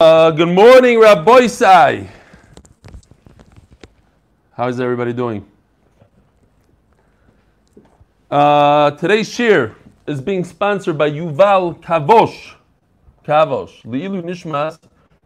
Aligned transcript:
Uh, 0.00 0.30
good 0.30 0.46
morning, 0.48 1.00
Rabbosai. 1.00 2.08
How 4.52 4.68
is 4.68 4.78
everybody 4.78 5.12
doing? 5.12 5.44
Uh, 8.30 8.92
today's 8.92 9.28
shir 9.28 9.74
is 10.06 10.20
being 10.20 10.44
sponsored 10.44 10.96
by 10.96 11.10
Yuval 11.10 11.82
Kavosh. 11.82 12.54
Kavosh. 13.26 13.82
Li'ilu 13.82 14.22
Nishmas 14.22 14.78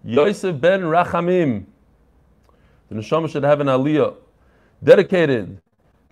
Yosef 0.06 0.58
ben 0.58 0.80
Rachamim. 0.80 1.66
The 2.88 2.94
neshama 2.94 3.28
should 3.28 3.42
have 3.42 3.60
an 3.60 3.66
aliyah 3.66 4.16
dedicated 4.82 5.60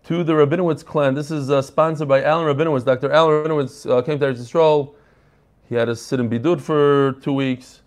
to 0.04 0.22
the 0.22 0.34
Rabinowitz 0.34 0.84
clan. 0.84 1.14
This 1.14 1.30
is 1.30 1.50
uh, 1.50 1.62
sponsored 1.62 2.08
by 2.08 2.22
Alan 2.24 2.44
Rabinowitz. 2.54 2.84
Dr. 2.84 3.10
Alan 3.10 3.42
Rabinowitz 3.42 3.90
uh, 3.90 4.02
came 4.02 4.18
to 4.18 4.26
Eretz 4.26 4.40
Yisrael. 4.40 4.92
He 5.66 5.76
had 5.76 5.86
to 5.86 5.96
sit 5.96 6.20
in 6.20 6.28
Bidud 6.28 6.60
for 6.60 7.12
two 7.22 7.32
weeks. 7.32 7.79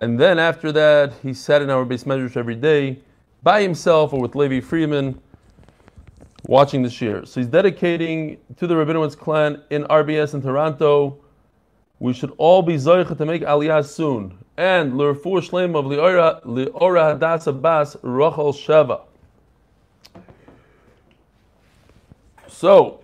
And 0.00 0.18
then 0.18 0.38
after 0.38 0.72
that, 0.72 1.12
he 1.22 1.34
sat 1.34 1.60
in 1.60 1.68
our 1.68 1.84
base 1.84 2.06
measures 2.06 2.36
every 2.36 2.54
day 2.54 2.98
by 3.42 3.60
himself 3.60 4.12
or 4.12 4.20
with 4.20 4.34
Levi 4.34 4.60
Freeman 4.60 5.20
watching 6.46 6.82
the 6.82 6.88
shir. 6.88 7.24
So 7.26 7.40
he's 7.40 7.48
dedicating 7.48 8.38
to 8.56 8.66
the 8.66 8.74
Rabinowitz 8.74 9.16
clan 9.16 9.62
in 9.68 9.84
RBS 9.84 10.32
in 10.34 10.42
Toronto. 10.42 11.18
We 11.98 12.14
should 12.14 12.32
all 12.38 12.62
be 12.62 12.76
zoicha 12.76 13.16
to 13.16 13.26
make 13.26 13.42
aliyah 13.42 13.86
soon. 13.86 14.38
And 14.56 14.96
l'rfu 14.96 15.22
shleim 15.22 15.76
of 15.76 15.84
li'ora 15.84 16.42
li'ora 16.44 17.18
hadas 17.18 17.46
abbas 17.46 17.96
rachel 18.02 18.52
sheva. 18.54 19.02
So, 22.48 23.00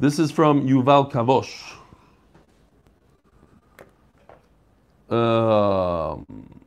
this 0.00 0.18
is 0.18 0.30
from 0.30 0.66
Yuval 0.66 1.12
Kavosh. 1.12 1.74
Um, 5.14 6.60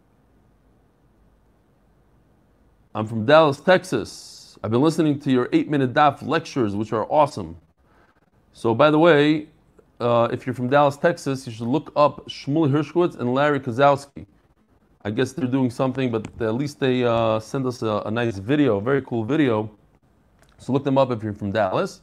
I'm 2.95 3.05
from 3.05 3.25
Dallas, 3.25 3.59
Texas. 3.59 4.57
I've 4.63 4.71
been 4.71 4.81
listening 4.81 5.19
to 5.19 5.31
your 5.31 5.49
eight 5.51 5.69
minute 5.69 5.93
DAF 5.93 6.25
lectures, 6.25 6.75
which 6.75 6.93
are 6.93 7.05
awesome. 7.11 7.57
So, 8.53 8.73
by 8.73 8.89
the 8.89 8.99
way, 8.99 9.47
uh, 9.99 10.29
if 10.31 10.45
you're 10.45 10.55
from 10.55 10.69
Dallas, 10.69 10.97
Texas, 10.97 11.45
you 11.45 11.53
should 11.53 11.67
look 11.67 11.91
up 11.95 12.25
Shmuel 12.27 12.71
Hirschkowitz 12.71 13.19
and 13.19 13.33
Larry 13.33 13.59
Kozowski. 13.59 14.25
I 15.03 15.11
guess 15.11 15.33
they're 15.33 15.47
doing 15.47 15.69
something, 15.69 16.09
but 16.11 16.27
at 16.41 16.55
least 16.55 16.79
they 16.79 17.03
uh, 17.03 17.39
sent 17.39 17.65
us 17.65 17.81
a, 17.81 18.03
a, 18.05 18.11
nice 18.11 18.37
video, 18.37 18.77
a 18.77 18.81
very 18.81 19.01
cool 19.01 19.23
video. 19.23 19.69
So 20.57 20.73
look 20.73 20.83
them 20.83 20.97
up 20.97 21.11
if 21.11 21.21
you're 21.21 21.33
from 21.33 21.51
Dallas. 21.51 22.01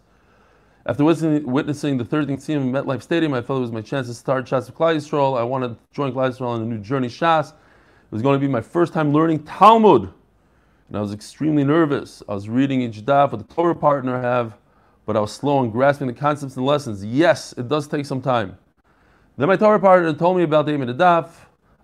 After 0.87 1.03
witnessing, 1.03 1.97
the 1.97 2.05
13th 2.05 2.45
Siyum 2.45 2.57
in 2.57 2.71
MetLife 2.71 3.01
Stadium, 3.01 3.33
I 3.33 3.41
felt 3.41 3.57
it 3.57 3.63
was 3.63 3.73
my 3.73 3.81
chance 3.81 4.07
to 4.09 4.13
start 4.13 4.45
Shas 4.45 4.69
of 4.69 4.75
Klal 4.75 4.95
Yisrael. 4.95 5.39
I 5.39 5.43
wanted 5.43 5.69
to 5.69 5.77
join 5.95 6.13
Klal 6.13 6.29
Yisrael 6.29 6.49
on 6.49 6.61
a 6.61 6.65
new 6.67 6.77
journey 6.77 7.09
Shas. 7.09 7.53
It 7.53 8.11
was 8.11 8.21
going 8.21 8.39
to 8.39 8.47
be 8.47 8.53
my 8.53 8.61
first 8.61 8.93
time 8.93 9.11
learning 9.11 9.45
Talmud. 9.45 10.12
And 10.89 10.99
I 10.99 11.01
was 11.01 11.15
extremely 11.15 11.65
nervous. 11.65 12.23
I 12.29 12.35
was 12.35 12.51
reading 12.51 12.83
each 12.83 13.01
daf 13.01 13.31
with 13.33 13.49
the 13.49 13.55
Torah 13.55 13.75
partner 13.75 14.15
I 14.15 14.21
have, 14.21 14.59
but 15.07 15.17
I 15.17 15.21
was 15.21 15.33
slow 15.33 15.65
in 15.65 15.71
grasping 15.71 16.07
the 16.07 16.12
concepts 16.12 16.55
and 16.59 16.67
lessons. 16.67 17.03
Yes, 17.03 17.55
it 17.57 17.67
does 17.67 17.89
take 17.89 18.05
some 18.05 18.21
time. 18.21 18.59
Then 19.39 19.49
my 19.49 19.57
Torah 19.57 19.81
partner 19.81 20.12
told 20.12 20.37
me 20.37 20.43
about 20.43 20.67
the 20.67 20.75
aim 20.75 20.83
of 20.83 20.89
the 20.89 21.03
daf. 21.03 21.31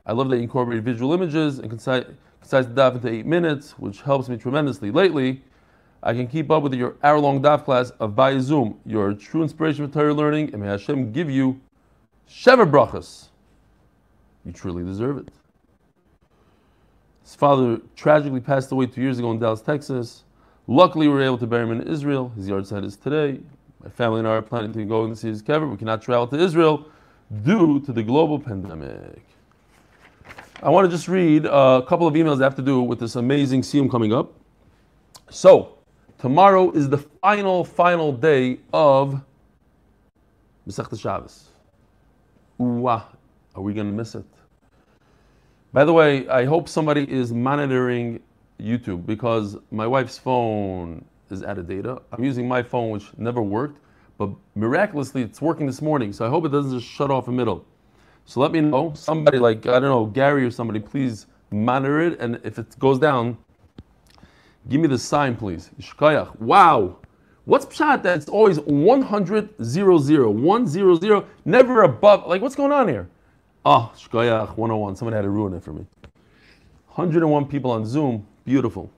I 0.04 0.12
love 0.12 0.28
that 0.28 0.36
you 0.36 0.42
incorporate 0.42 0.82
visual 0.82 1.14
images 1.14 1.58
and 1.58 1.70
concise, 1.70 2.04
concise 2.38 2.66
the 2.66 2.74
daf 2.74 2.96
into 2.96 3.08
eight 3.08 3.24
minutes, 3.24 3.78
which 3.78 4.02
helps 4.02 4.28
me 4.28 4.36
tremendously. 4.36 4.90
Lately, 4.90 5.42
I 6.02 6.14
can 6.14 6.26
keep 6.26 6.50
up 6.50 6.62
with 6.62 6.72
your 6.74 6.96
hour-long 7.02 7.42
daf 7.42 7.64
class 7.64 7.90
of 8.00 8.16
by 8.16 8.38
Zoom. 8.38 8.80
You're 8.86 9.12
true 9.12 9.42
inspiration 9.42 9.86
for 9.86 9.92
Torah 9.92 10.14
learning, 10.14 10.50
and 10.52 10.62
may 10.62 10.68
Hashem 10.68 11.12
give 11.12 11.30
you 11.30 11.60
Sheva 12.28 12.70
brachas. 12.70 13.28
You 14.44 14.52
truly 14.52 14.82
deserve 14.82 15.18
it. 15.18 15.28
His 17.22 17.34
father 17.34 17.80
tragically 17.96 18.40
passed 18.40 18.72
away 18.72 18.86
two 18.86 19.02
years 19.02 19.18
ago 19.18 19.30
in 19.30 19.38
Dallas, 19.38 19.60
Texas. 19.60 20.24
Luckily, 20.66 21.06
we 21.06 21.14
were 21.14 21.22
able 21.22 21.38
to 21.38 21.46
bury 21.46 21.64
him 21.64 21.72
in 21.72 21.86
Israel. 21.86 22.30
His 22.34 22.48
yahrzeit 22.48 22.84
is 22.84 22.96
today. 22.96 23.40
My 23.82 23.90
family 23.90 24.20
and 24.20 24.28
I 24.28 24.32
are 24.32 24.42
planning 24.42 24.72
to 24.72 24.84
go 24.84 25.04
and 25.04 25.16
see 25.16 25.28
his 25.28 25.42
kever. 25.42 25.70
We 25.70 25.76
cannot 25.76 26.02
travel 26.02 26.26
to 26.28 26.36
Israel 26.36 26.88
due 27.42 27.80
to 27.80 27.92
the 27.92 28.02
global 28.02 28.38
pandemic. 28.38 29.22
I 30.62 30.70
want 30.70 30.84
to 30.86 30.90
just 30.90 31.08
read 31.08 31.46
a 31.46 31.82
couple 31.86 32.06
of 32.06 32.14
emails 32.14 32.38
that 32.38 32.44
have 32.44 32.56
to 32.56 32.62
do 32.62 32.82
with 32.82 33.00
this 33.00 33.16
amazing 33.16 33.62
siyum 33.62 33.90
coming 33.90 34.12
up. 34.12 34.32
So, 35.30 35.78
tomorrow 36.20 36.70
is 36.72 36.88
the 36.88 36.98
final, 36.98 37.64
final 37.64 38.12
day 38.12 38.58
of 38.74 39.20
Masechta 40.68 41.00
Shabbos. 41.00 41.48
Ooh, 42.60 42.86
are 42.86 43.06
we 43.56 43.72
going 43.72 43.86
to 43.86 43.92
miss 43.92 44.14
it? 44.14 44.24
By 45.72 45.84
the 45.84 45.92
way, 45.92 46.28
I 46.28 46.44
hope 46.44 46.68
somebody 46.68 47.10
is 47.10 47.32
monitoring 47.32 48.20
YouTube 48.60 49.06
because 49.06 49.56
my 49.70 49.86
wife's 49.86 50.18
phone 50.18 51.04
is 51.30 51.42
out 51.42 51.56
of 51.56 51.66
data. 51.66 52.02
I'm 52.12 52.22
using 52.22 52.46
my 52.46 52.62
phone, 52.62 52.90
which 52.90 53.06
never 53.16 53.40
worked, 53.40 53.78
but 54.18 54.28
miraculously 54.54 55.22
it's 55.22 55.40
working 55.40 55.66
this 55.66 55.80
morning. 55.80 56.12
So 56.12 56.26
I 56.26 56.28
hope 56.28 56.44
it 56.44 56.50
doesn't 56.50 56.78
just 56.78 56.90
shut 56.90 57.10
off 57.10 57.28
in 57.28 57.34
the 57.34 57.38
middle. 57.38 57.64
So 58.26 58.40
let 58.40 58.52
me 58.52 58.60
know. 58.60 58.92
Somebody 58.94 59.38
like, 59.38 59.66
I 59.66 59.80
don't 59.80 59.82
know, 59.84 60.04
Gary 60.06 60.44
or 60.44 60.50
somebody, 60.50 60.80
please 60.80 61.26
monitor 61.50 62.00
it. 62.00 62.20
And 62.20 62.38
if 62.44 62.58
it 62.58 62.78
goes 62.78 62.98
down, 62.98 63.38
give 64.68 64.80
me 64.80 64.88
the 64.88 64.98
sign, 64.98 65.36
please. 65.36 65.70
Wow. 66.38 66.98
What's 67.44 67.66
pshat 67.66 68.02
that 68.02 68.18
it's 68.18 68.28
always 68.28 68.60
100, 68.60 69.64
0, 69.64 69.98
0, 69.98 70.30
1, 70.30 70.66
0, 70.68 70.94
0, 70.94 71.26
never 71.44 71.82
above? 71.82 72.26
Like, 72.26 72.42
what's 72.42 72.54
going 72.54 72.72
on 72.72 72.86
here? 72.88 73.08
Oh, 73.64 73.92
Shkayach 73.96 74.56
101. 74.56 74.96
Someone 74.96 75.14
had 75.14 75.22
to 75.22 75.30
ruin 75.30 75.54
it 75.54 75.62
for 75.62 75.72
me. 75.72 75.86
101 76.88 77.46
people 77.46 77.70
on 77.70 77.84
Zoom. 77.84 78.26
Beautiful. 78.44 78.90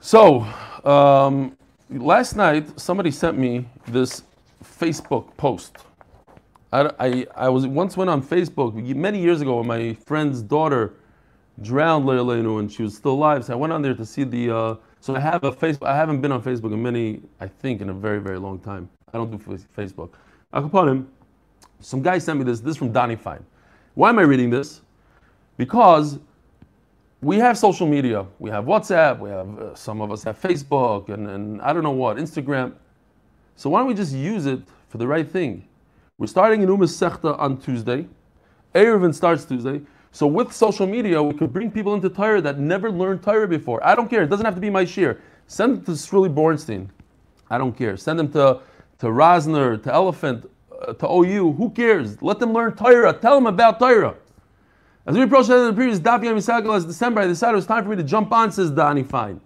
So, 0.00 0.46
um, 0.84 1.56
last 1.90 2.36
night, 2.36 2.78
somebody 2.78 3.10
sent 3.10 3.36
me 3.36 3.68
this 3.88 4.22
Facebook 4.62 5.36
post. 5.36 5.78
I, 6.72 6.90
I, 7.00 7.26
I, 7.34 7.48
was 7.48 7.66
once 7.66 7.96
went 7.96 8.10
on 8.10 8.22
Facebook 8.22 8.74
many 8.94 9.20
years 9.20 9.40
ago 9.40 9.56
when 9.56 9.66
my 9.66 9.94
friend's 9.94 10.42
daughter 10.42 10.94
drowned 11.62 12.04
Leilenu 12.04 12.60
and 12.60 12.70
she 12.70 12.82
was 12.82 12.96
still 12.96 13.12
alive. 13.12 13.44
So 13.44 13.52
I 13.52 13.56
went 13.56 13.72
on 13.72 13.82
there 13.82 13.94
to 13.94 14.04
see 14.04 14.24
the. 14.24 14.54
Uh, 14.56 14.74
so 15.00 15.14
I 15.14 15.20
have 15.20 15.44
a 15.44 15.52
Facebook. 15.52 15.86
I 15.86 15.96
haven't 15.96 16.20
been 16.20 16.32
on 16.32 16.42
Facebook 16.42 16.72
in 16.72 16.82
many, 16.82 17.20
I 17.40 17.46
think, 17.46 17.80
in 17.80 17.88
a 17.90 17.94
very 17.94 18.20
very 18.20 18.38
long 18.38 18.58
time. 18.58 18.88
I 19.12 19.18
don't 19.18 19.30
do 19.30 19.38
Facebook. 19.76 20.10
Akaponim, 20.52 21.06
some 21.80 22.02
guy 22.02 22.18
sent 22.18 22.38
me 22.38 22.44
this. 22.44 22.60
This 22.60 22.72
is 22.72 22.76
from 22.76 22.92
Donnie 22.92 23.16
Fine. 23.16 23.44
Why 23.94 24.10
am 24.10 24.18
I 24.18 24.22
reading 24.22 24.50
this? 24.50 24.80
Because 25.56 26.18
we 27.20 27.36
have 27.38 27.58
social 27.58 27.86
media. 27.86 28.26
We 28.38 28.50
have 28.50 28.64
WhatsApp. 28.64 29.18
We 29.18 29.30
have 29.30 29.58
uh, 29.58 29.74
some 29.74 30.00
of 30.00 30.12
us 30.12 30.22
have 30.22 30.40
Facebook 30.40 31.08
and, 31.08 31.28
and 31.28 31.60
I 31.62 31.72
don't 31.72 31.82
know 31.82 31.90
what 31.90 32.16
Instagram. 32.16 32.74
So 33.56 33.70
why 33.70 33.80
don't 33.80 33.88
we 33.88 33.94
just 33.94 34.14
use 34.14 34.46
it 34.46 34.60
for 34.88 34.98
the 34.98 35.06
right 35.06 35.28
thing? 35.28 35.66
We're 36.16 36.28
starting 36.28 36.62
in 36.62 36.68
Umas 36.68 36.92
Sechta 36.96 37.38
on 37.38 37.58
Tuesday. 37.58 38.06
Eruvin 38.74 39.14
starts 39.14 39.44
Tuesday. 39.44 39.80
So 40.12 40.26
with 40.26 40.52
social 40.52 40.86
media, 40.86 41.22
we 41.22 41.34
could 41.34 41.52
bring 41.52 41.70
people 41.70 41.94
into 41.94 42.08
Torah 42.08 42.40
that 42.40 42.58
never 42.58 42.90
learned 42.90 43.22
Torah 43.22 43.48
before. 43.48 43.84
I 43.86 43.94
don't 43.94 44.08
care. 44.08 44.22
It 44.22 44.28
doesn't 44.30 44.44
have 44.44 44.54
to 44.54 44.60
be 44.60 44.70
my 44.70 44.84
shir. 44.84 45.20
Send 45.46 45.76
them 45.76 45.84
to 45.84 45.90
Sruli 45.92 46.32
Bornstein. 46.32 46.88
I 47.50 47.58
don't 47.58 47.76
care. 47.76 47.96
Send 47.96 48.18
them 48.18 48.30
to, 48.32 48.60
to 48.98 49.06
Rosner, 49.06 49.82
to 49.82 49.92
Elephant, 49.92 50.50
uh, 50.86 50.92
to 50.94 51.06
OU. 51.06 51.52
Who 51.52 51.70
cares? 51.70 52.20
Let 52.22 52.38
them 52.38 52.52
learn 52.52 52.74
Torah. 52.74 53.12
Tell 53.12 53.34
them 53.34 53.46
about 53.46 53.78
Torah. 53.78 54.14
As 55.06 55.16
we 55.16 55.22
approached 55.22 55.48
the 55.48 55.72
previous 55.72 56.00
Daf 56.00 56.22
Yom 56.22 56.66
last 56.66 56.86
December, 56.86 57.22
I 57.22 57.26
decided 57.26 57.54
it 57.54 57.56
was 57.56 57.66
time 57.66 57.82
for 57.82 57.88
me 57.90 57.96
to 57.96 58.02
jump 58.02 58.30
on, 58.30 58.52
says 58.52 58.70
Danny 58.70 59.02
Fine. 59.02 59.40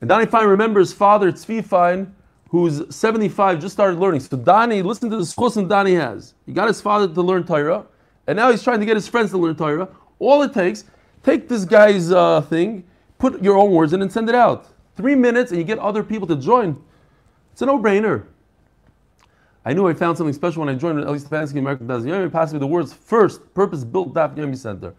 And 0.00 0.08
Danny 0.08 0.24
Fine 0.24 0.46
remembers 0.46 0.94
father 0.94 1.30
Tzvi 1.30 1.62
Fine, 1.62 2.14
who's 2.48 2.82
75, 2.94 3.60
just 3.60 3.74
started 3.74 3.98
learning. 3.98 4.20
So 4.20 4.38
Danny, 4.38 4.80
listen 4.80 5.10
to 5.10 5.16
the 5.16 5.24
schus 5.24 5.68
Danny 5.68 5.94
has. 5.94 6.32
He 6.46 6.52
got 6.52 6.68
his 6.68 6.80
father 6.80 7.12
to 7.12 7.20
learn 7.20 7.44
Torah, 7.44 7.84
and 8.28 8.36
now 8.36 8.50
he's 8.50 8.62
trying 8.62 8.78
to 8.78 8.86
get 8.86 8.94
his 8.94 9.08
friends 9.08 9.30
to 9.30 9.38
learn 9.38 9.56
Torah. 9.56 9.88
All 10.18 10.42
it 10.42 10.52
takes, 10.52 10.84
take 11.24 11.48
this 11.48 11.64
guy's 11.64 12.12
uh, 12.12 12.42
thing, 12.42 12.84
put 13.18 13.42
your 13.42 13.56
own 13.56 13.72
words 13.72 13.94
in, 13.94 14.02
and 14.02 14.12
send 14.12 14.28
it 14.28 14.34
out. 14.34 14.66
Three 14.96 15.14
minutes, 15.14 15.50
and 15.50 15.58
you 15.58 15.64
get 15.64 15.78
other 15.78 16.02
people 16.04 16.26
to 16.28 16.36
join. 16.36 16.80
It's 17.52 17.62
a 17.62 17.66
no-brainer. 17.66 18.26
I 19.64 19.72
knew 19.72 19.88
I 19.88 19.94
found 19.94 20.18
something 20.18 20.34
special 20.34 20.60
when 20.60 20.68
I 20.68 20.78
joined 20.78 21.00
Eli 21.00 21.16
Stefansky 21.16 21.54
Mercaz 21.62 21.86
Daf 21.86 22.02
Yomi, 22.02 22.52
me 22.52 22.58
the 22.58 22.66
words 22.66 22.92
first, 22.92 23.54
purpose 23.54 23.82
built 23.82 24.12
Daf 24.12 24.36
Yomi 24.36 24.56
Center. 24.56 24.94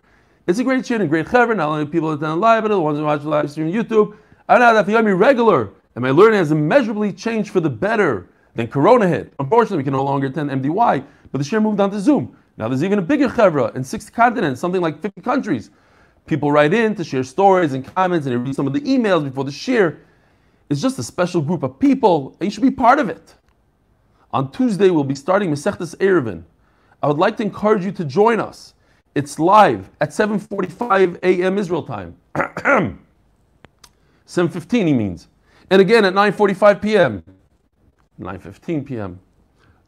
It's 0.47 0.57
a 0.57 0.63
great 0.63 0.85
shit 0.87 0.99
and 0.99 1.09
great 1.09 1.27
chaver, 1.27 1.55
not 1.55 1.69
only 1.69 1.85
people 1.85 2.09
that 2.09 2.25
attend 2.25 2.41
live, 2.41 2.63
but 2.63 2.69
the 2.69 2.79
ones 2.79 2.97
who 2.97 3.05
watch 3.05 3.21
the 3.21 3.29
live 3.29 3.51
stream 3.51 3.67
on 3.67 3.73
YouTube. 3.73 4.17
I 4.47 4.57
know 4.57 4.65
Daf 4.73 4.85
Yomi 4.85 5.17
regular, 5.17 5.69
and 5.93 6.01
my 6.01 6.09
learning 6.09 6.39
has 6.39 6.51
immeasurably 6.51 7.13
changed 7.13 7.51
for 7.51 7.59
the 7.59 7.69
better. 7.69 8.27
Then 8.55 8.67
Corona 8.67 9.07
hit. 9.07 9.33
Unfortunately, 9.37 9.77
we 9.77 9.83
can 9.83 9.93
no 9.93 10.03
longer 10.03 10.27
attend 10.27 10.49
MDY, 10.49 11.05
but 11.31 11.37
the 11.37 11.43
share 11.43 11.61
moved 11.61 11.79
on 11.79 11.91
to 11.91 11.99
Zoom. 11.99 12.35
Now 12.59 12.67
there's 12.67 12.83
even 12.83 12.99
a 12.99 13.01
bigger 13.01 13.29
chevra 13.29 13.73
in 13.75 13.83
six 13.85 14.09
continents, 14.09 14.59
something 14.59 14.81
like 14.81 15.01
50 15.01 15.21
countries. 15.21 15.71
People 16.27 16.51
write 16.51 16.73
in 16.73 16.93
to 16.95 17.05
share 17.05 17.23
stories 17.23 17.73
and 17.73 17.85
comments, 17.95 18.27
and 18.27 18.45
read 18.45 18.53
some 18.53 18.67
of 18.67 18.73
the 18.73 18.81
emails 18.81 19.23
before 19.23 19.45
the 19.45 19.51
share. 19.51 20.01
It's 20.69 20.81
just 20.81 20.99
a 20.99 21.03
special 21.03 21.41
group 21.41 21.63
of 21.63 21.79
people, 21.79 22.35
and 22.39 22.47
you 22.47 22.51
should 22.51 22.61
be 22.61 22.69
part 22.69 22.99
of 22.99 23.09
it. 23.09 23.33
On 24.31 24.51
Tuesday, 24.51 24.89
we'll 24.91 25.05
be 25.05 25.15
starting 25.15 25.49
Mesechtes 25.49 25.95
Eruvin. 25.95 26.43
I 27.01 27.07
would 27.07 27.17
like 27.17 27.37
to 27.37 27.43
encourage 27.43 27.85
you 27.85 27.93
to 27.93 28.03
join 28.03 28.41
us. 28.41 28.73
It's 29.15 29.39
live 29.39 29.89
at 30.01 30.09
7:45 30.09 31.17
a.m. 31.23 31.57
Israel 31.57 31.83
time. 31.83 32.17
7:15 34.27 34.85
he 34.85 34.93
means. 34.93 35.29
And 35.71 35.81
again 35.81 36.03
at 36.03 36.13
9:45 36.13 36.81
p.m. 36.81 37.23
9:15 38.19 38.85
p.m. 38.85 39.19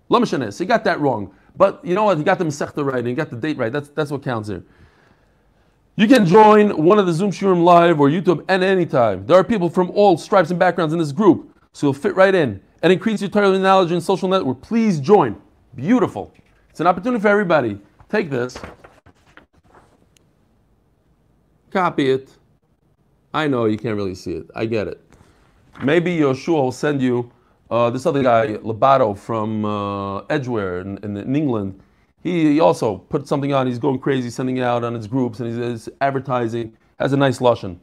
Lamashane, 0.10 0.58
he 0.58 0.66
got 0.66 0.86
that 0.86 1.00
wrong. 1.02 1.34
But 1.56 1.84
you 1.84 1.96
know 1.96 2.06
what? 2.06 2.18
He 2.18 2.24
got 2.24 2.40
the 2.40 2.46
Masechta 2.46 2.84
right 2.86 3.00
and 3.00 3.08
he 3.08 3.14
got 3.14 3.30
the 3.30 3.36
date 3.36 3.58
right. 3.58 3.72
That's, 3.72 3.90
that's 3.90 4.12
what 4.12 4.24
counts 4.24 4.50
here. 4.50 4.64
You 5.96 6.08
can 6.08 6.26
join 6.26 6.84
one 6.84 7.00
of 7.00 7.06
the 7.06 7.14
Zoom 7.14 7.32
Shurim 7.32 7.64
live 7.64 8.00
or 8.00 8.10
YouTube 8.10 8.44
at 8.50 8.64
any 8.64 8.86
time. 8.86 9.26
There 9.26 9.38
are 9.38 9.44
people 9.44 9.70
from 9.70 9.92
all 9.92 10.18
stripes 10.18 10.50
and 10.50 10.60
backgrounds 10.60 10.94
in 10.94 11.00
this 11.00 11.12
group, 11.12 11.56
so 11.74 11.88
you'll 11.88 11.94
fit 11.94 12.16
right 12.16 12.34
in 12.34 12.62
and 12.82 12.92
increase 12.94 13.22
your 13.22 13.30
Torah 13.30 13.58
knowledge 13.60 13.92
and 13.92 14.02
social 14.02 14.28
network. 14.30 14.62
Please 14.62 15.00
join. 15.00 15.40
Beautiful. 15.76 16.34
It's 16.70 16.80
an 16.80 16.88
opportunity 16.88 17.22
for 17.22 17.28
everybody. 17.28 17.80
Take 18.10 18.30
this, 18.30 18.58
copy 21.72 22.10
it. 22.10 22.32
I 23.34 23.48
know 23.48 23.66
you 23.66 23.78
can't 23.78 23.96
really 23.96 24.16
see 24.16 24.34
it. 24.34 24.50
I 24.56 24.66
get 24.66 24.88
it. 24.88 25.02
Maybe 25.84 26.18
Yoshua 26.18 26.64
will 26.64 26.72
send 26.72 27.02
you 27.02 27.32
uh, 27.72 27.90
this 27.90 28.06
other 28.06 28.22
guy, 28.22 28.48
Labato 28.58 29.18
from 29.18 29.64
uh, 29.64 30.20
Edgware 30.30 30.82
in, 30.82 30.98
in, 31.04 31.16
in 31.16 31.36
England. 31.36 31.80
He, 32.22 32.54
he, 32.54 32.60
also 32.60 32.98
put 32.98 33.28
something 33.28 33.54
on. 33.54 33.66
He's 33.66 33.80
going 33.80 33.98
crazy, 33.98 34.30
sending 34.30 34.58
it 34.58 34.64
out 34.64 34.84
on 34.84 34.94
his 34.94 35.08
groups, 35.08 35.40
and 35.40 35.50
he's, 35.50 35.86
he's 35.86 35.96
advertising. 36.02 36.78
Has 37.00 37.14
a 37.14 37.18
nice 37.18 37.40
lushan. 37.40 37.78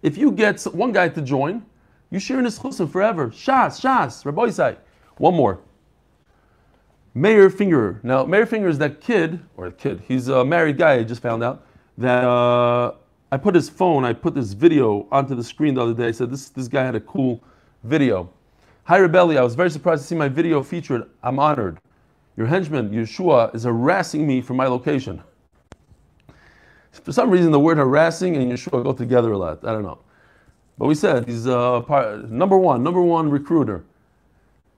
If 0.00 0.16
you 0.16 0.30
get 0.30 0.62
one 0.62 0.92
guy 0.92 1.08
to 1.08 1.20
join, 1.20 1.66
you 2.10 2.20
share 2.20 2.38
in 2.38 2.44
his 2.44 2.58
chusim 2.58 2.90
forever. 2.90 3.28
Shas, 3.28 3.80
Shas, 3.80 4.24
Rabbi 4.24 4.76
One 5.18 5.34
more. 5.34 5.60
Meir 7.14 7.50
Finger. 7.50 7.98
Now, 8.04 8.24
Meir 8.24 8.46
Finger 8.46 8.68
is 8.68 8.78
that 8.78 9.00
kid, 9.00 9.40
or 9.56 9.66
a 9.66 9.72
kid, 9.72 10.02
he's 10.06 10.28
a 10.28 10.44
married 10.44 10.78
guy, 10.78 10.94
I 10.94 11.02
just 11.02 11.20
found 11.20 11.42
out, 11.42 11.66
that 11.98 12.22
uh, 12.22 12.94
I 13.32 13.36
put 13.36 13.56
his 13.56 13.68
phone, 13.68 14.04
I 14.04 14.12
put 14.12 14.36
this 14.36 14.52
video 14.52 15.08
onto 15.10 15.34
the 15.34 15.42
screen 15.42 15.74
the 15.74 15.82
other 15.82 15.94
day. 15.94 16.06
I 16.06 16.12
said, 16.12 16.30
this, 16.30 16.48
this 16.50 16.68
guy 16.68 16.84
had 16.84 16.94
a 16.94 17.00
cool 17.00 17.42
video. 17.82 18.30
Hi, 18.88 18.98
Rebelli, 19.00 19.36
I 19.36 19.42
was 19.42 19.54
very 19.54 19.68
surprised 19.68 20.00
to 20.00 20.08
see 20.08 20.14
my 20.14 20.30
video 20.30 20.62
featured. 20.62 21.10
I'm 21.22 21.38
honored. 21.38 21.78
Your 22.38 22.46
henchman, 22.46 22.88
Yeshua, 22.88 23.54
is 23.54 23.64
harassing 23.64 24.26
me 24.26 24.40
for 24.40 24.54
my 24.54 24.66
location. 24.66 25.22
For 26.92 27.12
some 27.12 27.28
reason, 27.28 27.52
the 27.52 27.60
word 27.60 27.76
harassing 27.76 28.34
and 28.38 28.50
Yeshua 28.50 28.82
go 28.82 28.94
together 28.94 29.32
a 29.32 29.36
lot. 29.36 29.62
I 29.62 29.72
don't 29.72 29.82
know. 29.82 29.98
But 30.78 30.86
we 30.86 30.94
said 30.94 31.28
he's 31.28 31.46
uh, 31.46 31.82
part, 31.82 32.30
number 32.30 32.56
one, 32.56 32.82
number 32.82 33.02
one 33.02 33.28
recruiter. 33.28 33.84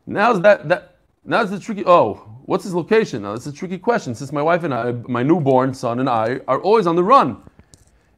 Now's 0.09 0.41
that, 0.41 0.69
that, 0.69 0.97
now's 1.25 1.53
the 1.53 1.61
tricky, 1.61 1.85
oh, 1.87 2.15
what's 2.47 2.65
his 2.65 2.75
location? 2.75 3.23
Now, 3.23 3.35
that's 3.35 3.47
a 3.47 3.53
tricky 3.53 3.79
question 3.79 4.17
since 4.17 4.33
my 4.33 4.43
wife 4.43 4.65
and 4.65 4.75
I, 4.75 4.91
my 5.07 5.23
newborn 5.23 5.73
son 5.73 6.01
and 6.01 6.11
I, 6.11 6.41
are 6.49 6.61
always 6.61 6.89
on 6.89 6.97
the 6.97 7.05
run. 7.05 7.41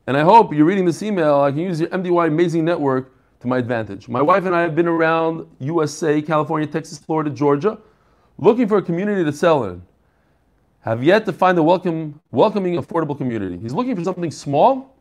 And 0.07 0.17
I 0.17 0.23
hope 0.23 0.55
you're 0.55 0.65
reading 0.65 0.87
this 0.87 1.03
email, 1.03 1.43
I 1.43 1.51
can 1.51 1.61
use 1.61 1.81
your 1.81 1.91
MDY 1.91 2.29
amazing 2.29 2.65
network 2.65 3.12
to 3.43 3.49
my 3.49 3.59
advantage. 3.59 4.09
My 4.09 4.23
wife 4.23 4.45
and 4.45 4.55
I 4.55 4.63
have 4.63 4.75
been 4.75 4.87
around 4.87 5.47
USA, 5.59 6.23
California, 6.23 6.67
Texas, 6.67 6.99
Florida, 6.99 7.29
Georgia, 7.29 7.77
looking 8.39 8.69
for 8.69 8.79
a 8.79 8.83
community 8.83 9.25
to 9.25 9.33
sell 9.33 9.65
in. 9.65 9.83
Have 10.81 11.05
yet 11.05 11.27
to 11.27 11.33
find 11.33 11.59
a 11.59 11.63
welcome, 11.63 12.21
welcoming, 12.31 12.81
affordable 12.81 13.17
community. 13.17 13.59
He's 13.59 13.73
looking 13.73 13.97
for 13.97 14.05
something 14.05 14.31
small, 14.31 14.97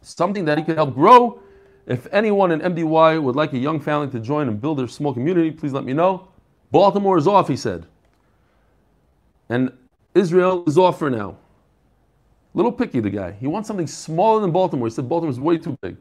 something 0.00 0.44
that 0.46 0.58
he 0.58 0.64
can 0.64 0.74
help 0.74 0.94
grow. 0.94 1.40
If 1.86 2.06
anyone 2.12 2.50
in 2.50 2.60
MDY 2.60 3.22
would 3.22 3.36
like 3.36 3.52
a 3.52 3.58
young 3.58 3.78
family 3.78 4.10
to 4.12 4.20
join 4.20 4.48
and 4.48 4.60
build 4.60 4.78
their 4.78 4.88
small 4.88 5.12
community, 5.12 5.50
please 5.50 5.72
let 5.72 5.84
me 5.84 5.92
know. 5.92 6.28
Baltimore 6.70 7.18
is 7.18 7.26
off, 7.26 7.48
he 7.48 7.56
said. 7.56 7.86
And 9.50 9.72
Israel 10.14 10.64
is 10.66 10.78
off 10.78 10.98
for 10.98 11.10
now. 11.10 11.36
Little 12.54 12.72
picky, 12.72 13.00
the 13.00 13.10
guy. 13.10 13.32
He 13.32 13.46
wants 13.46 13.66
something 13.66 13.86
smaller 13.86 14.40
than 14.40 14.50
Baltimore. 14.50 14.88
He 14.88 14.94
said 14.94 15.08
Baltimore 15.08 15.30
is 15.30 15.40
way 15.40 15.58
too 15.58 15.76
big. 15.82 15.96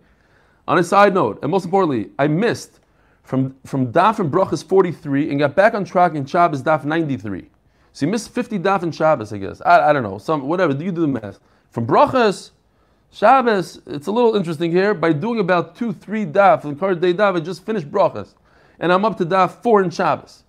On 0.70 0.78
a 0.78 0.84
side 0.84 1.16
note, 1.16 1.40
and 1.42 1.50
most 1.50 1.66
importantly, 1.66 2.12
I 2.20 2.28
missed 2.28 2.80
from, 3.24 3.56
from 3.66 3.92
Daf 3.92 4.20
and 4.20 4.32
Brachas 4.32 4.64
43 4.64 5.32
and 5.32 5.40
got 5.40 5.56
back 5.56 5.74
on 5.74 5.84
track 5.84 6.14
in 6.14 6.28
Shabbos 6.28 6.62
Daf 6.62 6.86
93. 6.86 7.50
So 7.92 8.06
you 8.06 8.12
missed 8.12 8.30
50 8.30 8.60
Daf 8.60 8.84
and 8.84 8.94
Shabbos, 8.94 9.34
I 9.34 9.40
guess. 9.40 9.64
I, 9.66 9.90
I 9.90 9.94
don't 9.94 10.04
know. 10.04 10.20
Some 10.20 10.48
Whatever, 10.48 10.74
you 10.74 10.92
do 10.92 11.02
the 11.02 11.08
math. 11.08 11.40
From 11.72 11.88
Brachas, 11.88 12.52
Shabbos, 13.12 13.82
it's 13.88 14.06
a 14.06 14.12
little 14.12 14.36
interesting 14.36 14.72
here. 14.72 14.94
By 14.94 15.12
doing 15.12 15.40
about 15.40 15.76
two, 15.76 15.92
three 15.92 16.24
Daf, 16.24 16.66
and 16.66 16.80
Kar 16.80 16.94
Day 16.94 17.16
Daf, 17.16 17.36
I 17.36 17.40
just 17.40 17.66
finished 17.66 17.90
Brachas. 17.90 18.36
And 18.80 18.94
I'm 18.94 19.06
up 19.06 19.18
to 19.18 19.26
Daf 19.26 19.64
4 19.64 19.82
in 19.82 19.90
Shabbos. 19.90 20.44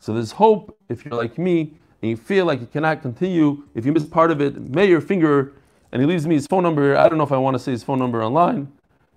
So 0.00 0.14
there's 0.14 0.32
hope, 0.32 0.78
if 0.88 1.04
you're 1.04 1.14
like 1.14 1.36
me, 1.36 1.74
and 2.00 2.10
you 2.10 2.16
feel 2.16 2.46
like 2.46 2.60
you 2.60 2.66
cannot 2.66 3.02
continue, 3.02 3.64
if 3.74 3.84
you 3.84 3.92
miss 3.92 4.06
part 4.06 4.30
of 4.30 4.40
it, 4.40 4.58
may 4.70 4.88
your 4.88 5.02
finger, 5.02 5.52
and 5.92 6.00
he 6.00 6.08
leaves 6.08 6.26
me 6.26 6.36
his 6.36 6.46
phone 6.46 6.62
number. 6.62 6.96
I 6.96 7.06
don't 7.10 7.18
know 7.18 7.24
if 7.24 7.32
I 7.32 7.36
want 7.36 7.54
to 7.54 7.58
say 7.58 7.72
his 7.72 7.84
phone 7.84 7.98
number 7.98 8.24
online. 8.24 8.72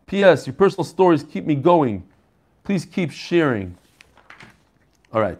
P.S. 0.08 0.46
Your 0.46 0.54
personal 0.54 0.84
stories 0.84 1.24
keep 1.24 1.46
me 1.46 1.56
going. 1.56 2.04
Please 2.64 2.86
keep 2.86 3.12
sharing. 3.12 3.78
All 5.12 5.22
right. 5.22 5.40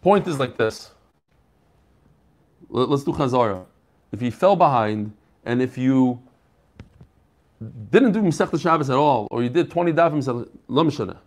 Point 0.00 0.26
is 0.26 0.38
like 0.38 0.56
this. 0.56 0.90
Let's 2.68 3.04
do 3.04 3.12
Chazara. 3.12 3.64
If 4.10 4.20
you 4.20 4.30
fell 4.30 4.56
behind, 4.56 5.12
and 5.44 5.62
if 5.62 5.78
you 5.78 6.20
didn't 7.90 8.12
do 8.12 8.20
Masechta 8.22 8.60
Shabbos 8.60 8.90
at 8.90 8.96
all, 8.96 9.28
or 9.30 9.42
you 9.42 9.48
did 9.48 9.70
20 9.70 9.92
dafim, 9.92 10.48
Masechta, 10.68 11.18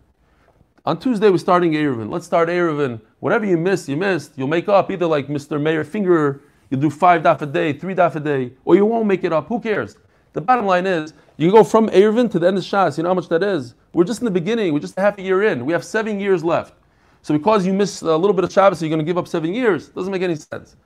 on 0.84 0.98
Tuesday 1.00 1.30
we're 1.30 1.38
starting 1.38 1.72
Eruvin. 1.72 2.10
Let's 2.10 2.26
start 2.26 2.48
Eruvin. 2.48 3.00
Whatever 3.18 3.44
you 3.44 3.56
missed, 3.56 3.88
you 3.88 3.96
missed. 3.96 4.32
You'll 4.36 4.46
make 4.46 4.68
up 4.68 4.90
either 4.90 5.06
like 5.06 5.26
Mr. 5.26 5.60
Meir 5.60 5.82
Finger, 5.82 6.42
you'll 6.70 6.80
do 6.80 6.90
five 6.90 7.22
daf 7.22 7.42
a 7.42 7.46
day, 7.46 7.72
three 7.72 7.94
daf 7.94 8.14
a 8.14 8.20
day, 8.20 8.52
or 8.64 8.76
you 8.76 8.84
won't 8.84 9.06
make 9.06 9.24
it 9.24 9.32
up. 9.32 9.48
Who 9.48 9.58
cares? 9.58 9.96
The 10.36 10.42
bottom 10.42 10.66
line 10.66 10.86
is, 10.86 11.14
you 11.38 11.50
go 11.50 11.64
from 11.64 11.88
Eruvin 11.88 12.30
to 12.30 12.38
the 12.38 12.46
end 12.46 12.58
of 12.58 12.62
Shas. 12.62 12.98
You 12.98 13.04
know 13.04 13.08
how 13.08 13.14
much 13.14 13.30
that 13.30 13.42
is? 13.42 13.74
We're 13.94 14.04
just 14.04 14.20
in 14.20 14.26
the 14.26 14.30
beginning. 14.30 14.74
We're 14.74 14.80
just 14.80 14.98
a 14.98 15.00
half 15.00 15.16
a 15.16 15.22
year 15.22 15.44
in. 15.44 15.64
We 15.64 15.72
have 15.72 15.82
seven 15.82 16.20
years 16.20 16.44
left. 16.44 16.74
So 17.22 17.32
because 17.32 17.66
you 17.66 17.72
miss 17.72 18.02
a 18.02 18.14
little 18.14 18.34
bit 18.34 18.44
of 18.44 18.52
Shabbos, 18.52 18.82
you're 18.82 18.90
going 18.90 18.98
to 18.98 19.04
give 19.04 19.16
up 19.16 19.26
seven 19.28 19.54
years. 19.54 19.88
Doesn't 19.88 20.12
make 20.12 20.20
any 20.20 20.34
sense. 20.34 20.76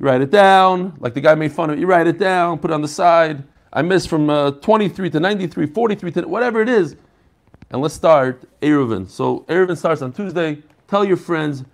You 0.00 0.06
write 0.06 0.22
it 0.22 0.32
down, 0.32 0.96
like 0.98 1.14
the 1.14 1.20
guy 1.20 1.36
made 1.36 1.52
fun 1.52 1.70
of 1.70 1.76
it. 1.76 1.80
You 1.80 1.86
write 1.86 2.08
it 2.08 2.18
down, 2.18 2.58
put 2.58 2.72
it 2.72 2.74
on 2.74 2.82
the 2.82 2.88
side. 2.88 3.44
I 3.72 3.80
missed 3.82 4.08
from 4.08 4.28
uh, 4.28 4.50
23 4.50 5.08
to 5.10 5.20
93, 5.20 5.66
43 5.66 6.10
to 6.10 6.22
whatever 6.22 6.60
it 6.60 6.68
is. 6.68 6.96
And 7.70 7.80
let's 7.80 7.94
start 7.94 8.42
Eruvin. 8.60 9.08
So 9.08 9.44
Eruvin 9.48 9.76
starts 9.76 10.02
on 10.02 10.12
Tuesday. 10.12 10.60
Tell 10.88 11.04
your 11.04 11.16
friends, 11.16 11.64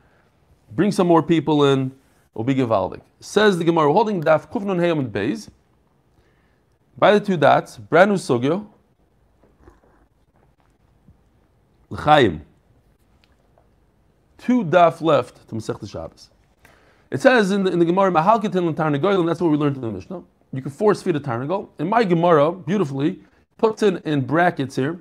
bring 0.73 0.93
some 0.93 1.07
more 1.07 1.23
people 1.23 1.65
in. 1.65 1.93
It'll 2.35 2.45
be 2.45 2.55
Givaldic. 2.55 3.01
Says 3.21 3.57
the 3.57 3.65
Gemara, 3.65 3.91
holding 3.91 4.23
Daf 4.23 4.53
Kufnun 4.53 4.77
Hayam 4.77 4.99
and 4.99 5.11
Beis. 5.11 5.49
By 6.99 7.13
the 7.17 7.25
two 7.25 7.37
dots, 7.37 7.77
brand 7.77 8.11
new 8.11 8.17
sugyo. 8.17 8.67
L'chaim. 11.91 12.45
Two 14.37 14.65
daf 14.65 15.01
left 15.01 15.49
to 15.49 15.55
Masech 15.55 15.89
Shabbos. 15.89 16.31
It 17.11 17.21
says 17.21 17.53
in 17.53 17.63
the, 17.63 17.71
in 17.71 17.79
the 17.79 17.85
Gemara, 17.85 18.11
Mahalkitin 18.11 18.75
Tarnagoyim, 18.75 19.21
and 19.21 19.29
that's 19.29 19.41
what 19.41 19.51
we 19.51 19.57
learned 19.57 19.77
in 19.77 19.83
the 19.83 19.91
Mishnah. 19.91 20.23
You 20.53 20.61
can 20.61 20.71
force 20.71 21.01
feed 21.01 21.15
a 21.17 21.21
Tarnagol. 21.21 21.69
In 21.79 21.89
my 21.89 22.05
Gemara, 22.05 22.53
beautifully, 22.53 23.21
puts 23.57 23.83
in, 23.83 23.99
in 23.99 24.23
brackets 24.27 24.77
here, 24.77 24.99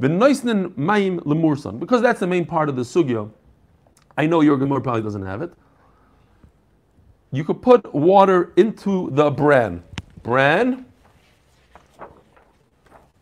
V'noisnin 0.00 0.72
mayim 0.74 1.20
lemursan, 1.20 1.78
because 1.78 2.00
that's 2.02 2.20
the 2.20 2.26
main 2.26 2.46
part 2.46 2.68
of 2.68 2.76
the 2.76 2.82
sugyo. 2.82 3.30
I 4.16 4.26
know 4.26 4.40
your 4.40 4.56
Gemara 4.56 4.80
probably 4.80 5.02
doesn't 5.02 5.24
have 5.24 5.42
it. 5.42 5.52
You 7.32 7.44
could 7.44 7.60
put 7.60 7.94
water 7.94 8.52
into 8.56 9.10
the 9.10 9.30
bran. 9.30 9.82
Bran, 10.22 10.86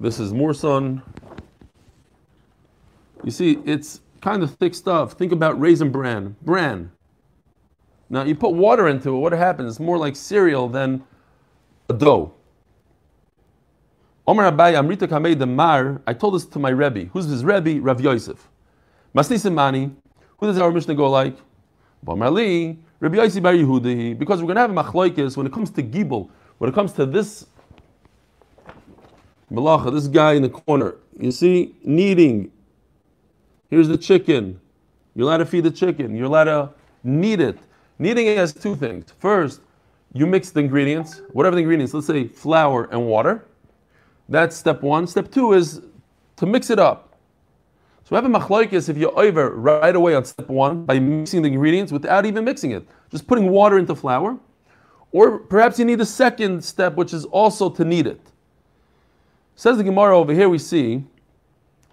this 0.02 0.18
is 0.18 0.32
Murson. 0.32 1.00
You 3.22 3.30
see, 3.30 3.58
it's 3.64 4.00
kind 4.20 4.42
of 4.42 4.54
thick 4.56 4.74
stuff. 4.74 5.12
Think 5.12 5.30
about 5.30 5.60
raisin 5.60 5.90
bran. 5.92 6.34
Bran. 6.42 6.90
Now 8.10 8.24
you 8.24 8.34
put 8.34 8.52
water 8.52 8.88
into 8.88 9.14
it, 9.14 9.18
what 9.18 9.32
happens? 9.32 9.74
It's 9.74 9.80
more 9.80 9.96
like 9.96 10.16
cereal 10.16 10.68
than 10.68 11.04
a 11.88 11.94
dough. 11.94 12.34
Omar 14.26 14.50
Abai 14.50 14.74
Amrita 14.74 15.06
Kamei 15.06 15.38
the 15.38 15.46
Mar, 15.46 16.02
I 16.06 16.14
told 16.14 16.34
this 16.34 16.46
to 16.46 16.58
my 16.58 16.70
Rebbe. 16.70 17.06
Who's 17.12 17.26
his 17.26 17.44
Rebbe? 17.44 17.80
Rav 17.80 18.00
Yosef. 18.00 18.48
Masnisim 19.14 19.54
Mani, 19.54 19.90
who 20.38 20.46
does 20.46 20.58
our 20.58 20.72
Mishnah 20.72 20.94
go 20.94 21.08
like? 21.08 21.36
Bomali, 22.04 22.76
Rabbi 22.98 23.16
Yosef 23.16 23.42
Bar 23.42 23.54
Yehudi, 23.54 24.18
because 24.18 24.40
we're 24.40 24.52
going 24.52 24.56
to 24.56 24.62
have 24.62 24.70
machloikis 24.70 25.36
when 25.36 25.46
it 25.46 25.52
comes 25.52 25.70
to 25.70 25.82
Gibel, 25.82 26.28
when 26.58 26.68
it 26.68 26.74
comes 26.74 26.92
to 26.94 27.06
this 27.06 27.46
Malacha, 29.52 29.92
this 29.92 30.08
guy 30.08 30.32
in 30.32 30.42
the 30.42 30.48
corner, 30.48 30.94
you 31.18 31.30
see, 31.30 31.76
kneading. 31.84 32.50
Here's 33.68 33.86
the 33.86 33.98
chicken. 33.98 34.58
You're 35.14 35.26
allowed 35.26 35.38
to 35.38 35.46
feed 35.46 35.64
the 35.64 35.70
chicken. 35.70 36.16
You're 36.16 36.26
allowed 36.26 36.44
to 36.44 36.70
knead 37.04 37.40
it. 37.40 37.58
Kneading 37.98 38.26
has 38.36 38.54
two 38.54 38.74
things. 38.74 39.12
First, 39.18 39.60
you 40.14 40.26
mix 40.26 40.50
the 40.50 40.60
ingredients, 40.60 41.20
whatever 41.32 41.54
the 41.54 41.60
ingredients, 41.60 41.92
let's 41.92 42.06
say 42.06 42.26
flour 42.26 42.84
and 42.90 43.06
water. 43.06 43.44
That's 44.28 44.56
step 44.56 44.82
one. 44.82 45.06
Step 45.06 45.30
two 45.30 45.52
is 45.52 45.82
to 46.36 46.46
mix 46.46 46.70
it 46.70 46.78
up. 46.78 47.18
So 48.04 48.08
we 48.10 48.16
have 48.16 48.24
a 48.24 48.28
machlokes 48.28 48.88
if 48.88 48.96
you're 48.96 49.18
over 49.18 49.54
right 49.54 49.94
away 49.94 50.14
on 50.14 50.24
step 50.24 50.48
one 50.48 50.86
by 50.86 50.98
mixing 50.98 51.42
the 51.42 51.48
ingredients 51.48 51.92
without 51.92 52.24
even 52.24 52.44
mixing 52.44 52.70
it, 52.70 52.86
just 53.10 53.26
putting 53.26 53.50
water 53.50 53.78
into 53.78 53.94
flour, 53.94 54.38
or 55.12 55.38
perhaps 55.38 55.78
you 55.78 55.84
need 55.84 56.00
a 56.00 56.06
second 56.06 56.64
step, 56.64 56.94
which 56.94 57.12
is 57.12 57.26
also 57.26 57.68
to 57.68 57.84
knead 57.84 58.06
it. 58.06 58.31
Says 59.54 59.76
the 59.76 59.84
Gemara 59.84 60.18
over 60.18 60.32
here, 60.32 60.48
we 60.48 60.58
see 60.58 61.04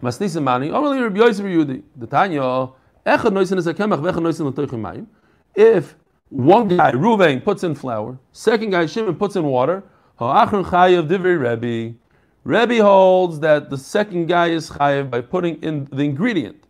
Masnisim 0.01 0.43
Mani, 0.43 0.71
oh, 0.71 0.81
Yehudi, 0.81 1.83
the 1.95 2.07
Tanya, 2.07 2.41
Echad 2.41 2.71
Noisin 3.05 3.57
is 3.57 3.67
a 3.67 3.73
kemach, 3.73 3.99
Noisin. 4.01 5.07
If 5.55 5.95
one 6.29 6.67
guy, 6.69 6.91
Ruvain, 6.91 7.43
puts 7.43 7.63
in 7.63 7.75
flour, 7.75 8.17
second 8.31 8.69
guy, 8.69 8.85
Shimon, 8.85 9.15
puts 9.15 9.35
in 9.35 9.43
water, 9.43 9.83
Ha'achron 10.17 10.63
chayav 10.65 11.07
divri 11.09 11.37
Rebbe, 11.37 11.95
Rebbe 12.43 12.83
holds 12.83 13.39
that 13.41 13.69
the 13.69 13.77
second 13.77 14.27
guy 14.27 14.47
is 14.47 14.69
chayav 14.69 15.09
by 15.09 15.21
putting 15.21 15.61
in 15.61 15.85
the 15.91 16.03
ingredient. 16.03 16.63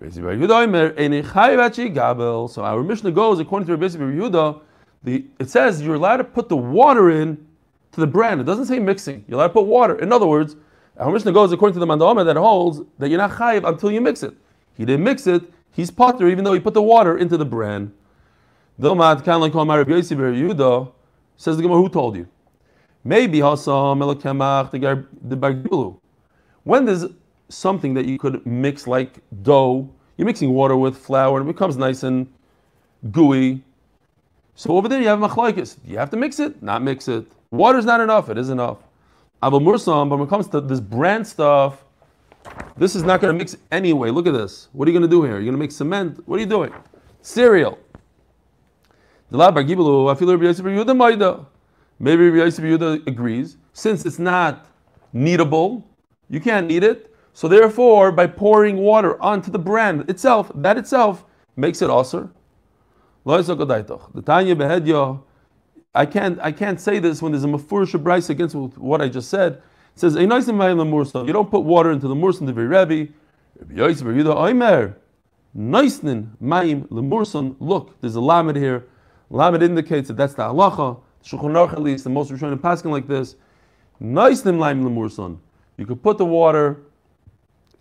So 0.00 0.22
our 2.62 2.82
Mishnah 2.84 3.10
goes 3.10 3.40
according 3.40 3.66
to 3.66 3.76
Rabbi 3.76 3.94
Yehuda, 3.94 4.60
the 5.02 5.26
it 5.40 5.50
says 5.50 5.82
you're 5.82 5.96
allowed 5.96 6.18
to 6.18 6.24
put 6.24 6.48
the 6.48 6.56
water 6.56 7.10
in 7.10 7.47
to 7.98 8.06
the 8.06 8.12
brand. 8.12 8.40
It 8.40 8.44
doesn't 8.44 8.66
say 8.66 8.78
mixing. 8.78 9.24
You're 9.26 9.38
allowed 9.38 9.48
to 9.48 9.52
put 9.54 9.66
water. 9.66 9.98
In 9.98 10.12
other 10.12 10.26
words, 10.26 10.56
our 10.96 11.10
Mishnah 11.10 11.32
goes 11.32 11.52
according 11.52 11.74
to 11.74 11.80
the 11.80 11.86
Mandama 11.86 12.24
that 12.24 12.36
holds 12.36 12.80
that 12.98 13.08
you're 13.08 13.18
not 13.18 13.32
chayiv 13.32 13.68
until 13.68 13.90
you 13.90 14.00
mix 14.00 14.22
it. 14.22 14.34
He 14.76 14.84
didn't 14.84 15.04
mix 15.04 15.26
it. 15.26 15.42
He's 15.72 15.90
potter 15.90 16.28
even 16.28 16.44
though 16.44 16.52
he 16.52 16.60
put 16.60 16.74
the 16.74 16.82
water 16.82 17.18
into 17.18 17.36
the 17.36 17.44
bran. 17.44 17.92
Says 18.80 19.22
the 21.56 21.62
Gemara, 21.62 21.78
who 21.78 21.88
told 21.88 22.16
you? 22.16 22.28
Maybe 23.04 23.38
Hasam 23.38 23.98
Melakemach 23.98 24.70
the 24.70 25.36
Bargibulu. 25.36 25.98
When 26.64 26.84
there's 26.84 27.06
something 27.48 27.94
that 27.94 28.06
you 28.06 28.18
could 28.18 28.44
mix 28.46 28.86
like 28.86 29.18
dough, 29.42 29.88
you're 30.16 30.26
mixing 30.26 30.50
water 30.50 30.76
with 30.76 30.96
flour 30.96 31.40
and 31.40 31.48
it 31.48 31.52
becomes 31.52 31.76
nice 31.76 32.02
and 32.02 32.26
gooey. 33.10 33.62
So 34.54 34.76
over 34.76 34.88
there 34.88 35.00
you 35.00 35.08
have 35.08 35.20
machlaikis. 35.20 35.76
You 35.84 35.98
have 35.98 36.10
to 36.10 36.16
mix 36.16 36.40
it, 36.40 36.62
not 36.62 36.82
mix 36.82 37.08
it. 37.08 37.26
Water's 37.50 37.84
not 37.84 38.00
enough, 38.00 38.28
it 38.28 38.38
is 38.38 38.50
enough. 38.50 38.78
Aval 39.42 39.60
Mursam, 39.60 40.08
but 40.10 40.16
when 40.18 40.26
it 40.26 40.30
comes 40.30 40.48
to 40.48 40.60
this 40.60 40.80
brand 40.80 41.26
stuff, 41.26 41.84
this 42.76 42.94
is 42.94 43.02
not 43.02 43.20
going 43.20 43.32
to 43.32 43.38
mix 43.38 43.56
anyway. 43.70 44.10
Look 44.10 44.26
at 44.26 44.32
this. 44.32 44.68
What 44.72 44.86
are 44.86 44.90
you 44.90 44.98
going 44.98 45.08
to 45.08 45.14
do 45.16 45.22
here? 45.22 45.34
You're 45.34 45.44
going 45.44 45.52
to 45.52 45.58
make 45.58 45.72
cement. 45.72 46.26
What 46.26 46.36
are 46.36 46.40
you 46.40 46.46
doing? 46.46 46.72
Cereal. 47.22 47.78
Maybe 49.30 49.42
Rabbi 49.42 49.62
Yehuda 52.50 53.06
agrees. 53.06 53.56
Since 53.72 54.06
it's 54.06 54.18
not 54.18 54.66
kneadable, 55.14 55.84
you 56.28 56.40
can't 56.40 56.66
knead 56.66 56.84
it. 56.84 57.14
So 57.32 57.46
therefore, 57.48 58.10
by 58.12 58.26
pouring 58.26 58.78
water 58.78 59.20
onto 59.22 59.50
the 59.50 59.58
bran 59.58 60.04
itself, 60.08 60.50
that 60.54 60.76
itself 60.78 61.24
makes 61.56 61.82
it 61.82 61.90
also. 61.90 62.30
The 63.24 64.22
Tanya 64.24 64.56
Behedya, 64.56 65.20
I 65.94 66.06
can't 66.06 66.38
I 66.40 66.52
can't 66.52 66.80
say 66.80 66.98
this 66.98 67.22
when 67.22 67.32
there's 67.32 67.44
a 67.44 67.48
mafurish 67.48 68.00
brayse 68.02 68.30
against 68.30 68.54
what 68.54 69.00
I 69.00 69.08
just 69.08 69.30
said. 69.30 69.62
It 69.94 70.00
says 70.00 70.14
You 70.14 70.26
don't 70.26 71.50
put 71.50 71.60
water 71.60 71.90
into 71.90 72.08
the 72.08 72.14
mursan 72.14 72.46
to 72.46 72.52
be 72.52 72.62
Rebbe. 72.62 73.12
Noisnin 75.56 76.28
Maim 76.40 76.84
Lemursan. 76.84 77.56
Look, 77.58 78.00
there's 78.00 78.14
a 78.14 78.20
lamed 78.20 78.56
here. 78.56 78.86
Lamed 79.30 79.62
indicates 79.62 80.08
that 80.08 80.16
that's 80.16 80.34
the 80.34 80.42
halacha. 80.42 81.00
Shulchan 81.24 81.52
Aruch 81.52 81.72
at 81.72 81.82
least, 81.82 82.04
the 82.04 82.10
most 82.10 82.28
to 82.28 82.56
pass 82.56 82.84
like 82.84 83.08
this. 83.08 83.36
Nice 84.00 84.44
nim 84.44 84.58
laim 84.58 84.84
lemurson. 84.84 85.38
You 85.76 85.86
could 85.86 86.02
put 86.02 86.18
the 86.18 86.24
water, 86.24 86.82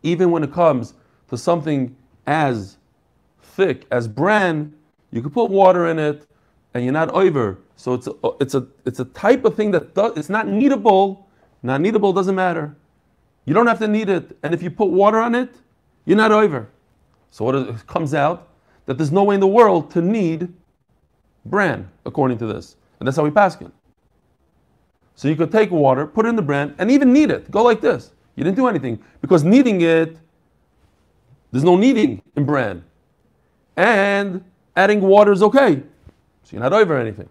even 0.04 0.32
when 0.32 0.44
it 0.44 0.52
comes 0.52 0.96
to 1.30 1.38
something 1.38 1.96
as 2.26 2.78
thick 3.42 3.86
as 3.92 4.08
bran, 4.08 4.74
you 5.12 5.22
could 5.22 5.34
put 5.34 5.50
water 5.50 5.88
in 5.88 6.00
it, 6.00 6.28
and 6.74 6.84
you're 6.84 6.94
not 6.94 7.10
over. 7.12 7.60
So 7.78 7.94
it's 7.94 8.08
a, 8.08 8.14
it's 8.42 8.56
a 8.56 8.68
it's 8.86 9.00
a 9.00 9.06
type 9.06 9.46
of 9.46 9.56
thing 9.56 9.72
that 9.72 9.96
does, 9.96 10.18
it's 10.18 10.30
not 10.30 10.48
kneadable. 10.48 11.24
Not 11.64 11.80
kneadable 11.80 12.14
doesn't 12.14 12.36
matter. 12.36 12.76
You 13.46 13.54
don't 13.54 13.68
have 13.68 13.80
to 13.80 13.88
knead 13.88 14.10
it, 14.10 14.38
and 14.44 14.54
if 14.54 14.62
you 14.62 14.70
put 14.70 14.90
water 14.90 15.20
on 15.20 15.34
it, 15.34 15.56
you're 16.06 16.18
not 16.18 16.32
over. 16.32 16.70
So 17.32 17.46
what 17.46 17.56
it 17.56 17.88
comes 17.88 18.14
out 18.14 18.50
that 18.88 18.98
there's 18.98 19.12
no 19.12 19.24
way 19.24 19.36
in 19.36 19.42
the 19.42 19.48
world 19.48 19.92
to 19.92 20.02
knead 20.02 20.52
bran 21.46 21.90
according 22.06 22.38
to 22.40 22.48
this. 22.48 22.76
And 23.00 23.08
that's 23.08 23.16
how 23.16 23.24
we 23.24 23.32
pass 23.32 23.60
it. 23.62 23.72
So 25.16 25.28
you 25.28 25.36
could 25.36 25.52
take 25.52 25.72
water, 25.72 26.08
put 26.08 26.26
it 26.26 26.30
in 26.30 26.36
the 26.36 26.42
bran, 26.42 26.76
and 26.80 26.90
even 26.90 27.14
knead 27.14 27.32
it. 27.32 27.50
Go 27.52 27.64
like 27.64 27.82
this. 27.82 28.12
You 28.36 28.44
didn't 28.44 28.56
do 28.56 28.68
anything. 28.68 29.04
Because 29.22 29.44
kneading 29.44 29.82
it, 29.82 30.18
there's 31.52 31.64
no 31.64 31.76
kneading 31.76 32.22
in 32.36 32.46
bran. 32.46 32.84
And 33.76 34.44
adding 34.76 35.02
water 35.02 35.32
is 35.32 35.44
okay. 35.44 35.82
So 36.44 36.52
you're 36.52 36.62
not 36.62 36.74
over 36.74 36.98
anything. 36.98 37.30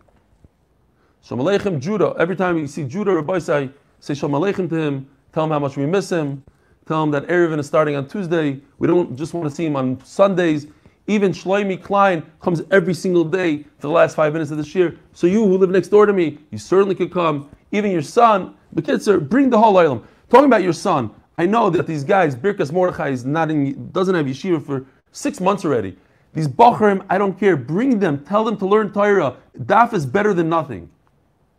Shalom 1.27 1.45
Aleichem, 1.45 1.81
Judah. 1.81 2.15
Every 2.21 2.37
time 2.37 2.57
you 2.57 2.69
see 2.69 2.85
Judah, 2.85 3.13
Rabbi 3.13 3.41
say, 3.41 3.69
say 3.99 4.15
Shalom 4.15 4.41
Aleichem 4.41 4.69
to 4.69 4.77
him, 4.77 5.09
tell 5.33 5.43
him 5.43 5.51
how 5.51 5.59
much 5.59 5.77
we 5.77 5.85
miss 5.85 6.09
him, 6.09 6.45
tell 6.87 7.03
him 7.03 7.11
that 7.11 7.27
Eruvin 7.27 7.59
is 7.59 7.67
starting 7.67 7.97
on 7.97 8.07
Tuesday. 8.07 8.61
We 8.79 8.87
don't 8.87 9.17
just 9.17 9.35
want 9.35 9.51
to 9.51 9.53
see 9.53 9.67
him 9.67 9.75
on 9.75 10.01
Sundays. 10.05 10.69
Even 11.09 11.33
Shloimi 11.33 11.83
Klein 11.83 12.23
comes 12.41 12.63
every 12.71 12.95
single 12.95 13.25
day 13.25 13.65
for 13.65 13.89
the 13.89 13.91
last 13.91 14.15
five 14.15 14.35
minutes 14.35 14.53
of 14.53 14.57
this 14.57 14.73
year. 14.73 15.01
So 15.15 15.27
you 15.27 15.45
who 15.45 15.59
live 15.59 15.71
next 15.71 15.89
door 15.89 16.07
to 16.07 16.13
me, 16.13 16.39
you 16.53 16.59
certainly 16.59 16.95
could 16.95 17.11
come. 17.11 17.51
Even 17.73 17.91
your 17.91 18.03
son, 18.03 18.55
the 18.73 18.81
kids, 18.81 19.05
sir, 19.05 19.19
bring 19.19 19.51
the 19.51 19.59
whole 19.59 19.77
island. 19.79 20.03
Talking 20.31 20.47
about 20.47 20.63
your 20.63 20.73
son, 20.73 21.11
I 21.39 21.47
know 21.47 21.71
that 21.71 21.89
these 21.89 22.05
guys, 22.05 22.37
Birkas 22.37 22.71
Mordechai 22.71 23.09
is 23.09 23.25
not 23.25 23.51
in, 23.51 23.91
doesn't 23.91 24.15
have 24.15 24.27
yeshiva 24.27 24.65
for 24.65 24.87
six 25.11 25.41
months 25.41 25.65
already. 25.65 25.99
These 26.35 26.47
Bacharim, 26.47 27.05
I 27.11 27.19
don't 27.19 27.37
care. 27.37 27.57
Bring 27.57 27.99
them. 27.99 28.25
Tell 28.25 28.45
them 28.45 28.57
to 28.59 28.67
learn 28.67 28.93
Torah. 28.93 29.35
Daf 29.59 29.93
is 29.93 30.07
better 30.07 30.33
than 30.33 30.49
nothing. 30.49 30.89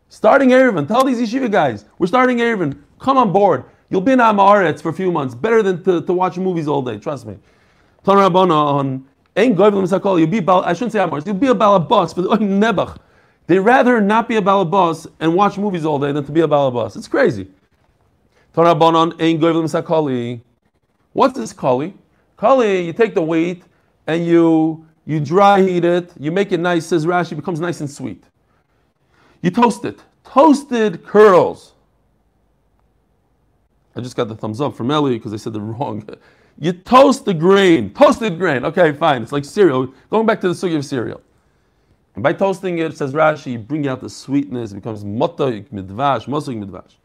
Starting 0.09 0.49
Eruvin. 0.49 0.87
Tell 0.87 1.03
these 1.03 1.19
yeshiva 1.19 1.51
guys, 1.51 1.85
we're 1.99 2.07
starting 2.07 2.37
Eruvin. 2.37 2.77
Come 2.99 3.17
on 3.17 3.31
board. 3.31 3.65
You'll 3.89 4.01
be 4.01 4.13
in 4.13 4.19
Amaretz 4.19 4.81
for 4.81 4.89
a 4.89 4.93
few 4.93 5.11
months. 5.11 5.35
Better 5.35 5.63
than 5.63 5.83
to, 5.83 6.01
to 6.01 6.13
watch 6.13 6.37
movies 6.37 6.67
all 6.67 6.81
day. 6.81 6.97
Trust 6.97 7.25
me. 7.25 7.37
Tan 8.03 8.17
on 8.17 9.05
Ain't 9.35 9.55
goyim 9.55 9.75
l'misakol. 9.75 10.17
You'll 10.17 10.27
be. 10.27 10.45
I 10.47 10.73
shouldn't 10.73 10.93
say 10.93 10.99
Amor. 10.99 11.19
You'll 11.19 11.35
be 11.35 11.47
a 11.47 11.53
balabas, 11.53 12.15
but 12.15 12.25
oh, 12.29 12.37
nebach. 12.37 12.97
They'd 13.45 13.59
rather 13.59 14.01
not 14.01 14.27
be 14.27 14.37
a 14.37 14.41
balabas 14.41 15.07
and 15.19 15.33
watch 15.35 15.57
movies 15.57 15.85
all 15.85 15.99
day 15.99 16.11
than 16.11 16.25
to 16.25 16.31
be 16.31 16.41
a 16.41 16.47
balabas. 16.47 16.97
It's 16.97 17.07
crazy. 17.07 17.47
Tarabanon 18.55 19.15
ain't 19.21 19.39
goyim 19.39 19.57
l'misakoli. 19.57 20.41
What's 21.13 21.37
this 21.37 21.53
kali? 21.53 21.93
Kali, 22.35 22.81
you 22.81 22.93
take 22.93 23.13
the 23.13 23.21
wheat 23.21 23.63
and 24.07 24.25
you 24.25 24.85
you 25.05 25.19
dry 25.19 25.61
heat 25.61 25.85
it. 25.85 26.11
You 26.19 26.31
make 26.31 26.51
it 26.51 26.59
nice. 26.59 26.87
Says 26.87 27.05
Rashi, 27.05 27.35
becomes 27.35 27.59
nice 27.59 27.79
and 27.79 27.89
sweet. 27.89 28.23
You 29.41 29.51
toast 29.51 29.86
it. 29.86 30.01
Toasted 30.24 31.06
curls. 31.06 31.74
I 33.96 34.01
just 34.01 34.15
got 34.15 34.27
the 34.27 34.36
thumbs 34.36 34.62
up 34.62 34.75
from 34.75 34.91
Ellie 34.91 35.17
because 35.17 35.34
I 35.34 35.38
said 35.38 35.53
the 35.53 35.62
wrong. 35.62 36.08
You 36.60 36.74
toast 36.74 37.25
the 37.25 37.34
grain, 37.34 37.94
toasted 37.94 38.38
grain. 38.38 38.65
Okay, 38.65 38.91
fine. 38.94 39.24
It's 39.24 39.32
like 39.32 39.46
cereal. 39.46 39.94
Going 40.10 40.25
back 40.25 40.41
to 40.41 40.48
the 40.48 40.53
sugi 40.53 40.75
of 40.75 40.86
cereal. 40.86 41.22
And 42.15 42.24
by 42.24 42.34
toasting 42.34 42.79
it, 42.79 42.98
says 42.98 43.13
Rashi, 43.13 43.53
you 43.53 43.60
bring 43.60 43.88
out 43.88 44.01
the 44.01 44.10
sweetness. 44.10 44.72
It 44.72 44.75
becomes 44.75 45.03
motoik 45.03 45.70
midvash, 45.70 46.25
mosoik 46.25 46.63
midvash. 46.63 46.96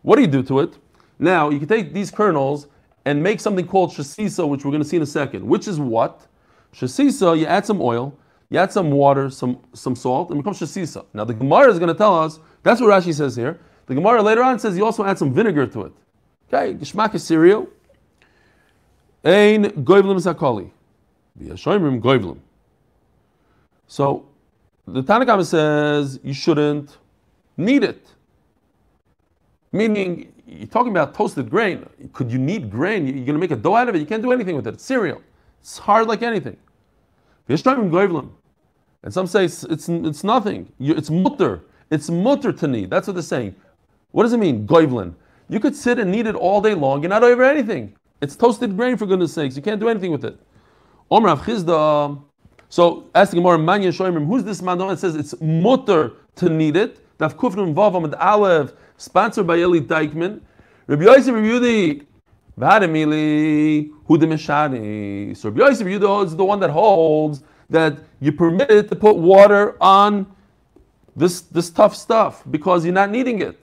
What 0.00 0.16
do 0.16 0.22
you 0.22 0.28
do 0.28 0.42
to 0.44 0.60
it? 0.60 0.78
Now, 1.18 1.50
you 1.50 1.58
can 1.58 1.68
take 1.68 1.92
these 1.92 2.10
kernels 2.10 2.68
and 3.04 3.22
make 3.22 3.40
something 3.40 3.66
called 3.66 3.90
shasisa, 3.90 4.48
which 4.48 4.64
we're 4.64 4.70
going 4.70 4.82
to 4.82 4.88
see 4.88 4.96
in 4.96 5.02
a 5.02 5.06
second. 5.06 5.46
Which 5.46 5.68
is 5.68 5.78
what? 5.78 6.26
Shasisa, 6.74 7.38
you 7.38 7.46
add 7.46 7.66
some 7.66 7.82
oil, 7.82 8.16
you 8.52 8.58
add 8.58 8.70
some 8.70 8.90
water, 8.90 9.30
some, 9.30 9.58
some 9.72 9.96
salt, 9.96 10.28
and 10.28 10.38
it 10.38 10.42
becomes 10.42 10.60
shasisa. 10.60 11.06
Now, 11.14 11.24
the 11.24 11.32
Gemara 11.32 11.70
is 11.70 11.78
going 11.78 11.88
to 11.88 11.94
tell 11.94 12.14
us, 12.18 12.38
that's 12.62 12.82
what 12.82 12.90
Rashi 12.90 13.14
says 13.14 13.34
here. 13.34 13.58
The 13.86 13.94
Gemara 13.94 14.22
later 14.22 14.42
on 14.42 14.58
says 14.58 14.76
you 14.76 14.84
also 14.84 15.04
add 15.06 15.16
some 15.18 15.32
vinegar 15.32 15.66
to 15.68 15.82
it. 15.84 15.92
Okay, 16.52 16.74
geshmak 16.74 17.14
is 17.14 17.24
cereal. 17.24 17.66
Ein 19.24 19.64
goivlim 19.64 20.18
zakoli. 20.18 20.70
V'yashoimrim 21.40 22.02
goivlim. 22.02 22.40
So 23.86 24.26
the 24.86 25.02
Tanakhama 25.02 25.46
says 25.46 26.20
you 26.22 26.34
shouldn't 26.34 26.98
knead 27.56 27.84
it. 27.84 28.06
Meaning, 29.72 30.30
you're 30.46 30.66
talking 30.66 30.90
about 30.92 31.14
toasted 31.14 31.48
grain. 31.48 31.88
Could 32.12 32.30
you 32.30 32.38
knead 32.38 32.70
grain? 32.70 33.06
You're 33.06 33.14
going 33.14 33.28
to 33.28 33.38
make 33.38 33.50
a 33.50 33.56
dough 33.56 33.76
out 33.76 33.88
of 33.88 33.94
it. 33.94 34.00
You 34.00 34.06
can't 34.06 34.22
do 34.22 34.30
anything 34.30 34.56
with 34.56 34.66
it. 34.66 34.74
It's 34.74 34.84
cereal. 34.84 35.22
It's 35.62 35.78
hard 35.78 36.06
like 36.06 36.20
anything. 36.20 36.58
And 39.02 39.12
some 39.12 39.26
say 39.26 39.44
it's, 39.46 39.64
it's, 39.64 39.88
it's 39.88 40.24
nothing. 40.24 40.72
It's 40.78 41.10
mutter. 41.10 41.64
It's 41.90 42.08
mutter 42.08 42.52
to 42.52 42.68
knead. 42.68 42.90
That's 42.90 43.06
what 43.06 43.14
they're 43.14 43.22
saying. 43.22 43.54
What 44.12 44.22
does 44.22 44.32
it 44.32 44.38
mean, 44.38 44.66
goivlin? 44.66 45.14
You 45.48 45.60
could 45.60 45.74
sit 45.74 45.98
and 45.98 46.12
knead 46.12 46.26
it 46.26 46.34
all 46.34 46.60
day 46.60 46.74
long. 46.74 47.02
You're 47.02 47.10
not 47.10 47.24
over 47.24 47.42
anything. 47.42 47.94
It's 48.20 48.36
toasted 48.36 48.76
grain 48.76 48.96
for 48.96 49.06
goodness 49.06 49.32
sakes. 49.32 49.56
You 49.56 49.62
can't 49.62 49.80
do 49.80 49.88
anything 49.88 50.12
with 50.12 50.24
it. 50.24 50.38
Omer 51.10 51.36
Chizda. 51.36 52.22
So 52.68 53.10
asking 53.14 53.42
more 53.42 53.58
Manya 53.58 53.90
Shoimrim, 53.90 54.26
who's 54.26 54.44
this 54.44 54.62
man 54.62 54.78
that 54.78 54.98
says 54.98 55.16
it's 55.16 55.34
mutter 55.40 56.12
to 56.36 56.48
knead 56.48 56.76
it? 56.76 57.18
Daf 57.18 57.34
Kufnum 57.34 57.74
Vavam 57.74 58.04
and 58.04 58.14
Aleph, 58.14 58.72
sponsored 58.96 59.46
by 59.46 59.56
Eli 59.56 59.80
Dykman. 59.80 60.40
Rabbi 60.86 61.04
Yosef 61.04 61.34
Rabbi 61.34 62.00
V'hademili 62.58 63.90
hu 64.06 64.18
de 64.18 64.26
mishani. 64.26 65.36
So 65.36 65.50
Rabbi 65.50 65.66
Yosef 65.66 65.86
Yehuda 65.86 66.26
is 66.26 66.36
the 66.36 66.44
one 66.44 66.60
that 66.60 66.70
holds 66.70 67.42
that 67.72 67.98
you're 68.20 68.32
permitted 68.32 68.88
to 68.90 68.96
put 68.96 69.16
water 69.16 69.76
on 69.80 70.26
this 71.16 71.42
this 71.42 71.68
tough 71.70 71.94
stuff 71.94 72.42
because 72.50 72.84
you're 72.84 72.94
not 72.94 73.10
needing 73.10 73.42
it. 73.42 73.62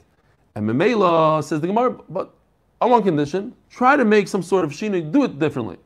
And 0.55 0.69
Memela 0.69 1.43
says 1.43 1.61
the 1.61 1.67
Gemara, 1.67 1.91
but 2.09 2.33
on 2.81 2.91
one 2.91 3.03
condition, 3.03 3.53
try 3.69 3.95
to 3.95 4.05
make 4.05 4.27
some 4.27 4.43
sort 4.43 4.65
of 4.65 4.71
shina, 4.71 5.11
do 5.11 5.23
it 5.23 5.39
differently. 5.39 5.77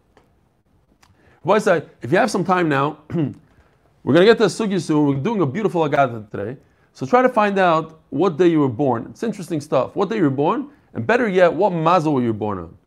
Rabbi 1.44 1.60
said, 1.60 1.90
if 2.02 2.12
you 2.12 2.18
have 2.18 2.32
some 2.32 2.46
time 2.46 2.70
now, 2.70 3.00
we're 3.10 4.14
going 4.14 4.26
to 4.26 4.26
get 4.26 4.38
to 4.38 4.46
Sugi 4.46 4.80
soon. 4.80 5.08
We're 5.08 5.16
doing 5.16 5.42
a 5.42 5.46
beautiful 5.46 5.84
Agatha 5.84 6.26
today. 6.32 6.58
So 6.94 7.06
try 7.06 7.22
to 7.22 7.30
find 7.30 7.58
out 7.60 8.02
what 8.12 8.38
day 8.38 8.48
you 8.48 8.60
were 8.60 8.70
born. 8.70 9.08
It's 9.10 9.24
interesting 9.24 9.60
stuff. 9.60 9.96
What 9.96 10.10
day 10.10 10.18
you 10.18 10.24
were 10.24 10.30
born, 10.30 10.70
and 10.94 11.06
better 11.06 11.28
yet, 11.28 11.52
what 11.52 11.72
mazel 11.72 12.14
were 12.14 12.22
you 12.22 12.34
born 12.34 12.60
on? 12.60 12.78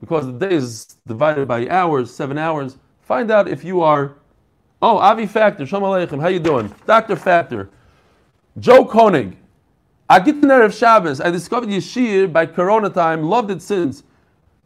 Because 0.00 0.26
the 0.26 0.32
day 0.32 0.54
is 0.54 0.96
divided 1.06 1.48
by 1.48 1.66
hours, 1.68 2.14
seven 2.14 2.36
hours. 2.36 2.76
Find 3.00 3.30
out 3.30 3.48
if 3.48 3.64
you 3.64 3.80
are, 3.80 4.16
oh, 4.84 4.98
Avi 4.98 5.26
Factor, 5.26 5.64
Shalom 5.64 5.84
Aleichem, 5.84 6.20
how 6.20 6.28
you 6.28 6.38
doing? 6.38 6.72
Dr. 6.86 7.16
Factor. 7.16 7.70
Joe 8.58 8.84
Koenig. 8.84 9.34
I 10.10 10.20
get 10.20 10.40
the 10.42 10.62
of 10.62 10.74
Shabbos. 10.74 11.22
I 11.22 11.30
discovered 11.30 11.70
Yeshir 11.70 12.30
by 12.30 12.44
Corona 12.44 12.90
time, 12.90 13.22
loved 13.22 13.50
it 13.50 13.62
since. 13.62 14.02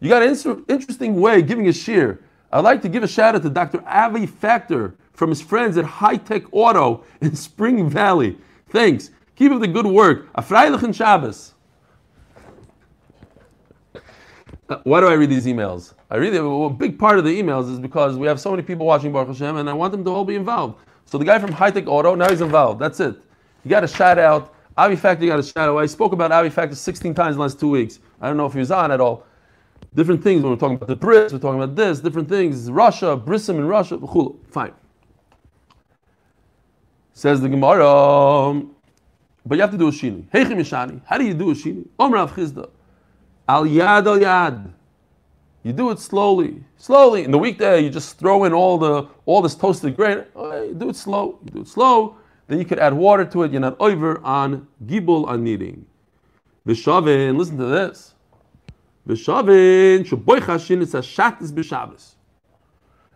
You 0.00 0.08
got 0.08 0.22
an 0.22 0.64
interesting 0.68 1.20
way 1.20 1.40
giving 1.42 1.68
a 1.68 1.72
shear. 1.72 2.20
I'd 2.50 2.64
like 2.64 2.82
to 2.82 2.88
give 2.88 3.04
a 3.04 3.08
shout 3.08 3.36
out 3.36 3.42
to 3.42 3.50
Dr. 3.50 3.82
Avi 3.86 4.26
Factor 4.26 4.96
from 5.12 5.30
his 5.30 5.40
friends 5.40 5.76
at 5.76 5.84
High 5.84 6.16
Tech 6.16 6.42
Auto 6.50 7.04
in 7.20 7.36
Spring 7.36 7.88
Valley. 7.88 8.36
Thanks. 8.70 9.10
Keep 9.36 9.52
up 9.52 9.60
the 9.60 9.68
good 9.68 9.86
work. 9.86 10.28
A 10.34 10.42
Freilichen 10.42 10.92
Shabbos. 10.92 11.54
Uh, 13.94 14.00
Uh, 14.68 14.76
why 14.84 15.00
do 15.00 15.06
I 15.06 15.14
read 15.14 15.30
these 15.30 15.46
emails? 15.46 15.94
I 16.10 16.16
read 16.16 16.34
it. 16.34 16.42
A 16.44 16.70
big 16.70 16.98
part 16.98 17.18
of 17.18 17.24
the 17.24 17.42
emails 17.42 17.72
is 17.72 17.78
because 17.78 18.16
we 18.16 18.26
have 18.26 18.38
so 18.38 18.50
many 18.50 18.62
people 18.62 18.84
watching 18.84 19.12
Baruch 19.12 19.28
Hashem, 19.28 19.56
and 19.56 19.68
I 19.68 19.72
want 19.72 19.92
them 19.92 20.04
to 20.04 20.10
all 20.10 20.24
be 20.24 20.34
involved. 20.34 20.78
So 21.06 21.16
the 21.16 21.24
guy 21.24 21.38
from 21.38 21.52
High 21.52 21.70
Tech 21.70 21.86
Auto 21.86 22.14
now 22.14 22.28
he's 22.28 22.42
involved. 22.42 22.78
That's 22.78 23.00
it. 23.00 23.16
You 23.64 23.70
got 23.70 23.82
a 23.82 23.88
shout 23.88 24.18
out. 24.18 24.54
Avi 24.76 24.94
Factor 24.94 25.26
got 25.26 25.38
a 25.38 25.42
shout 25.42 25.68
out. 25.70 25.78
I 25.78 25.86
spoke 25.86 26.12
about 26.12 26.32
Avi 26.32 26.50
Factor 26.50 26.74
16 26.76 27.14
times 27.14 27.34
in 27.34 27.38
the 27.38 27.42
last 27.42 27.58
two 27.58 27.70
weeks. 27.70 27.98
I 28.20 28.28
don't 28.28 28.36
know 28.36 28.46
if 28.46 28.52
he 28.52 28.58
was 28.58 28.70
on 28.70 28.92
at 28.92 29.00
all. 29.00 29.24
Different 29.94 30.22
things 30.22 30.42
when 30.42 30.52
we're 30.52 30.58
talking 30.58 30.76
about 30.76 30.88
the 30.88 30.96
Brits, 30.96 31.32
we're 31.32 31.38
talking 31.38 31.60
about 31.60 31.74
this, 31.74 32.00
different 32.00 32.28
things. 32.28 32.70
Russia, 32.70 33.16
Brissim 33.16 33.56
in 33.56 33.66
Russia, 33.66 33.98
fine. 34.50 34.72
Says 37.14 37.40
the 37.40 37.48
Gemara, 37.48 37.88
um, 37.88 38.76
but 39.46 39.54
you 39.56 39.62
have 39.62 39.70
to 39.70 39.78
do 39.78 39.88
a 39.88 39.90
shini. 39.90 40.26
How 41.06 41.18
do 41.18 41.24
you 41.24 41.34
do 41.34 41.50
a 41.50 41.54
shini? 41.54 41.88
Omer 41.98 42.16
Rav 42.16 42.34
Chizda. 42.34 42.68
Al 43.48 43.64
yad 43.64 44.06
al 44.06 44.18
yad. 44.18 44.70
You 45.62 45.72
do 45.72 45.90
it 45.90 45.98
slowly, 45.98 46.62
slowly. 46.76 47.24
In 47.24 47.30
the 47.30 47.38
weekday, 47.38 47.80
you 47.80 47.90
just 47.90 48.18
throw 48.18 48.44
in 48.44 48.52
all 48.52 48.78
the 48.78 49.08
all 49.24 49.42
this 49.42 49.54
toasted 49.54 49.96
grain. 49.96 50.24
Oh, 50.36 50.62
you 50.62 50.74
do 50.74 50.90
it 50.90 50.96
slow. 50.96 51.38
You 51.44 51.50
do 51.50 51.60
it 51.62 51.68
slow. 51.68 52.16
Then 52.46 52.58
you 52.58 52.64
could 52.64 52.78
add 52.78 52.94
water 52.94 53.24
to 53.24 53.42
it. 53.42 53.52
You're 53.52 53.60
not 53.60 53.76
over 53.80 54.20
on 54.24 54.66
gibul 54.86 55.26
on 55.26 55.44
kneading. 55.44 55.84
Vishavin, 56.66 57.36
listen 57.36 57.56
to 57.58 57.66
this. 57.66 58.14
Vishavin 59.06 60.06
shaboy 60.06 60.40
chashin. 60.40 60.82
It's 60.82 60.94
a 60.94 60.98
shatis 60.98 61.50
b'shabbos. 61.50 62.14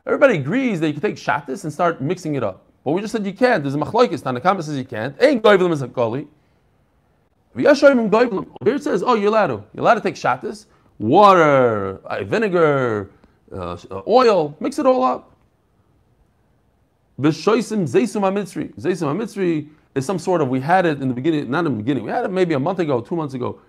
Everybody 0.06 0.38
agrees 0.38 0.80
that 0.80 0.88
you 0.88 0.94
can 0.94 1.02
take 1.02 1.16
shatis 1.16 1.64
and 1.64 1.72
start 1.72 2.00
mixing 2.00 2.34
it 2.34 2.42
up. 2.42 2.66
But 2.84 2.92
we 2.92 3.00
just 3.00 3.12
said 3.12 3.24
you 3.24 3.32
can't. 3.32 3.62
There's 3.62 3.74
a 3.74 3.78
machlokes. 3.78 4.22
Tanakama 4.22 4.62
says 4.62 4.76
you 4.76 4.84
can't. 4.84 5.14
Ain't 5.22 5.42
goyvlim 5.42 5.72
is 5.72 5.82
a 5.82 5.88
goli. 5.88 6.26
It 7.54 8.82
says, 8.82 9.02
oh, 9.02 9.14
you're 9.14 9.28
allowed 9.28 9.48
to. 9.48 9.64
You're 9.74 9.82
allowed 9.82 9.94
to 9.94 10.00
take 10.00 10.14
shatis, 10.14 10.66
water, 10.98 11.98
uh, 12.06 12.24
vinegar, 12.24 13.10
uh, 13.54 13.76
oil, 14.06 14.56
mix 14.60 14.78
it 14.78 14.86
all 14.86 15.04
up. 15.04 15.36
V'shoisim 17.20 17.86
zeisum 17.86 18.22
hamitzri. 18.22 18.74
Zeisum 18.76 19.14
hamitzri 19.14 19.68
is 19.94 20.06
some 20.06 20.18
sort 20.18 20.40
of, 20.40 20.48
we 20.48 20.60
had 20.60 20.86
it 20.86 21.02
in 21.02 21.08
the 21.08 21.14
beginning, 21.14 21.50
not 21.50 21.66
in 21.66 21.72
the 21.72 21.82
beginning, 21.82 22.04
we 22.04 22.10
had 22.10 22.24
it 22.24 22.30
maybe 22.30 22.54
a 22.54 22.58
month 22.58 22.78
ago, 22.78 23.00
two 23.00 23.16
months 23.16 23.34
ago. 23.34 23.60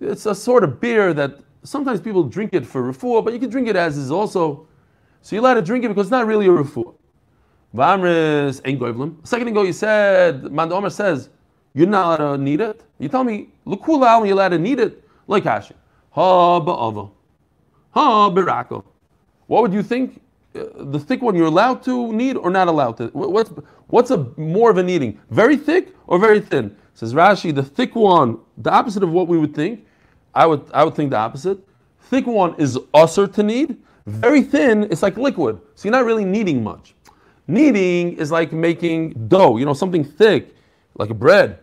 It's 0.00 0.26
a 0.26 0.34
sort 0.34 0.64
of 0.64 0.80
beer 0.80 1.14
that 1.14 1.38
sometimes 1.62 2.00
people 2.00 2.24
drink 2.24 2.52
it 2.52 2.66
for 2.66 2.92
refuah, 2.92 3.24
but 3.24 3.32
you 3.32 3.38
can 3.38 3.48
drink 3.48 3.68
it 3.68 3.76
as 3.76 3.96
is 3.96 4.10
also. 4.10 4.66
So 5.22 5.34
you're 5.34 5.42
allowed 5.42 5.54
to 5.54 5.62
drink 5.62 5.84
it 5.84 5.88
because 5.88 6.06
it's 6.06 6.10
not 6.10 6.26
really 6.26 6.46
a 6.46 6.50
refuah. 6.50 6.94
Vamris 7.74 8.60
ain't 8.66 9.26
second 9.26 9.48
ago 9.48 9.62
you 9.62 9.72
said, 9.72 10.52
Manda 10.52 10.90
says, 10.90 11.30
you're 11.74 11.88
not 11.88 12.20
allowed 12.20 12.36
to 12.36 12.42
need 12.42 12.60
it. 12.60 12.82
You 12.98 13.08
tell 13.08 13.24
me, 13.24 13.48
Lukula, 13.66 14.24
you're 14.24 14.34
allowed 14.34 14.50
to 14.50 14.58
need 14.58 14.78
it. 14.78 15.02
Like 15.26 15.44
Hashi. 15.44 15.74
Ha 16.12 16.60
ba'ava. 16.60 17.10
Ha 17.90 18.30
birako. 18.30 18.84
What 19.46 19.62
would 19.62 19.72
you 19.72 19.82
think? 19.82 20.20
Uh, 20.54 20.84
the 20.84 21.00
thick 21.00 21.20
one 21.20 21.34
you're 21.34 21.46
allowed 21.46 21.82
to 21.82 22.12
need 22.12 22.36
or 22.36 22.48
not 22.48 22.68
allowed 22.68 22.96
to? 22.98 23.08
What's, 23.08 23.50
what's 23.88 24.10
a 24.12 24.18
more 24.36 24.70
of 24.70 24.78
a 24.78 24.82
needing? 24.82 25.20
Very 25.30 25.56
thick 25.56 25.94
or 26.06 26.18
very 26.18 26.40
thin? 26.40 26.76
Says 26.94 27.12
Rashi, 27.12 27.52
the 27.52 27.62
thick 27.62 27.96
one, 27.96 28.38
the 28.58 28.70
opposite 28.70 29.02
of 29.02 29.10
what 29.10 29.26
we 29.26 29.36
would 29.36 29.52
think. 29.54 29.84
I 30.32 30.46
would, 30.46 30.64
I 30.72 30.84
would 30.84 30.94
think 30.94 31.10
the 31.10 31.16
opposite. 31.16 31.58
Thick 32.02 32.26
one 32.26 32.54
is 32.56 32.78
usser 32.94 33.32
to 33.34 33.42
need. 33.42 33.78
Very 34.06 34.42
thin, 34.42 34.84
it's 34.84 35.02
like 35.02 35.16
liquid. 35.16 35.60
So 35.74 35.88
you're 35.88 35.92
not 35.92 36.04
really 36.04 36.24
needing 36.24 36.62
much. 36.62 36.94
Kneading 37.48 38.16
is 38.16 38.30
like 38.30 38.52
making 38.52 39.28
dough, 39.28 39.56
you 39.56 39.64
know, 39.64 39.74
something 39.74 40.04
thick, 40.04 40.54
like 40.96 41.10
a 41.10 41.14
bread. 41.14 41.58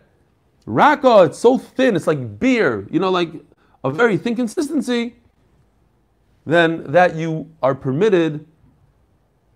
Raka, 0.66 1.24
it's 1.24 1.38
so 1.38 1.58
thin, 1.58 1.96
it's 1.96 2.06
like 2.06 2.38
beer, 2.38 2.86
you 2.90 3.00
know, 3.00 3.10
like 3.10 3.32
a 3.84 3.90
very 3.90 4.16
thin 4.16 4.36
consistency. 4.36 5.16
Then 6.44 6.90
that 6.90 7.14
you 7.14 7.48
are 7.62 7.74
permitted 7.74 8.46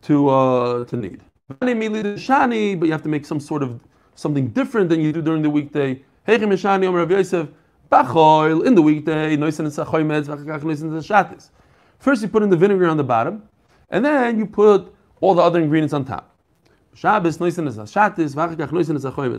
to 0.03 0.29
uh, 0.29 0.85
to 0.85 0.97
need. 0.97 1.21
But 1.49 1.69
you 1.69 2.92
have 2.92 3.03
to 3.03 3.09
make 3.09 3.27
some 3.27 3.40
sort 3.40 3.62
of 3.62 3.83
something 4.14 4.49
different 4.49 4.88
than 4.88 5.01
you 5.01 5.12
do 5.12 5.23
during 5.23 5.42
the 5.42 5.51
weekday. 5.51 6.03
In 6.29 6.40
the 6.40 6.47
weekday, 8.83 9.37
First, 11.99 12.23
you 12.23 12.29
put 12.29 12.42
in 12.42 12.51
the 12.51 12.57
vinegar 12.57 12.87
on 12.87 12.97
the 12.97 13.05
bottom, 13.05 13.42
and 13.90 14.05
then 14.05 14.38
you 14.38 14.47
put 14.47 14.92
all 15.21 15.35
the 15.35 15.42
other 15.42 15.61
ingredients 15.61 15.95
on 15.95 16.05
top. 16.05 16.37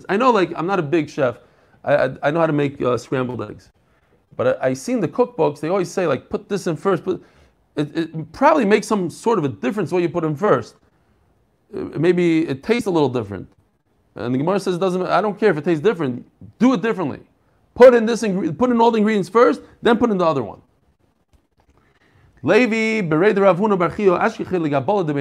I 0.10 0.18
know, 0.18 0.32
like, 0.32 0.54
I'm 0.56 0.68
not 0.68 0.80
a 0.80 0.84
big 0.84 1.10
chef. 1.10 1.38
I, 1.84 2.12
I, 2.24 2.32
know 2.32 2.40
how 2.40 2.48
to 2.48 2.54
make 2.54 2.82
uh, 2.82 2.98
scrambled 2.98 3.42
eggs. 3.42 3.72
But 4.36 4.62
I, 4.62 4.70
I 4.70 4.74
see 4.74 4.94
in 4.94 5.00
the 5.00 5.08
cookbooks, 5.08 5.60
they 5.60 5.70
always 5.70 5.92
say, 5.92 6.08
like, 6.08 6.30
put 6.30 6.50
this 6.50 6.68
in 6.68 6.76
first. 6.76 7.04
But 7.04 7.22
it, 7.76 7.96
it 7.96 8.32
probably 8.32 8.66
makes 8.66 8.88
some 8.88 9.10
sort 9.10 9.40
of 9.40 9.46
a 9.46 9.50
difference 9.50 9.92
what 9.92 10.02
you 10.02 10.10
put 10.10 10.24
in 10.24 10.36
first. 10.36 10.76
Uh, 11.74 11.80
maybe 11.98 12.48
it 12.48 12.64
tastes 12.64 12.88
a 12.88 12.92
little 12.92 13.10
different. 13.10 13.48
And 14.16 14.34
the 14.34 14.40
Gemara 14.40 14.60
says 14.60 14.76
it 14.76 14.80
doesn't. 14.80 15.04
I 15.04 15.22
don't 15.22 15.40
care 15.40 15.52
if 15.52 15.58
it 15.58 15.64
tastes 15.64 15.84
different. 15.84 16.28
Do 16.58 16.74
it 16.74 16.82
differently. 16.82 17.20
Put 17.76 17.94
in 17.94 18.06
this. 18.06 18.22
Put 18.22 18.72
in 18.72 18.82
all 18.82 18.90
the 18.90 18.98
ingredients 18.98 19.30
first, 19.30 19.62
then 19.82 19.98
put 19.98 20.10
in 20.10 20.18
the 20.18 20.26
other 20.26 20.44
one. 20.44 20.62
Levi 22.42 23.08
bered 23.08 23.36
Ravuna 23.36 23.78
Barchio 23.78 24.20
Ashkichel 24.20 24.68
Gabola 24.70 25.06
de 25.06 25.14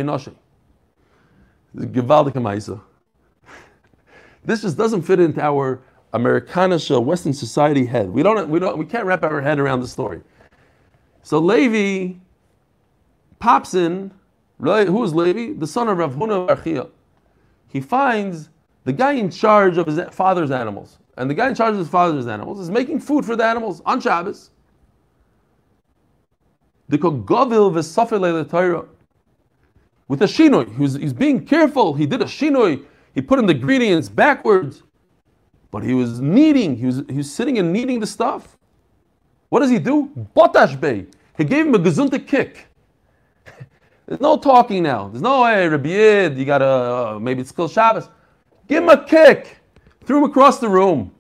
Maisa. 2.41 2.81
This 4.45 4.63
just 4.63 4.79
doesn't 4.79 5.03
fit 5.03 5.21
into 5.21 5.43
our 5.43 5.83
Americanish 6.17 6.91
Western 6.91 7.33
society 7.33 7.85
head. 7.85 8.11
We 8.11 8.23
don't, 8.23 8.49
we 8.49 8.59
don't, 8.59 8.79
we 8.79 8.87
can't 8.87 9.05
wrap 9.05 9.23
our 9.23 9.41
head 9.41 9.59
around 9.59 9.81
the 9.81 9.89
story. 9.89 10.23
So 11.23 11.39
Levi 11.39 12.15
pops 13.39 13.75
in. 13.75 14.11
Who 14.59 15.05
is 15.05 15.15
Levi? 15.15 15.59
The 15.59 15.67
son 15.67 15.89
of 15.89 15.99
Rav 15.99 16.15
Huna 16.15 16.49
Archia. 16.49 16.89
He 17.69 17.81
finds 17.81 18.49
the 18.85 18.93
guy 18.93 19.13
in 19.13 19.31
charge 19.31 19.77
of 19.77 19.87
his 19.87 20.01
father's 20.11 20.51
animals, 20.51 20.99
and 21.19 21.29
the 21.29 21.35
guy 21.35 21.49
in 21.49 21.55
charge 21.55 21.73
of 21.73 21.79
his 21.79 21.89
father's 21.89 22.27
animals 22.27 22.61
is 22.61 22.71
making 22.71 23.01
food 23.01 23.25
for 23.27 23.37
the 23.37 23.45
animals 23.45 23.83
on 23.85 24.01
Shabbos. 24.01 24.51
The 26.89 26.97
Govil 26.97 27.73
v'Safel 27.73 28.49
Torah 28.49 28.87
with 30.09 30.23
a 30.23 30.27
shinoi. 30.27 30.75
He 30.75 30.81
was, 30.81 30.95
he's 30.95 31.13
being 31.13 31.45
careful. 31.45 31.93
He 31.93 32.07
did 32.07 32.23
a 32.23 32.27
shinoi. 32.27 32.85
He 33.15 33.21
put 33.21 33.39
in 33.39 33.47
the 33.47 33.55
ingredients 33.55 34.09
backwards. 34.09 34.83
But 35.77 35.85
he 35.85 35.93
was 35.93 36.21
kneading. 36.23 36.79
He 36.79 36.87
was, 36.87 37.03
he 37.07 37.19
was 37.19 37.31
sitting 37.31 37.59
and 37.59 37.71
kneading 37.71 38.01
the 38.01 38.07
stuff. 38.07 38.57
What 39.51 39.61
does 39.61 39.69
he 39.69 39.79
do? 39.79 40.11
Botash 40.35 40.81
Bey. 40.81 41.05
He 41.37 41.45
gave 41.45 41.67
him 41.67 41.75
a 41.75 41.79
gazunta 41.79 42.27
kick. 42.27 42.67
There's 44.07 44.23
no 44.23 44.39
talking 44.39 44.83
now. 44.83 45.09
There's 45.09 45.21
no, 45.21 45.45
hey, 45.45 45.69
Rabbi 45.69 45.91
Yid, 45.91 46.39
you 46.39 46.47
gotta, 46.47 46.65
uh, 46.65 47.19
maybe 47.21 47.43
it's 47.43 47.53
Chil 47.53 47.69
Shabbos. 47.69 48.09
Give 48.67 48.85
him 48.85 48.89
a 48.89 49.05
kick. 49.05 49.59
Threw 50.07 50.17
him 50.17 50.25
across 50.25 50.61
the 50.61 50.69
room. 50.71 51.13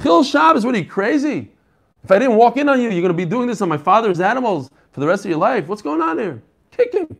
Chil 0.00 0.22
Shabbos, 0.22 0.64
what 0.64 0.76
are 0.76 0.78
you, 0.78 0.86
crazy? 0.86 1.50
If 2.04 2.10
I 2.12 2.20
didn't 2.20 2.36
walk 2.36 2.58
in 2.58 2.68
on 2.68 2.80
you, 2.80 2.88
you're 2.88 3.02
gonna 3.02 3.14
be 3.14 3.24
doing 3.24 3.48
this 3.48 3.62
on 3.62 3.68
my 3.68 3.78
father's 3.78 4.20
animals 4.20 4.70
for 4.92 5.00
the 5.00 5.08
rest 5.08 5.24
of 5.24 5.28
your 5.28 5.40
life. 5.40 5.66
What's 5.66 5.82
going 5.82 6.00
on 6.00 6.20
here? 6.20 6.40
Kick 6.70 6.94
him. 6.94 7.18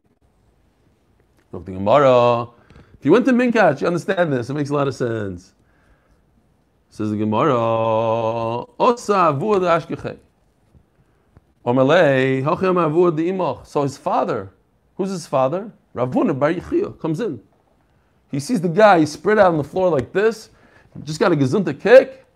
Look, 1.51 1.64
the 1.64 1.72
Gemara. 1.72 2.42
If 3.01 3.05
you 3.05 3.11
went 3.11 3.27
to 3.27 3.33
Minkach, 3.33 3.81
you 3.81 3.88
understand 3.88 4.33
this. 4.33 4.48
It 4.48 4.55
makes 4.55 4.70
a 4.70 4.75
lot 4.75 4.87
of 4.87 4.94
sense. 4.94 5.55
Says 6.92 7.11
the 7.11 7.16
Gemara. 7.16 7.55
Osa 8.78 9.33
ashkechei. 9.33 10.18
Omelei, 11.64 12.42
Hochem 12.44 13.16
the 13.16 13.31
Imach. 13.31 13.66
So 13.66 13.83
his 13.83 13.96
father, 13.96 14.52
who's 14.96 15.09
his 15.09 15.26
father? 15.26 15.72
Ravuna 15.94 16.38
Bar 16.38 16.52
Yechia 16.52 17.00
comes 17.00 17.20
in. 17.20 17.40
He 18.31 18.38
sees 18.38 18.61
the 18.61 18.68
guy 18.68 18.98
he's 19.00 19.11
spread 19.11 19.38
out 19.38 19.46
on 19.46 19.57
the 19.57 19.64
floor 19.64 19.88
like 19.88 20.12
this, 20.12 20.50
just 21.02 21.18
got 21.18 21.33
a 21.33 21.35
gazunta 21.35 21.72
kick. 21.81 22.26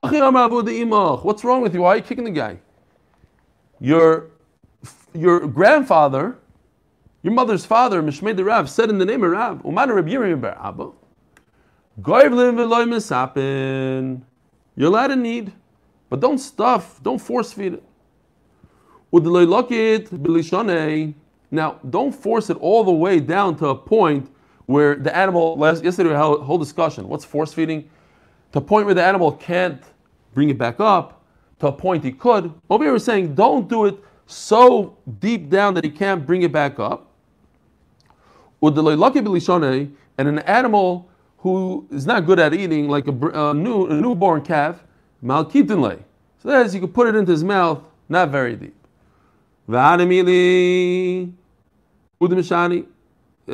What's 0.00 1.44
wrong 1.44 1.62
with 1.62 1.74
you? 1.74 1.82
Why 1.82 1.90
are 1.90 1.96
you 1.98 2.02
kicking 2.02 2.24
the 2.24 2.30
guy? 2.32 2.58
Your, 3.78 4.30
your 5.14 5.46
grandfather, 5.46 6.36
your 7.22 7.32
mother's 7.32 7.64
father, 7.64 8.02
Mishmei 8.02 8.34
the 8.34 8.42
Rav, 8.42 8.68
said 8.68 8.90
in 8.90 8.98
the 8.98 9.04
name 9.04 9.22
of 9.22 9.30
Rav, 9.30 9.62
Umana 9.62 9.94
Reb 9.94 10.08
Yirim 10.08 10.40
Bar 10.40 10.58
Abba, 10.60 10.90
You're 14.76 14.88
allowed 14.88 15.08
to 15.08 15.16
need, 15.16 15.52
but 16.08 16.20
don't 16.20 16.38
stuff, 16.38 17.02
don't 17.02 17.18
force 17.18 17.52
feed 17.52 17.74
it. 17.74 17.82
Now, 21.50 21.78
don't 21.90 22.14
force 22.14 22.48
it 22.48 22.56
all 22.56 22.82
the 22.82 22.92
way 22.92 23.20
down 23.20 23.56
to 23.58 23.66
a 23.68 23.74
point 23.74 24.30
where 24.64 24.94
the 24.94 25.14
animal, 25.14 25.58
yesterday 25.60 26.08
we 26.08 26.14
had 26.14 26.22
a 26.22 26.36
whole 26.36 26.56
discussion. 26.56 27.08
What's 27.08 27.26
force 27.26 27.52
feeding? 27.52 27.90
To 28.52 28.58
a 28.58 28.62
point 28.62 28.86
where 28.86 28.94
the 28.94 29.04
animal 29.04 29.32
can't 29.32 29.82
bring 30.32 30.48
it 30.48 30.56
back 30.56 30.80
up, 30.80 31.22
to 31.58 31.66
a 31.66 31.72
point 31.72 32.04
he 32.04 32.12
could. 32.12 32.54
Over 32.70 32.84
here 32.84 32.92
we're 32.92 32.98
saying 32.98 33.34
don't 33.34 33.68
do 33.68 33.84
it 33.84 34.02
so 34.26 34.96
deep 35.18 35.50
down 35.50 35.74
that 35.74 35.84
he 35.84 35.90
can't 35.90 36.24
bring 36.26 36.40
it 36.40 36.52
back 36.52 36.78
up. 36.78 37.10
And 38.62 40.28
an 40.28 40.38
animal 40.40 41.08
who 41.42 41.86
is 41.90 42.06
not 42.06 42.24
good 42.24 42.38
at 42.38 42.54
eating, 42.54 42.88
like 42.88 43.08
a, 43.08 43.50
a, 43.50 43.52
new, 43.52 43.86
a 43.86 43.94
newborn 43.94 44.42
calf, 44.42 44.84
malkitinle. 45.24 46.00
So 46.38 46.48
that 46.48 46.64
is, 46.64 46.74
you 46.74 46.80
could 46.80 46.94
put 46.94 47.08
it 47.08 47.16
into 47.16 47.32
his 47.32 47.42
mouth, 47.42 47.82
not 48.08 48.30
very 48.30 48.54
deep. 48.54 48.76
Uh, 49.68 49.96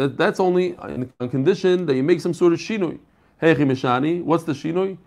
that's 0.09 0.39
only 0.39 0.77
a 1.19 1.29
condition 1.29 1.87
that 1.87 1.97
you 1.97 2.03
make 2.03 2.21
some 2.21 2.35
sort 2.35 2.53
of 2.53 2.59
shinui. 2.59 2.99
What's 4.23 4.45
the 4.45 4.53
shinui? 4.53 4.99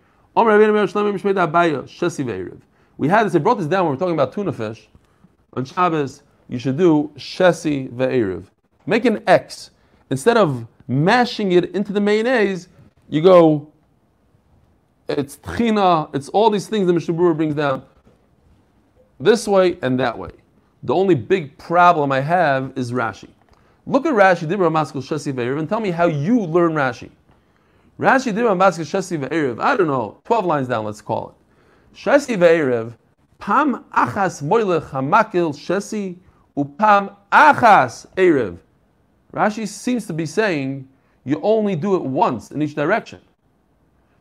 We 2.98 3.08
had 3.08 3.26
this, 3.26 3.34
I 3.34 3.38
brought 3.38 3.58
this 3.58 3.66
down 3.66 3.84
when 3.84 3.92
we 3.92 3.96
are 3.96 3.98
talking 3.98 4.14
about 4.14 4.32
tuna 4.32 4.52
fish. 4.52 4.88
On 5.52 5.64
Shabbos, 5.64 6.22
you 6.48 6.58
should 6.58 6.76
do 6.76 7.12
shesi 7.16 7.92
ve'eriv. 7.92 8.44
Make 8.86 9.04
an 9.04 9.22
X. 9.28 9.70
Instead 10.10 10.36
of 10.36 10.66
mashing 10.88 11.52
it 11.52 11.72
into 11.76 11.92
the 11.92 12.00
mayonnaise, 12.00 12.66
you 13.12 13.20
go, 13.20 13.70
it's 15.06 15.36
tchina, 15.36 16.08
it's 16.14 16.30
all 16.30 16.48
these 16.48 16.66
things 16.66 16.86
the 16.86 16.94
Mishnah 16.94 17.34
brings 17.34 17.54
down. 17.54 17.82
This 19.20 19.46
way 19.46 19.76
and 19.82 20.00
that 20.00 20.18
way. 20.18 20.30
The 20.82 20.94
only 20.94 21.14
big 21.14 21.58
problem 21.58 22.10
I 22.10 22.20
have 22.20 22.72
is 22.74 22.90
Rashi. 22.90 23.28
Look 23.84 24.06
at 24.06 24.14
Rashi, 24.14 24.48
Dibra 24.48 24.72
Maskul 24.72 25.02
Shesi 25.02 25.30
Ve'eriv, 25.30 25.58
and 25.58 25.68
tell 25.68 25.78
me 25.78 25.90
how 25.90 26.06
you 26.06 26.40
learn 26.40 26.72
Rashi. 26.72 27.10
Rashi 28.00 28.32
Dibra 28.32 28.56
Maskul 28.56 28.86
Shesi 28.86 29.22
Ve'eriv, 29.22 29.60
I 29.60 29.76
don't 29.76 29.88
know, 29.88 30.16
12 30.24 30.46
lines 30.46 30.68
down, 30.68 30.86
let's 30.86 31.02
call 31.02 31.34
it. 31.36 31.94
Shesi 31.94 32.38
Ve'eriv, 32.38 32.94
Pam 33.38 33.84
Achas 33.94 34.42
Moilech 34.42 34.88
Hamakil 34.88 35.52
Shesi, 35.52 36.16
Upam 36.56 37.14
Achas 37.30 38.06
Erev. 38.16 38.56
Rashi 39.34 39.68
seems 39.68 40.06
to 40.06 40.14
be 40.14 40.24
saying 40.24 40.88
you 41.24 41.40
only 41.42 41.76
do 41.76 41.94
it 41.96 42.02
once 42.02 42.50
in 42.50 42.62
each 42.62 42.74
direction. 42.74 43.20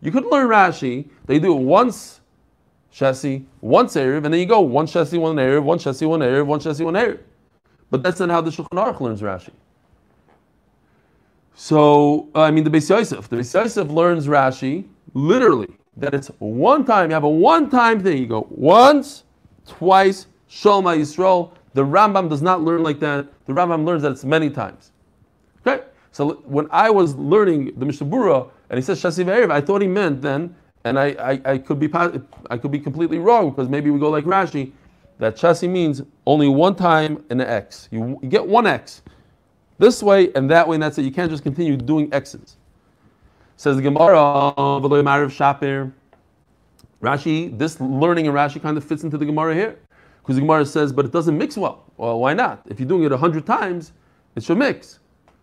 You 0.01 0.11
could 0.11 0.25
learn 0.25 0.47
Rashi 0.47 1.07
you 1.27 1.39
do 1.39 1.57
it 1.57 1.61
once 1.61 2.21
Shesi, 2.93 3.45
once 3.61 3.95
Erev, 3.95 4.25
and 4.25 4.33
then 4.33 4.39
you 4.39 4.45
go 4.45 4.59
one 4.59 4.85
Shesi, 4.85 5.17
one 5.19 5.35
Erev, 5.37 5.63
one 5.63 5.79
Shesi, 5.79 6.07
one 6.07 6.19
Erev, 6.19 6.45
one 6.45 6.59
Shesi, 6.59 6.83
one 6.83 6.95
Erev. 6.95 7.19
But 7.89 8.03
that's 8.03 8.19
not 8.19 8.29
how 8.29 8.41
the 8.41 8.51
Shulchan 8.51 8.67
Aruch 8.73 8.99
learns 8.99 9.21
Rashi. 9.21 9.51
So, 11.53 12.27
I 12.35 12.51
mean, 12.51 12.63
the 12.63 12.69
Beis 12.69 12.89
Yosef. 12.89 13.29
The 13.29 13.37
Beis 13.37 13.53
Yosef 13.53 13.89
learns 13.89 14.27
Rashi 14.27 14.85
literally 15.13 15.69
that 15.97 16.13
it's 16.13 16.27
one 16.39 16.85
time. 16.85 17.09
You 17.09 17.13
have 17.13 17.23
a 17.23 17.29
one-time 17.29 18.01
thing. 18.01 18.17
You 18.17 18.27
go 18.27 18.47
once, 18.49 19.23
twice, 19.67 20.27
Sholma 20.49 20.97
Yisrael. 20.97 21.51
The 21.73 21.85
Rambam 21.85 22.29
does 22.29 22.41
not 22.41 22.61
learn 22.61 22.83
like 22.83 22.99
that. 22.99 23.27
The 23.45 23.53
Rambam 23.53 23.85
learns 23.85 24.01
that 24.03 24.11
it's 24.11 24.25
many 24.25 24.49
times. 24.49 24.91
Okay? 25.65 25.83
So 26.11 26.33
when 26.45 26.67
I 26.71 26.89
was 26.89 27.15
learning 27.15 27.73
the 27.77 27.85
Mishnah 27.85 28.07
Berurah, 28.07 28.49
and 28.69 28.77
he 28.77 28.83
says 28.83 29.01
Shasi 29.01 29.25
Erev, 29.25 29.51
I 29.51 29.61
thought 29.61 29.81
he 29.81 29.87
meant 29.87 30.21
then, 30.21 30.55
and 30.83 30.99
I, 30.99 31.07
I, 31.07 31.41
I, 31.45 31.57
could 31.57 31.79
be 31.79 31.89
I 32.49 32.57
could 32.57 32.71
be 32.71 32.79
completely 32.79 33.19
wrong 33.19 33.51
because 33.51 33.69
maybe 33.69 33.91
we 33.91 33.99
go 33.99 34.09
like 34.09 34.25
Rashi 34.25 34.71
that 35.21 35.35
chassis 35.35 35.67
means 35.67 36.01
only 36.25 36.47
one 36.47 36.75
time 36.75 37.23
in 37.29 37.39
an 37.39 37.47
X. 37.47 37.87
You, 37.91 38.19
you, 38.23 38.27
get 38.27 38.45
one 38.45 38.65
X. 38.65 39.03
This 39.77 40.01
way 40.01 40.33
and 40.33 40.49
that 40.49 40.67
way, 40.67 40.75
and 40.75 40.83
that's 40.83 40.97
it. 40.97 41.03
You 41.03 41.11
can't 41.11 41.29
just 41.29 41.43
continue 41.43 41.77
doing 41.77 42.11
X's. 42.11 42.57
Says 43.55 43.75
the 43.75 43.83
Gemara, 43.83 44.17
of 44.17 44.83
Shapir. 44.83 45.91
Rashi, 47.03 47.55
this 47.55 47.79
learning 47.79 48.25
in 48.25 48.33
Rashi 48.33 48.59
kind 48.59 48.77
of 48.77 48.83
fits 48.83 49.03
into 49.03 49.19
the 49.19 49.25
Gemara 49.25 49.53
here. 49.53 49.77
Because 50.23 50.37
the 50.37 50.41
Gemara 50.41 50.65
says, 50.65 50.91
but 50.91 51.05
it 51.05 51.11
doesn't 51.11 51.37
mix 51.37 51.55
well. 51.55 51.83
Well, 51.97 52.19
why 52.19 52.33
not? 52.33 52.63
If 52.67 52.79
you're 52.79 52.89
doing 52.89 53.03
it 53.03 53.11
a 53.11 53.17
hundred 53.17 53.45
times, 53.45 53.91
it 54.35 54.43
should 54.43 54.57
mix. 54.57 55.00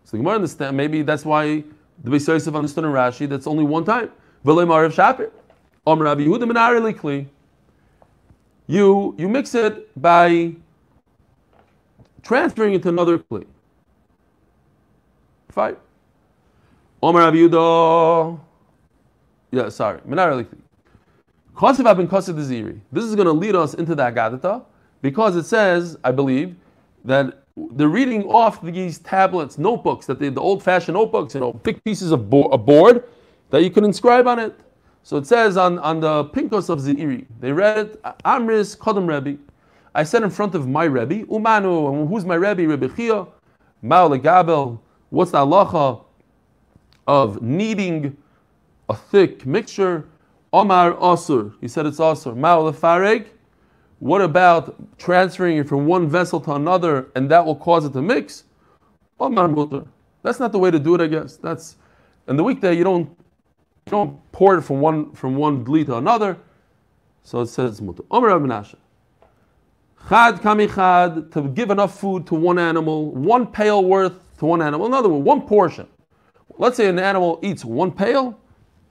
So 0.08 0.16
the 0.16 0.22
Gemara 0.22 0.36
understand, 0.36 0.74
maybe 0.74 1.02
that's 1.02 1.26
why 1.26 1.62
the 2.02 2.10
Beis 2.10 2.26
Yosef 2.26 2.54
understood 2.54 2.84
in 2.84 2.92
Rashi, 2.92 3.28
that's 3.28 3.46
only 3.46 3.62
one 3.62 3.84
time. 3.84 4.10
Om 5.86 6.06
you, 8.66 9.14
you 9.18 9.28
mix 9.28 9.54
it 9.54 10.00
by 10.00 10.52
transferring 12.22 12.72
it 12.72 12.82
to 12.84 12.88
another 12.88 13.18
kli. 13.18 13.44
Fine. 15.50 15.76
Abiudo. 17.02 18.40
Yeah, 19.50 19.68
sorry. 19.68 20.00
Minar 20.06 20.30
Likli. 20.32 20.58
Kosev 21.54 21.96
bin 21.98 22.08
Kosev 22.08 22.34
Zeiri. 22.36 22.80
This 22.90 23.04
is 23.04 23.14
going 23.14 23.26
to 23.26 23.32
lead 23.32 23.54
us 23.54 23.74
into 23.74 23.94
the 23.94 24.04
Agadata 24.04 24.64
because 25.02 25.36
it 25.36 25.44
says, 25.44 25.98
I 26.02 26.12
believe, 26.12 26.56
that 27.04 27.42
they're 27.72 27.88
reading 27.88 28.24
off 28.24 28.62
these 28.62 28.98
tablets, 28.98 29.58
notebooks, 29.58 30.06
that 30.06 30.18
they, 30.18 30.28
the 30.28 30.40
old 30.40 30.62
fashioned 30.62 30.94
notebooks, 30.94 31.34
you 31.34 31.40
know, 31.40 31.52
big 31.52 31.82
pieces 31.84 32.12
of 32.12 32.30
bo- 32.30 32.48
a 32.48 32.58
board 32.58 33.04
that 33.50 33.62
you 33.62 33.70
can 33.70 33.84
inscribe 33.84 34.26
on 34.26 34.38
it. 34.38 34.58
So 35.02 35.16
it 35.16 35.26
says 35.26 35.56
on, 35.56 35.78
on 35.78 36.00
the 36.00 36.26
Pinkos 36.26 36.68
of 36.68 36.80
Zeiri, 36.80 37.26
they 37.40 37.52
read 37.52 37.78
it, 37.78 38.02
Amris 38.24 38.76
Kodem 38.76 39.08
Rebbe. 39.08 39.38
I 39.94 40.04
said 40.04 40.22
in 40.22 40.30
front 40.30 40.54
of 40.54 40.68
my 40.68 40.84
Rebbe, 40.84 41.24
Umanu, 41.26 42.06
who's 42.08 42.24
my 42.24 42.34
Rebbe? 42.34 42.68
Rebbe 42.68 42.94
Chia, 42.94 43.26
Mao 43.82 44.08
Gabel. 44.08 44.80
What's 45.10 45.30
the 45.30 45.38
halacha 45.38 46.04
of 47.06 47.40
kneading 47.40 48.16
a 48.88 48.94
thick 48.94 49.46
mixture? 49.46 50.06
Omar 50.52 50.94
Asur. 50.94 51.54
He 51.60 51.68
said 51.68 51.86
it's 51.86 51.98
Asur. 51.98 52.36
Mao 52.36 52.70
Lefareg. 52.70 53.28
What 54.00 54.20
about 54.22 54.76
transferring 54.98 55.58
it 55.58 55.68
from 55.68 55.86
one 55.86 56.08
vessel 56.08 56.40
to 56.42 56.52
another 56.52 57.08
and 57.16 57.30
that 57.30 57.44
will 57.44 57.56
cause 57.56 57.84
it 57.84 57.92
to 57.94 58.02
mix? 58.02 58.44
That's 59.18 60.40
not 60.40 60.52
the 60.52 60.58
way 60.58 60.70
to 60.70 60.78
do 60.78 60.94
it, 60.94 61.00
I 61.00 61.06
guess. 61.08 61.36
That's 61.36 61.76
in 62.28 62.36
the 62.36 62.44
weekday 62.44 62.74
you 62.74 62.84
don't 62.84 63.08
you 63.86 63.90
don't 63.90 64.32
pour 64.32 64.56
it 64.56 64.62
from 64.62 64.80
one 64.80 65.12
from 65.12 65.34
one 65.36 65.64
dli 65.64 65.84
to 65.86 65.96
another. 65.96 66.36
So 67.24 67.40
it 67.40 67.46
says 67.46 67.80
mutter. 67.80 68.04
Omer. 68.10 68.64
Chad 70.08 70.40
kami 70.40 70.68
chad 70.68 71.32
to 71.32 71.42
give 71.48 71.70
enough 71.70 71.98
food 71.98 72.26
to 72.28 72.34
one 72.34 72.58
animal, 72.58 73.10
one 73.10 73.46
pail 73.46 73.84
worth 73.84 74.14
to 74.38 74.46
one 74.46 74.62
animal. 74.62 74.86
In 74.86 74.94
other 74.94 75.08
words, 75.08 75.24
one 75.24 75.42
portion. 75.42 75.88
Let's 76.56 76.76
say 76.76 76.86
an 76.88 76.98
animal 76.98 77.38
eats 77.42 77.64
one 77.64 77.90
pail, 77.92 78.38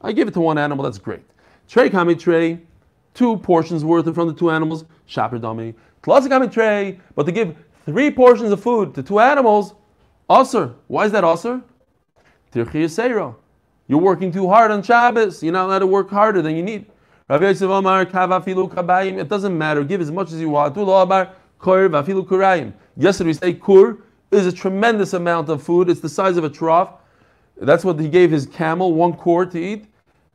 I 0.01 0.11
give 0.11 0.27
it 0.27 0.33
to 0.35 0.41
one 0.41 0.57
animal. 0.57 0.83
That's 0.83 0.97
great. 0.97 1.23
Trey 1.67 1.89
kami 1.89 2.15
tray, 2.15 2.59
two 3.17 3.37
portions 3.37 3.83
worth 3.83 4.07
of 4.07 4.15
from 4.15 4.27
the 4.29 4.33
two 4.33 4.49
animals. 4.49 4.85
Shaper 5.07 5.39
dami. 5.39 5.73
Klasa 6.03 6.29
kami 6.29 6.47
tray, 6.47 6.99
but 7.15 7.25
to 7.25 7.31
give 7.33 7.55
three 7.85 8.11
portions 8.11 8.51
of 8.51 8.61
food 8.61 8.93
to 8.95 9.03
two 9.03 9.19
animals, 9.19 9.73
usher. 10.29 10.73
Why 10.87 11.05
is 11.05 11.11
that 11.11 11.25
usher? 11.25 11.61
Tirchi 12.53 13.35
you're 13.87 13.99
working 13.99 14.31
too 14.31 14.47
hard 14.47 14.71
on 14.71 14.83
Shabbos. 14.83 15.41
You're 15.41 15.53
not 15.53 15.67
allowed 15.67 15.79
to 15.79 15.87
work 15.87 16.09
harder 16.09 16.41
than 16.41 16.55
you 16.55 16.63
need. 16.63 16.85
It 17.29 17.39
doesn't 19.29 19.57
matter. 19.57 19.83
Give 19.83 20.01
as 20.01 20.11
much 20.11 20.31
as 20.31 20.41
you 20.41 20.49
want. 20.49 20.75
Yesterday 22.97 23.27
we 23.27 23.33
say 23.33 23.53
kur 23.53 23.97
is 24.31 24.45
a 24.45 24.51
tremendous 24.51 25.13
amount 25.13 25.49
of 25.49 25.63
food. 25.63 25.89
It's 25.89 26.01
the 26.01 26.09
size 26.09 26.35
of 26.37 26.43
a 26.43 26.49
trough. 26.49 26.93
That's 27.59 27.85
what 27.85 27.99
he 27.99 28.09
gave 28.09 28.29
his 28.29 28.45
camel, 28.45 28.93
one 28.93 29.13
kur 29.13 29.45
to 29.45 29.59
eat. 29.59 29.85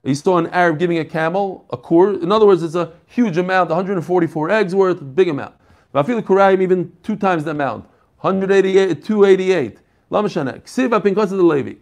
He 0.04 0.14
saw 0.14 0.38
an 0.38 0.48
Arab 0.48 0.78
giving 0.78 0.98
a 0.98 1.04
camel 1.04 1.64
a 1.70 1.76
kur. 1.76 2.14
In 2.14 2.32
other 2.32 2.46
words, 2.46 2.62
it's 2.62 2.74
a 2.74 2.92
huge 3.06 3.36
amount, 3.36 3.70
144 3.70 4.50
eggs 4.50 4.74
worth, 4.74 5.14
big 5.14 5.28
amount. 5.28 5.54
Vafilu 5.94 6.22
kurayim, 6.22 6.60
even 6.60 6.92
two 7.02 7.16
times 7.16 7.44
the 7.44 7.52
amount. 7.52 7.84
188, 8.20 9.04
288. 9.04 9.78
Lamashana. 10.10 10.60
Ksiva 10.62 11.00
pinkas 11.00 11.30
of 11.30 11.38
the 11.38 11.42
Levi 11.42 11.74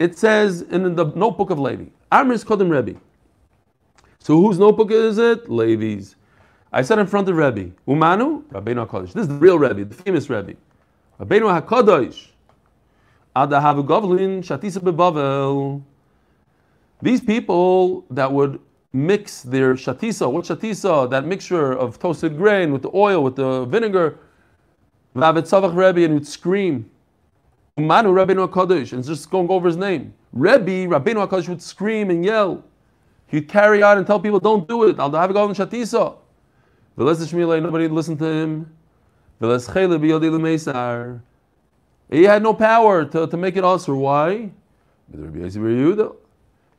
it 0.00 0.18
says 0.18 0.62
in 0.62 0.96
the 0.96 1.04
notebook 1.14 1.50
of 1.50 1.60
Levi, 1.60 1.84
Amris 2.10 2.42
Kodim 2.42 2.70
Rebbe. 2.70 2.98
So 4.18 4.40
whose 4.40 4.58
notebook 4.58 4.90
is 4.90 5.18
it? 5.18 5.48
Levi's. 5.48 6.16
I 6.72 6.82
sat 6.82 6.98
in 6.98 7.06
front 7.06 7.28
of 7.28 7.36
Rebbe, 7.36 7.72
Umanu, 7.86 8.42
Rabbeinu 8.44 8.88
HaKadosh. 8.88 9.12
This 9.12 9.22
is 9.22 9.28
the 9.28 9.34
real 9.34 9.58
Rebbe, 9.58 9.84
the 9.84 9.94
famous 9.94 10.30
Rebbe. 10.30 10.54
Rabbeinu 11.20 11.62
HaKadosh. 11.62 12.28
Adahavu 13.36 13.86
Govlin, 13.86 14.40
Shatisa 14.40 14.78
Bebavel. 14.78 15.82
These 17.02 17.20
people 17.22 18.04
that 18.10 18.30
would 18.30 18.60
mix 18.92 19.42
their 19.42 19.74
shatisa, 19.74 20.30
what 20.30 20.44
shatisa, 20.44 21.08
that 21.10 21.24
mixture 21.24 21.72
of 21.72 21.98
toasted 21.98 22.36
grain 22.36 22.72
with 22.72 22.82
the 22.82 22.90
oil, 22.94 23.22
with 23.22 23.36
the 23.36 23.64
vinegar, 23.66 24.18
Vavet 25.14 25.76
Rebbe, 25.76 26.04
and 26.04 26.14
would 26.14 26.26
scream, 26.26 26.90
Umanu 27.78 28.12
Rabbeinu 28.12 28.48
HaKadosh, 28.48 28.92
and 28.92 29.04
just 29.04 29.30
going 29.30 29.48
over 29.48 29.68
his 29.68 29.76
name. 29.76 30.12
Rebbe, 30.32 30.86
Rabbeinu 30.88 31.26
HaKadosh 31.26 31.48
would 31.48 31.62
scream 31.62 32.10
and 32.10 32.24
yell. 32.24 32.64
He'd 33.26 33.48
carry 33.48 33.82
out 33.82 33.96
and 33.96 34.06
tell 34.06 34.20
people, 34.20 34.40
don't 34.40 34.68
do 34.68 34.84
it. 34.84 34.98
I'll 34.98 35.10
have 35.12 35.30
a 35.30 35.32
golden 35.32 35.54
shatisa. 35.54 36.16
Nobody 36.96 37.88
listened 37.88 38.18
to 38.18 38.26
him. 38.26 38.72
He 42.10 42.24
had 42.24 42.42
no 42.42 42.52
power 42.54 43.04
to, 43.04 43.26
to 43.26 43.36
make 43.36 43.56
it 43.56 43.64
also. 43.64 43.94
Why? 43.94 44.50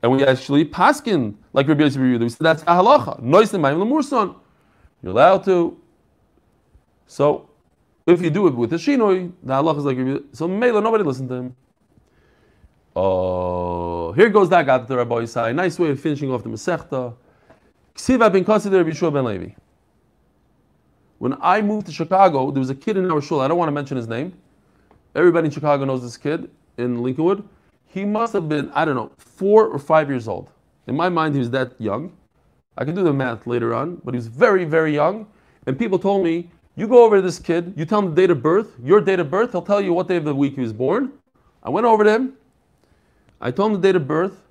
And 0.04 0.12
we 0.12 0.26
actually 0.26 0.66
paskin 0.66 1.36
like 1.54 1.68
Rabbi 1.68 1.84
Yosef. 1.84 2.02
We 2.02 2.30
said 2.30 2.40
that's 2.40 2.64
a 2.64 2.66
halacha. 2.66 3.22
Noisim 3.22 3.60
ma'im 3.60 3.78
lemurson. 3.78 4.36
You're 5.04 5.12
allowed 5.12 5.44
to. 5.46 5.78
So, 7.06 7.50
if 8.08 8.22
you 8.22 8.30
do 8.30 8.48
it 8.48 8.56
with 8.56 8.72
the 8.72 8.78
shinoi, 8.78 9.32
the 9.44 9.54
halacha 9.54 9.78
is 9.80 9.86
like 9.86 9.98
Rabbi 9.98 10.20
So, 10.34 10.48
Mela, 10.48 10.82
nobody 10.82 11.04
listened 11.04 11.30
to 11.30 11.36
him. 11.36 11.56
Oh, 12.96 14.12
here 14.14 14.30
goes 14.30 14.50
that 14.50 14.66
to 14.66 14.86
the 14.88 14.98
Rabbi 14.98 15.16
Yisai. 15.16 15.56
Nice 15.56 15.80
way 15.80 15.90
of 15.90 16.00
finishing 16.00 16.32
off 16.32 16.44
the 16.44 16.50
Masechta. 16.50 17.14
Ksiva 17.96 18.32
ben 18.32 18.44
considered 18.44 18.78
Rabbi 18.78 18.96
Shua 18.96 19.12
ben 19.12 19.24
Levi. 19.24 19.50
When 21.20 21.38
I 21.40 21.62
moved 21.62 21.86
to 21.86 21.94
Chicago, 21.94 22.52
there 22.52 22.60
was 22.60 22.70
a 22.70 22.76
kid 22.76 22.98
in 22.98 23.10
our 23.12 23.22
shul. 23.22 23.42
I 23.42 23.48
don't 23.48 23.58
want 23.58 23.68
to 23.68 23.74
mention 23.74 23.96
his 23.96 24.08
name. 24.08 24.34
Everybody 25.14 25.46
in 25.46 25.52
Chicago 25.52 25.86
knows 25.86 26.02
this 26.02 26.18
kid 26.18 26.50
in 26.78 26.98
Lincolnwood. 26.98 27.44
He 27.94 28.06
must 28.06 28.34
have 28.34 28.48
been, 28.48 28.72
I 28.74 28.86
don't 28.86 28.96
know, 28.96 29.12
four 29.18 29.68
or 29.68 29.78
five 29.78 30.10
years 30.10 30.28
old. 30.28 30.50
In 30.88 30.96
my 30.96 31.10
mind, 31.10 31.36
he 31.36 31.40
was 31.40 31.50
that 31.52 31.74
young. 31.80 32.14
I 32.78 32.86
can 32.86 32.96
do 32.96 33.04
the 33.04 33.14
math 33.14 33.46
later 33.46 33.74
on, 33.74 34.02
but 34.04 34.14
he 34.14 34.18
was 34.18 34.28
very, 34.28 34.64
very 34.64 34.94
young. 34.94 35.28
And 35.68 35.78
people 35.78 36.00
told 36.00 36.24
me, 36.24 36.50
you 36.76 36.88
go 36.88 37.04
over 37.04 37.18
to 37.18 37.22
this 37.22 37.38
kid, 37.38 37.74
you 37.76 37.86
tell 37.86 38.00
him 38.00 38.16
the 38.16 38.22
date 38.22 38.32
of 38.32 38.42
birth, 38.42 38.72
your 38.82 39.02
date 39.02 39.20
of 39.20 39.30
birth, 39.30 39.52
he'll 39.52 39.62
tell 39.62 39.82
you 39.82 39.92
what 39.92 40.08
day 40.08 40.16
of 40.16 40.24
the 40.24 40.34
week 40.34 40.56
he 40.56 40.62
was 40.62 40.72
born. 40.72 41.12
I 41.64 41.70
went 41.70 41.86
over 41.86 42.06
to 42.06 42.12
him, 42.12 42.34
I 43.42 43.52
told 43.52 43.72
him 43.72 43.82
the 43.82 43.88
date 43.88 43.98
of 43.98 44.08
birth, 44.08 44.42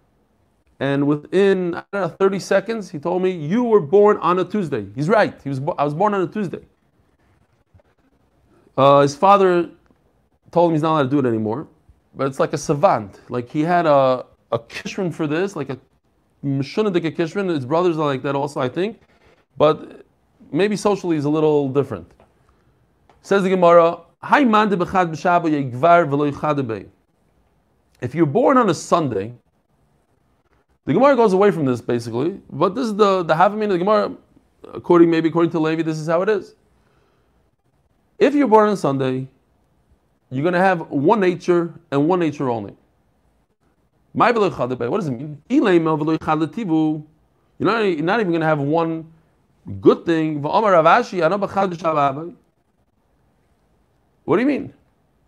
and 0.78 1.06
within 1.06 1.74
I 1.74 1.84
don't 1.92 2.02
know, 2.02 2.08
30 2.08 2.38
seconds, 2.38 2.90
he 2.90 2.98
told 2.98 3.22
me, 3.22 3.30
You 3.30 3.64
were 3.64 3.80
born 3.80 4.18
on 4.18 4.38
a 4.38 4.44
Tuesday. 4.44 4.86
He's 4.94 5.08
right. 5.08 5.34
He 5.42 5.48
was, 5.48 5.60
I 5.78 5.84
was 5.84 5.94
born 5.94 6.14
on 6.14 6.22
a 6.22 6.26
Tuesday. 6.26 6.60
Uh, 8.76 9.00
his 9.00 9.14
father 9.14 9.70
told 10.50 10.70
him 10.70 10.74
he's 10.74 10.82
not 10.82 10.92
allowed 10.92 11.02
to 11.04 11.08
do 11.08 11.18
it 11.18 11.26
anymore. 11.26 11.68
But 12.14 12.26
it's 12.26 12.40
like 12.40 12.52
a 12.52 12.58
savant. 12.58 13.20
Like 13.28 13.48
he 13.48 13.60
had 13.62 13.86
a, 13.86 14.26
a 14.52 14.58
kishrin 14.58 15.12
for 15.12 15.26
this, 15.26 15.56
like 15.56 15.70
a 15.70 15.78
mishunadik 16.44 17.16
kishrin. 17.16 17.48
His 17.48 17.64
brothers 17.64 17.98
are 17.98 18.06
like 18.06 18.22
that 18.22 18.34
also, 18.34 18.60
I 18.60 18.68
think. 18.68 19.00
But 19.56 20.04
maybe 20.52 20.76
socially 20.76 21.16
he's 21.16 21.24
a 21.24 21.30
little 21.30 21.68
different. 21.68 22.10
Says 23.22 23.42
the 23.42 23.50
Gemara, 23.50 23.98
If 28.00 28.14
you're 28.14 28.26
born 28.26 28.56
on 28.56 28.70
a 28.70 28.74
Sunday, 28.74 29.34
the 30.84 30.92
Gemara 30.92 31.16
goes 31.16 31.32
away 31.32 31.50
from 31.50 31.64
this 31.64 31.80
basically, 31.80 32.40
but 32.50 32.74
this 32.74 32.86
is 32.86 32.96
the 32.96 33.22
the 33.22 33.34
Havamina 33.34 33.64
of 33.64 33.70
the 33.70 33.78
Gemara, 33.78 34.12
according 34.74 35.10
maybe 35.10 35.28
according 35.28 35.50
to 35.52 35.60
Levi, 35.60 35.82
this 35.82 35.98
is 35.98 36.08
how 36.08 36.22
it 36.22 36.28
is. 36.28 36.54
If 38.18 38.34
you're 38.34 38.48
born 38.48 38.68
on 38.68 38.76
Sunday, 38.76 39.28
you're 40.30 40.42
going 40.42 40.54
to 40.54 40.60
have 40.60 40.88
one 40.90 41.20
nature 41.20 41.74
and 41.90 42.08
one 42.08 42.20
nature 42.20 42.48
only. 42.48 42.74
My 44.14 44.32
What 44.32 44.48
does 44.48 45.08
it 45.08 45.12
mean? 45.12 45.42
You're 45.48 45.62
not, 47.58 47.58
not 47.58 48.20
even 48.20 48.32
going 48.32 48.40
to 48.40 48.46
have 48.46 48.60
one 48.60 49.12
good 49.80 50.06
thing. 50.06 50.42
What 50.42 50.62
do 54.36 54.40
you 54.40 54.46
mean? 54.46 54.72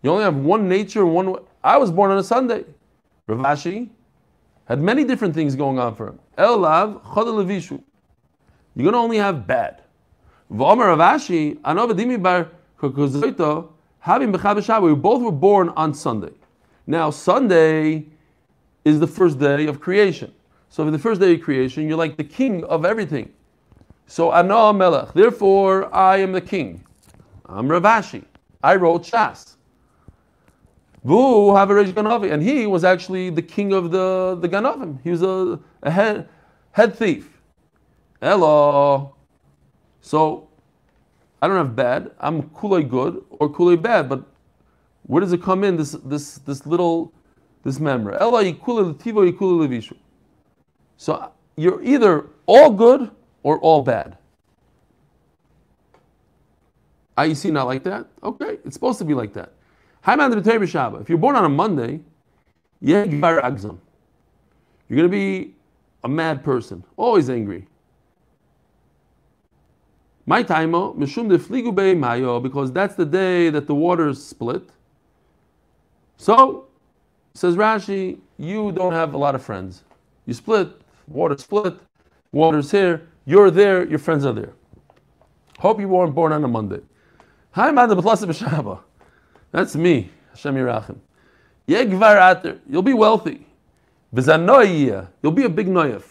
You 0.01 0.11
only 0.11 0.23
have 0.23 0.35
one 0.35 0.67
nature, 0.67 1.05
one. 1.05 1.35
I 1.63 1.77
was 1.77 1.91
born 1.91 2.11
on 2.11 2.17
a 2.17 2.23
Sunday. 2.23 2.65
Ravashi 3.27 3.89
had 4.65 4.81
many 4.81 5.03
different 5.03 5.33
things 5.33 5.55
going 5.55 5.79
on 5.79 5.95
for 5.95 6.07
him. 6.07 6.19
Elav 6.37 7.01
You're 8.75 8.83
going 8.83 8.93
to 8.93 8.97
only 8.97 9.17
have 9.17 9.47
bad. 9.47 9.81
V'omer 10.51 10.95
Ravashi, 10.95 11.57
Anov 11.61 12.21
Bar 12.21 12.49
Kokozoito, 12.79 13.69
having 14.03 14.33
Bechab 14.33 14.81
we 14.81 14.93
both 14.93 15.21
were 15.21 15.31
born 15.31 15.69
on 15.69 15.93
Sunday. 15.93 16.33
Now, 16.85 17.09
Sunday 17.09 18.05
is 18.83 18.99
the 18.99 19.07
first 19.07 19.39
day 19.39 19.65
of 19.65 19.79
creation. 19.79 20.33
So, 20.69 20.83
for 20.83 20.91
the 20.91 20.99
first 20.99 21.21
day 21.21 21.35
of 21.35 21.41
creation, 21.41 21.87
you're 21.87 21.97
like 21.97 22.17
the 22.17 22.23
king 22.25 22.65
of 22.65 22.83
everything. 22.83 23.31
So, 24.07 24.33
Ana 24.33 24.73
Melech. 24.73 25.13
Therefore, 25.13 25.93
I 25.95 26.17
am 26.17 26.33
the 26.33 26.41
king. 26.41 26.83
I'm 27.45 27.69
Ravashi. 27.69 28.25
I 28.61 28.75
wrote 28.75 29.03
Shas. 29.03 29.55
Vu 31.05 31.55
have 31.55 31.69
a 31.69 31.73
Ganavi. 31.73 32.33
And 32.33 32.43
he 32.43 32.65
was 32.67 32.83
actually 32.83 33.29
the 33.29 33.41
king 33.41 33.71
of 33.71 33.91
the, 33.91 34.37
the 34.41 34.49
Ganavim. 34.49 34.99
He 35.01 35.11
was 35.11 35.21
a, 35.21 35.59
a 35.81 35.91
head, 35.91 36.27
head 36.71 36.93
thief. 36.93 37.39
Hello. 38.21 39.15
So, 40.01 40.49
I 41.43 41.47
don't 41.49 41.57
have 41.57 41.75
bad. 41.75 42.11
I'm 42.21 42.43
kulay 42.51 42.87
good 42.89 43.21
or 43.31 43.49
kulay 43.49 43.75
bad. 43.79 44.07
But 44.07 44.23
where 45.01 45.19
does 45.19 45.33
it 45.33 45.43
come 45.43 45.65
in? 45.65 45.75
This 45.75 45.91
this 46.05 46.35
this 46.37 46.65
little 46.65 47.11
this 47.63 47.81
memory. 47.81 48.15
So 50.95 51.31
you're 51.57 51.83
either 51.83 52.27
all 52.45 52.71
good 52.71 53.11
or 53.43 53.59
all 53.59 53.81
bad. 53.81 54.17
See, 57.33 57.51
not 57.51 57.67
like 57.67 57.83
that? 57.83 58.07
Okay, 58.23 58.57
it's 58.63 58.75
supposed 58.75 58.99
to 58.99 59.05
be 59.05 59.13
like 59.13 59.33
that. 59.33 59.51
If 60.05 61.09
you're 61.09 61.17
born 61.17 61.35
on 61.35 61.43
a 61.43 61.49
Monday, 61.49 61.99
you're 62.79 63.05
going 63.05 63.19
to 64.89 65.09
be 65.09 65.55
a 66.05 66.07
mad 66.07 66.41
person, 66.41 66.85
always 66.95 67.29
angry. 67.29 67.67
My 70.25 70.43
taimo 70.43 70.95
mishum 70.95 71.27
defligu 71.27 71.99
mayo 71.99 72.39
because 72.39 72.71
that's 72.71 72.95
the 72.95 73.05
day 73.05 73.49
that 73.49 73.67
the 73.67 73.75
waters 73.75 74.23
split. 74.23 74.69
So 76.17 76.67
says 77.33 77.55
Rashi, 77.55 78.19
you 78.37 78.71
don't 78.71 78.93
have 78.93 79.13
a 79.13 79.17
lot 79.17 79.35
of 79.35 79.43
friends. 79.43 79.83
You 80.25 80.33
split, 80.33 80.69
water 81.07 81.37
split, 81.37 81.75
water's 82.31 82.71
here. 82.71 83.07
You're 83.25 83.51
there, 83.51 83.85
your 83.85 83.99
friends 83.99 84.25
are 84.25 84.33
there. 84.33 84.53
Hope 85.59 85.79
you 85.79 85.87
weren't 85.87 86.13
born 86.13 86.33
on 86.33 86.43
a 86.43 86.47
Monday. 86.47 86.81
Hi, 87.51 87.71
That's 89.51 89.75
me, 89.75 90.09
Hashem 90.31 90.55
Yerachim. 90.55 90.97
Yegvar 91.67 92.59
you'll 92.69 92.81
be 92.81 92.93
wealthy. 92.93 93.45
You'll 94.11 95.31
be 95.31 95.43
a 95.43 95.49
big 95.49 95.67
noyef. 95.67 96.03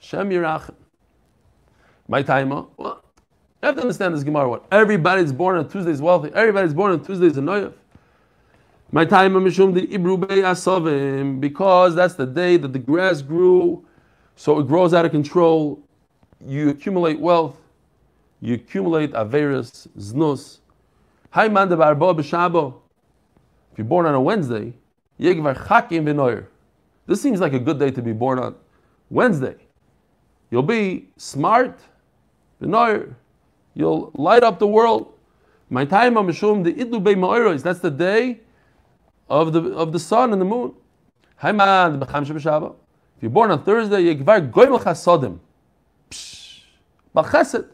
Hashem 0.00 0.30
Yerachim. 0.30 0.74
My 2.08 2.22
taimo, 2.22 2.68
well, 2.76 2.95
you 3.62 3.66
have 3.66 3.74
to 3.76 3.80
understand 3.80 4.14
this 4.14 4.22
Gemara. 4.22 4.48
What 4.48 4.66
everybody's 4.70 5.32
born 5.32 5.56
on 5.56 5.68
Tuesday 5.68 5.90
is 5.90 6.02
wealthy. 6.02 6.30
Everybody's 6.34 6.74
born 6.74 6.92
on 6.92 7.04
Tuesday 7.04 7.26
is 7.26 7.38
a 7.38 7.40
noyaf. 7.40 7.72
My 8.92 9.04
time 9.04 9.32
mishum 9.32 9.74
the 9.74 9.86
ibrubei 9.86 10.42
asavim 10.42 11.40
because 11.40 11.94
that's 11.94 12.14
the 12.14 12.26
day 12.26 12.56
that 12.58 12.72
the 12.72 12.78
grass 12.78 13.22
grew, 13.22 13.84
so 14.36 14.60
it 14.60 14.66
grows 14.68 14.94
out 14.94 15.04
of 15.04 15.10
control. 15.10 15.80
You 16.46 16.68
accumulate 16.68 17.18
wealth, 17.18 17.56
you 18.40 18.54
accumulate 18.54 19.12
averis 19.12 19.88
znus. 19.98 20.58
Hay 21.32 21.48
man 21.48 21.68
de 21.68 21.76
b'shabo. 21.76 22.74
If 23.72 23.78
you're 23.78 23.86
born 23.86 24.06
on 24.06 24.14
a 24.14 24.20
Wednesday, 24.20 24.74
yegvar 25.18 25.56
chakim 25.56 26.04
v'noyer. 26.04 26.46
This 27.06 27.20
seems 27.20 27.40
like 27.40 27.54
a 27.54 27.58
good 27.58 27.78
day 27.78 27.90
to 27.90 28.02
be 28.02 28.12
born 28.12 28.38
on 28.38 28.54
Wednesday. 29.10 29.56
You'll 30.50 30.62
be 30.62 31.08
smart, 31.16 31.80
v'noyer. 32.62 33.14
You'll 33.76 34.10
light 34.14 34.42
up 34.42 34.58
the 34.58 34.66
world. 34.66 35.12
My 35.68 35.84
time 35.84 36.14
mishum 36.14 36.64
the 36.64 36.72
idlu 36.72 37.04
be 37.04 37.14
ma'oros. 37.14 37.62
That's 37.62 37.80
the 37.80 37.90
day 37.90 38.40
of 39.28 39.52
the 39.52 39.62
of 39.74 39.92
the 39.92 39.98
sun 39.98 40.32
and 40.32 40.40
the 40.40 40.46
moon. 40.46 40.74
If 41.42 42.72
you're 43.20 43.30
born 43.30 43.50
on 43.50 43.62
Thursday, 43.62 44.14
yegvar 44.14 44.50
goymel 44.50 44.80
chasodim. 44.80 45.40
B'chesed. 47.14 47.66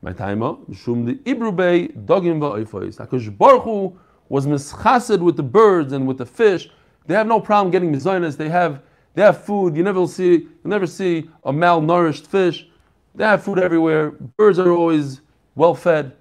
My 0.00 0.14
time 0.14 0.42
I'm 0.42 0.56
mishum 0.56 1.04
the 1.04 1.16
ibru 1.30 1.54
be 1.54 1.92
dogim 1.92 2.38
va'oifois. 2.40 2.96
Hakadosh 2.96 3.36
Baruch 3.36 3.64
Hu 3.64 3.98
was 4.30 4.46
mischased 4.46 5.20
with 5.20 5.36
the 5.36 5.42
birds 5.42 5.92
and 5.92 6.08
with 6.08 6.16
the 6.16 6.24
fish. 6.24 6.70
They 7.06 7.14
have 7.14 7.26
no 7.26 7.40
problem 7.40 7.70
getting 7.70 7.92
mizonis. 7.92 8.38
They 8.38 8.48
have 8.48 8.80
they 9.12 9.20
have 9.20 9.44
food. 9.44 9.76
You 9.76 9.82
never 9.82 10.06
see 10.06 10.32
you 10.32 10.48
never 10.64 10.86
see 10.86 11.28
a 11.44 11.52
malnourished 11.52 12.26
fish. 12.26 12.69
They 13.14 13.24
have 13.24 13.42
food 13.42 13.58
everywhere. 13.58 14.10
Birds 14.10 14.58
are 14.58 14.70
always 14.70 15.20
well 15.54 15.74
fed. 15.74 16.12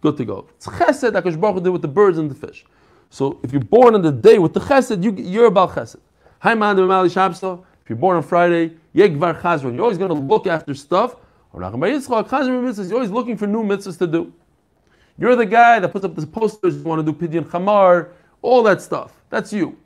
Good 0.00 0.16
to 0.16 0.24
go. 0.24 0.48
It's 0.56 0.66
chesed 0.66 1.12
Akash 1.12 1.40
Baruch 1.40 1.62
did 1.62 1.70
with 1.70 1.82
the 1.82 1.88
birds 1.88 2.18
and 2.18 2.30
the 2.30 2.34
fish. 2.34 2.64
So 3.10 3.38
if 3.42 3.52
you're 3.52 3.62
born 3.62 3.94
on 3.94 4.02
the 4.02 4.12
day 4.12 4.38
with 4.38 4.52
the 4.52 4.60
chesed, 4.60 5.02
you, 5.02 5.12
you're 5.12 5.46
about 5.46 5.70
chesed. 5.70 5.98
Hi 6.40 6.54
man, 6.54 6.78
If 6.78 7.88
you're 7.88 7.98
born 7.98 8.16
on 8.16 8.22
Friday, 8.22 8.72
yegvar 8.94 9.40
chazron. 9.40 9.74
You're 9.74 9.82
always 9.82 9.98
going 9.98 10.08
to 10.08 10.14
look 10.14 10.46
after 10.46 10.74
stuff. 10.74 11.16
You're 11.54 11.64
always 11.64 12.08
looking 13.10 13.36
for 13.36 13.46
new 13.46 13.62
mitzvahs 13.62 13.98
to 13.98 14.06
do. 14.06 14.32
You're 15.18 15.36
the 15.36 15.46
guy 15.46 15.78
that 15.78 15.90
puts 15.90 16.04
up 16.04 16.14
the 16.14 16.26
posters. 16.26 16.76
You 16.76 16.82
want 16.82 17.04
to 17.04 17.12
do 17.12 17.16
pidyon 17.16 17.44
chamar, 17.44 18.08
all 18.40 18.62
that 18.62 18.80
stuff. 18.80 19.20
That's 19.28 19.52
you. 19.52 19.76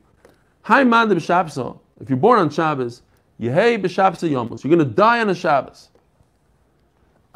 Hi 0.62 0.84
man, 0.84 1.10
If 1.10 2.08
you're 2.08 2.16
born 2.16 2.38
on 2.38 2.50
Shabbos, 2.50 3.02
yehei 3.40 3.82
b'Shabbos 3.82 4.28
yomus. 4.30 4.64
You're 4.64 4.74
going 4.74 4.88
to 4.88 4.94
die 4.94 5.20
on 5.20 5.28
a 5.28 5.34
Shabbos. 5.34 5.90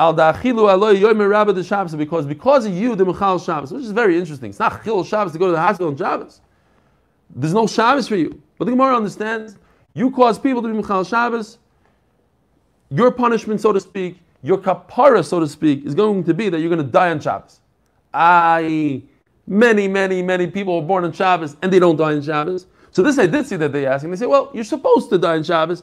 Al 0.00 0.14
da'achilu 0.14 0.64
aloy 0.64 0.98
yomer 0.98 1.28
rabba 1.28 1.52
the 1.52 1.62
Shabbos 1.62 1.94
because 1.94 2.24
because 2.24 2.64
of 2.64 2.72
you 2.72 2.96
the 2.96 3.04
Michal 3.04 3.38
Shabbos, 3.38 3.70
which 3.70 3.84
is 3.84 3.90
very 3.90 4.18
interesting. 4.18 4.48
It's 4.48 4.58
not 4.58 4.82
chil 4.82 5.04
Shabbos 5.04 5.32
to 5.32 5.38
go 5.38 5.44
to 5.44 5.52
the 5.52 5.60
hospital 5.60 5.88
on 5.88 5.96
Shabbos. 5.98 6.40
There's 7.28 7.52
no 7.52 7.66
Shabbos 7.66 8.08
for 8.08 8.16
you. 8.16 8.40
But 8.56 8.64
the 8.64 8.70
Gemara 8.70 8.96
understands 8.96 9.58
you 9.92 10.10
cause 10.10 10.38
people 10.38 10.62
to 10.62 10.68
be 10.68 10.74
Michal 10.74 11.04
Shabbos. 11.04 11.58
Your 12.88 13.10
punishment, 13.10 13.60
so 13.60 13.74
to 13.74 13.80
speak, 13.80 14.18
your 14.42 14.56
kapara, 14.56 15.22
so 15.22 15.38
to 15.38 15.46
speak, 15.46 15.84
is 15.84 15.94
going 15.94 16.24
to 16.24 16.32
be 16.32 16.48
that 16.48 16.60
you're 16.60 16.70
going 16.70 16.84
to 16.84 16.90
die 16.90 17.10
on 17.10 17.20
Shabbos. 17.20 17.60
I 18.14 19.02
many, 19.46 19.86
many, 19.86 20.22
many 20.22 20.46
people 20.46 20.80
were 20.80 20.86
born 20.86 21.04
on 21.04 21.12
Shabbos 21.12 21.58
and 21.60 21.70
they 21.70 21.78
don't 21.78 21.96
die 21.96 22.14
on 22.14 22.22
Shabbos. 22.22 22.66
So 22.90 23.02
this 23.02 23.18
I 23.18 23.26
did 23.26 23.46
see 23.46 23.56
that 23.56 23.72
they 23.72 23.84
asked, 23.84 24.04
and 24.04 24.12
they 24.14 24.16
say, 24.16 24.24
well, 24.24 24.50
you're 24.54 24.64
supposed 24.64 25.10
to 25.10 25.18
die 25.18 25.36
on 25.36 25.44
Shabbos, 25.44 25.82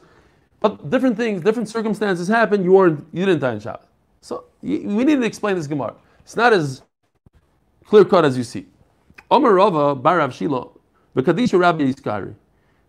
but 0.58 0.90
different 0.90 1.16
things, 1.16 1.40
different 1.42 1.68
circumstances 1.68 2.26
happen. 2.26 2.64
You 2.64 2.72
weren't, 2.72 3.06
you 3.12 3.24
didn't 3.24 3.42
die 3.42 3.52
on 3.52 3.60
Shabbos. 3.60 3.87
So 4.28 4.44
we 4.60 5.04
need 5.04 5.16
to 5.16 5.22
explain 5.22 5.56
this 5.56 5.66
Gemara. 5.66 5.94
It's 6.20 6.36
not 6.36 6.52
as 6.52 6.82
clear 7.86 8.04
cut 8.04 8.26
as 8.26 8.36
you 8.36 8.44
see. 8.44 8.66
Omer 9.30 9.54
Rava 9.54 9.96
Barav 9.96 10.32
Shilo, 10.36 10.78
Bekadisha 11.16 11.58
Rabbi 11.58 11.84
Iskari. 11.84 12.34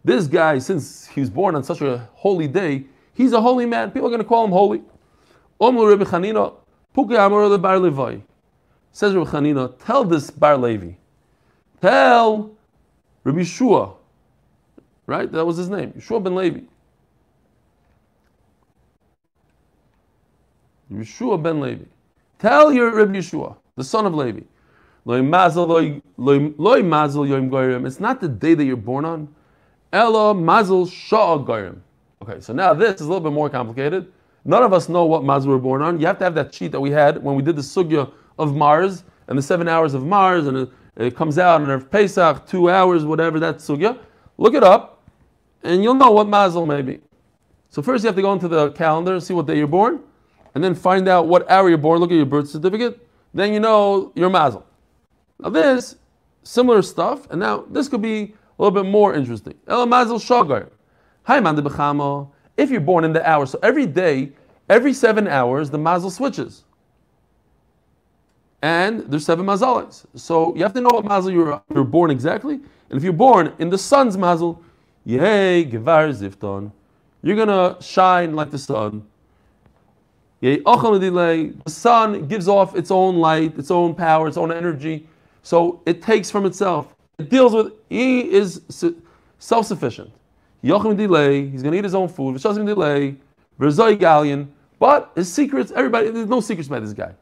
This 0.04 0.28
guy, 0.28 0.60
since 0.60 1.08
he 1.08 1.22
was 1.22 1.30
born 1.30 1.56
on 1.56 1.64
such 1.64 1.80
a 1.80 2.10
holy 2.14 2.50
day, 2.50 2.84
he's 3.14 3.32
a 3.32 3.40
holy 3.40 3.66
man. 3.66 3.92
People 3.92 4.08
are 4.08 4.10
going 4.10 4.22
to 4.22 4.28
call 4.28 4.44
him 4.44 4.52
holy. 4.52 4.82
Omer 5.62 5.88
Rabbi 5.88 6.04
Chanina, 6.04 6.56
Puke 6.94 7.18
Amor 7.18 7.58
Bar 7.58 7.78
Levai. 7.78 8.22
Says 8.92 9.16
Rabbi 9.16 9.32
Chanina, 9.32 9.74
tell 9.86 10.04
this 10.04 10.30
Bar 10.30 10.58
Levi, 10.58 10.92
tell 11.82 12.52
Rabbi 13.24 13.44
Shua, 13.44 13.94
right? 15.08 15.32
That 15.32 15.46
was 15.46 15.56
his 15.56 15.70
name, 15.70 15.94
Yeshua 15.94 16.22
ben 16.22 16.36
Levi. 16.36 16.60
Yeshua 20.92 21.42
ben 21.42 21.60
Levi. 21.60 21.86
Tell 22.40 22.74
your 22.74 22.96
Rabbi 22.96 23.14
Yeshua, 23.14 23.56
the 23.76 23.84
son 23.84 24.06
of 24.06 24.16
Levi. 24.16 24.42
It's 25.06 25.20
not 28.00 28.22
the 28.22 28.28
day 28.28 28.54
that 28.54 28.66
you're 28.66 28.76
born 28.76 29.06
on. 29.06 29.28
Ella 29.94 30.34
mazel. 30.36 30.90
Okay, 31.12 32.40
so 32.40 32.54
now 32.54 32.74
this 32.74 32.96
is 32.96 33.02
a 33.02 33.04
little 33.06 33.20
bit 33.20 33.32
more 33.32 33.50
complicated. 33.50 34.12
None 34.46 34.64
of 34.64 34.74
us 34.74 34.90
know 34.90 35.06
what 35.06 35.24
mazel 35.24 35.52
we're 35.52 35.58
born 35.58 35.82
on. 35.82 36.00
You 36.00 36.08
have 36.08 36.18
to 36.20 36.24
have 36.24 36.36
that 36.36 36.54
sheet 36.54 36.72
that 36.72 36.80
we 36.80 36.92
had 36.92 37.24
when 37.24 37.36
we 37.36 37.42
did 37.42 37.56
the 37.56 37.62
sugya 37.62 38.12
of 38.38 38.56
Mars 38.56 39.04
and 39.28 39.38
the 39.38 39.42
seven 39.42 39.68
hours 39.68 39.94
of 39.94 40.06
Mars, 40.06 40.48
and 40.48 40.58
it, 40.58 40.70
it 40.96 41.16
comes 41.16 41.38
out 41.38 41.62
on 41.62 41.82
Pesach, 41.86 42.48
two 42.48 42.70
hours, 42.70 43.06
whatever 43.06 43.40
that 43.40 43.58
sugya. 43.58 43.98
Look 44.38 44.54
it 44.54 44.64
up, 44.64 45.04
and 45.64 45.84
you'll 45.84 45.94
know 45.94 46.12
what 46.12 46.28
mazel 46.28 46.66
may 46.66 46.82
be. 46.82 47.00
So 47.70 47.82
first 47.82 48.04
you 48.04 48.08
have 48.08 48.16
to 48.16 48.22
go 48.22 48.34
into 48.34 48.48
the 48.48 48.72
calendar 48.72 49.14
and 49.14 49.24
see 49.24 49.34
what 49.34 49.46
day 49.46 49.58
you're 49.58 49.68
born 49.68 50.02
and 50.56 50.64
then 50.64 50.76
find 50.76 51.08
out 51.08 51.28
what 51.28 51.50
hour 51.50 51.70
you're 51.70 51.78
born, 51.78 52.00
look 52.00 52.12
at 52.12 52.16
your 52.16 52.26
birth 52.26 52.50
certificate, 52.50 53.00
then 53.34 53.54
you 53.54 53.60
know 53.60 54.12
your 54.16 54.30
mazel. 54.30 54.66
Now 55.40 55.50
this, 55.50 55.96
similar 56.44 56.82
stuff, 56.82 57.30
and 57.30 57.40
now 57.40 57.66
this 57.70 57.88
could 57.88 58.02
be 58.02 58.34
a 58.58 58.64
little 58.64 58.84
bit 58.84 58.90
more 58.90 59.14
interesting. 59.14 59.56
El 59.68 59.86
mazel 59.86 60.20
shagar. 60.20 60.70
Hi 61.24 61.40
man 61.40 61.56
bechamo. 61.56 62.32
If 62.58 62.72
you're 62.72 62.82
born 62.82 63.06
in 63.06 63.14
the 63.14 63.28
hour, 63.28 63.46
so 63.46 63.60
every 63.64 63.86
day, 63.86 64.32
every 64.68 64.94
seven 64.94 65.28
hours, 65.28 65.70
the 65.70 65.78
mazel 65.78 66.10
switches. 66.10 66.64
And 68.62 69.02
there's 69.02 69.26
seven 69.26 69.46
mazalas. 69.46 70.06
So 70.16 70.54
you 70.56 70.64
have 70.64 70.74
to 70.74 70.82
know 70.82 70.90
what 70.92 71.06
mazel 71.06 71.32
you're, 71.32 71.62
you're 71.74 71.86
born 71.86 72.12
exactly. 72.12 72.56
And 72.56 72.98
if 72.98 73.04
you're 73.04 73.14
born 73.14 73.54
in 73.60 73.70
the 73.70 73.78
sun's 73.78 74.18
mazel, 74.18 74.62
yay, 75.06 75.64
gevar 75.64 76.10
zifton, 76.12 76.72
you're 77.22 77.38
gonna 77.38 77.78
shine 77.82 78.36
like 78.36 78.52
the 78.52 78.58
sun. 78.58 79.06
The 80.42 81.54
sun 81.68 82.28
gives 82.28 82.48
off 82.48 82.76
its 82.76 82.92
own 82.92 83.18
light, 83.18 83.58
its 83.58 83.72
own 83.72 83.94
power, 83.94 84.28
its 84.28 84.38
own 84.38 84.52
energy. 84.52 85.08
So 85.44 85.82
it 85.86 86.02
takes 86.02 86.32
from 86.32 86.46
itself. 86.46 86.96
It 87.18 87.30
deals 87.30 87.54
with, 87.54 87.74
he 87.90 88.32
is 88.32 88.62
self 89.40 89.66
sufficient. 89.66 90.12
He's 90.62 90.72
going 90.72 90.98
to 90.98 91.74
eat 91.74 91.84
his 91.84 91.96
own 91.96 92.08
food. 92.08 92.42
Gallion. 92.42 94.48
But 94.80 95.12
his 95.16 95.32
secrets, 95.32 95.72
everybody, 95.76 96.10
there's 96.10 96.30
no 96.30 96.40
secrets 96.40 96.68
about 96.68 96.82
this 96.82 96.94
guy. 96.94 97.14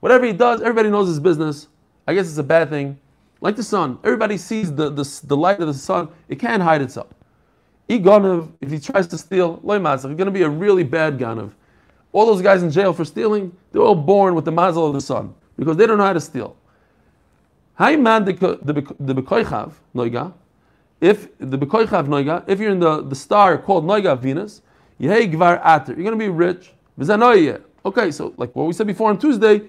Whatever 0.00 0.26
he 0.26 0.32
does, 0.32 0.60
everybody 0.60 0.90
knows 0.90 1.08
his 1.08 1.18
business. 1.18 1.68
I 2.06 2.14
guess 2.14 2.28
it's 2.28 2.38
a 2.38 2.42
bad 2.42 2.68
thing. 2.68 2.98
Like 3.40 3.56
the 3.56 3.62
sun, 3.62 3.98
everybody 4.04 4.36
sees 4.36 4.74
the, 4.74 4.90
the, 4.90 5.20
the 5.24 5.36
light 5.36 5.60
of 5.60 5.68
the 5.68 5.74
sun. 5.74 6.08
It 6.28 6.38
can't 6.38 6.62
hide 6.62 6.82
itself. 6.82 7.08
If 7.88 8.70
he 8.70 8.78
tries 8.78 9.06
to 9.08 9.16
steal, 9.16 9.60
he's 9.62 10.02
going 10.02 10.18
to 10.18 10.30
be 10.30 10.42
a 10.42 10.48
really 10.48 10.84
bad 10.84 11.18
ganav. 11.18 11.52
All 12.12 12.26
those 12.26 12.42
guys 12.42 12.62
in 12.62 12.70
jail 12.70 12.92
for 12.92 13.04
stealing, 13.04 13.56
they're 13.72 13.82
all 13.82 13.94
born 13.94 14.34
with 14.34 14.44
the 14.44 14.52
mazel 14.52 14.86
of 14.86 14.94
the 14.94 15.00
sun 15.00 15.34
because 15.56 15.76
they 15.76 15.86
don't 15.86 15.98
know 15.98 16.04
how 16.04 16.12
to 16.12 16.20
steal. 16.20 16.56
If 17.78 18.02
the 21.38 21.58
bekoichav 21.58 22.08
noiga, 22.08 22.44
if 22.46 22.58
you're 22.58 22.72
in 22.72 22.80
the, 22.80 23.02
the 23.02 23.14
star 23.14 23.58
called 23.58 23.84
noiga 23.84 24.18
Venus, 24.18 24.62
gvar 25.00 25.60
ater. 25.64 25.92
You're 25.92 26.02
going 26.02 26.12
to 26.12 26.16
be 26.16 26.28
rich. 26.28 26.72
Okay, 27.84 28.10
so 28.10 28.34
like 28.36 28.56
what 28.56 28.66
we 28.66 28.72
said 28.72 28.86
before 28.86 29.10
on 29.10 29.18
Tuesday, 29.18 29.62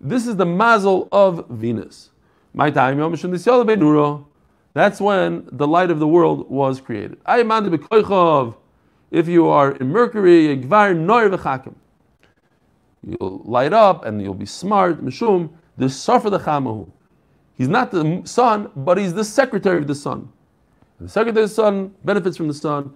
this 0.00 0.26
is 0.26 0.36
the 0.36 0.46
mazel 0.46 1.08
of 1.10 1.48
Venus. 1.48 2.10
My 2.54 2.70
time 2.70 2.98
That's 4.72 5.00
when 5.00 5.48
the 5.50 5.66
light 5.66 5.90
of 5.90 5.98
the 5.98 6.06
world 6.06 6.48
was 6.48 6.80
created. 6.80 7.18
If 9.10 9.28
you 9.28 9.48
are 9.48 9.72
in 9.72 9.88
Mercury, 9.88 10.56
gvar 10.56 10.96
noir 10.96 11.28
v'chakim 11.30 11.74
you'll 13.06 13.42
light 13.44 13.72
up 13.72 14.04
and 14.04 14.20
you'll 14.20 14.34
be 14.34 14.46
smart. 14.46 15.02
Mishum, 15.02 15.50
the 15.78 15.86
Sarfa 15.86 16.30
the 16.30 16.38
Chamahu. 16.38 16.90
He's 17.56 17.68
not 17.68 17.90
the 17.90 18.22
sun, 18.24 18.70
but 18.76 18.98
he's 18.98 19.14
the 19.14 19.24
secretary 19.24 19.78
of 19.78 19.86
the 19.86 19.94
sun. 19.94 20.30
The 21.00 21.08
secretary 21.08 21.44
of 21.44 21.48
the 21.50 21.54
sun 21.54 21.94
benefits 22.04 22.36
from 22.36 22.48
the 22.48 22.54
sun, 22.54 22.94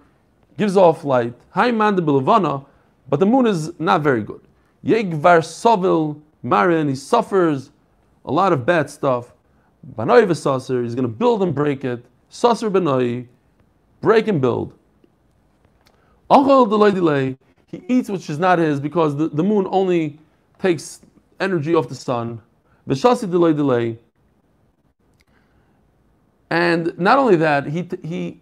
gives 0.58 0.76
off 0.76 1.04
light. 1.04 1.34
High 1.50 1.70
man 1.70 1.96
the 1.96 2.02
Bilavana, 2.02 2.66
but 3.08 3.20
the 3.20 3.26
moon 3.26 3.46
is 3.46 3.78
not 3.78 4.02
very 4.02 4.22
good. 4.22 4.40
Yegvar 4.84 5.40
Sovil 5.40 6.20
Marin, 6.42 6.88
he 6.88 6.94
suffers 6.94 7.70
a 8.24 8.32
lot 8.32 8.52
of 8.52 8.66
bad 8.66 8.90
stuff. 8.90 9.32
Banoi 9.96 10.26
v'saser, 10.26 10.82
he's 10.82 10.94
going 10.94 11.08
to 11.08 11.08
build 11.08 11.42
and 11.42 11.54
break 11.54 11.84
it. 11.84 12.04
Saser 12.30 12.70
benoi, 12.70 13.26
break 14.00 14.28
and 14.28 14.40
build. 14.40 14.74
Achol 16.30 16.68
delay 16.68 16.90
delay, 16.92 17.38
he 17.70 17.82
eats 17.88 18.08
which 18.10 18.28
is 18.28 18.38
not 18.38 18.58
his 18.58 18.80
because 18.80 19.16
the, 19.16 19.28
the 19.28 19.44
moon 19.44 19.66
only 19.70 20.18
takes 20.58 21.00
energy 21.38 21.74
off 21.74 21.88
the 21.88 21.94
sun. 21.94 22.40
V'shasi 22.88 23.30
delay 23.30 23.52
delay. 23.52 23.98
And 26.50 26.98
not 26.98 27.18
only 27.18 27.36
that, 27.36 27.66
he, 27.66 27.88
he, 28.02 28.40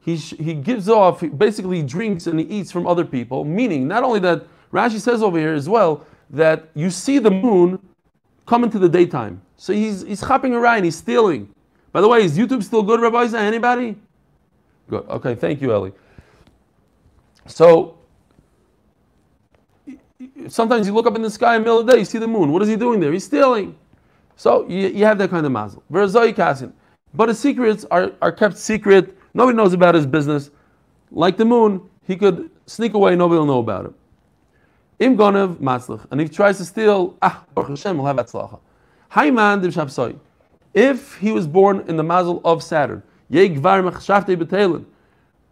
he, 0.00 0.16
he 0.16 0.54
gives 0.54 0.88
off, 0.88 1.22
basically 1.36 1.76
he 1.76 1.82
drinks 1.84 2.26
and 2.26 2.40
he 2.40 2.46
eats 2.46 2.72
from 2.72 2.84
other 2.84 3.04
people, 3.04 3.44
meaning 3.44 3.86
not 3.86 4.02
only 4.02 4.18
that, 4.20 4.44
Rashi 4.72 4.98
says 4.98 5.22
over 5.22 5.38
here 5.38 5.54
as 5.54 5.68
well, 5.68 6.04
that 6.30 6.68
you 6.74 6.90
see 6.90 7.20
the 7.20 7.30
moon 7.30 7.78
come 8.46 8.64
into 8.64 8.80
the 8.80 8.88
daytime. 8.88 9.40
So 9.56 9.72
he's, 9.72 10.02
he's 10.02 10.20
hopping 10.20 10.52
around, 10.52 10.82
he's 10.82 10.96
stealing. 10.96 11.54
By 11.92 12.00
the 12.00 12.08
way, 12.08 12.24
is 12.24 12.36
YouTube 12.36 12.64
still 12.64 12.82
good, 12.82 13.00
Rabbi? 13.00 13.26
Anybody? 13.38 13.94
Good. 14.88 15.04
Okay, 15.08 15.36
thank 15.36 15.60
you, 15.60 15.72
Eli. 15.72 15.90
So 17.46 17.98
sometimes 20.48 20.86
you 20.86 20.92
look 20.92 21.06
up 21.06 21.16
in 21.16 21.22
the 21.22 21.30
sky 21.30 21.56
in 21.56 21.62
the 21.62 21.64
middle 21.64 21.80
of 21.80 21.86
the 21.86 21.92
day, 21.92 21.98
you 22.00 22.04
see 22.04 22.18
the 22.18 22.28
moon. 22.28 22.52
What 22.52 22.62
is 22.62 22.68
he 22.68 22.76
doing 22.76 23.00
there? 23.00 23.12
He's 23.12 23.24
stealing. 23.24 23.76
So 24.36 24.66
you, 24.68 24.88
you 24.88 25.04
have 25.04 25.18
that 25.18 25.30
kind 25.30 25.44
of 25.46 25.52
mazel. 25.52 25.82
But 27.14 27.28
his 27.28 27.38
secrets 27.38 27.84
are, 27.90 28.12
are 28.22 28.32
kept 28.32 28.56
secret. 28.56 29.16
Nobody 29.34 29.56
knows 29.56 29.72
about 29.72 29.94
his 29.94 30.06
business. 30.06 30.50
Like 31.10 31.36
the 31.36 31.44
moon, 31.44 31.88
he 32.06 32.16
could 32.16 32.50
sneak 32.66 32.94
away, 32.94 33.14
nobody 33.16 33.38
will 33.38 33.46
know 33.46 33.58
about 33.58 33.86
it. 33.86 33.92
Im 34.98 35.16
gonev 35.16 35.56
matzlach. 35.56 36.06
And 36.10 36.20
if 36.20 36.28
he 36.30 36.34
tries 36.34 36.58
to 36.58 36.64
steal, 36.64 37.16
ah, 37.22 37.44
Baruch 37.54 37.70
Hashem 37.70 37.98
will 37.98 38.06
have 38.06 38.16
atzlacha. 38.16 38.58
Hayman 39.12 40.20
If 40.72 41.16
he 41.18 41.32
was 41.32 41.46
born 41.46 41.84
in 41.88 41.96
the 41.96 42.02
mazel 42.02 42.40
of 42.44 42.62
Saturn, 42.62 43.02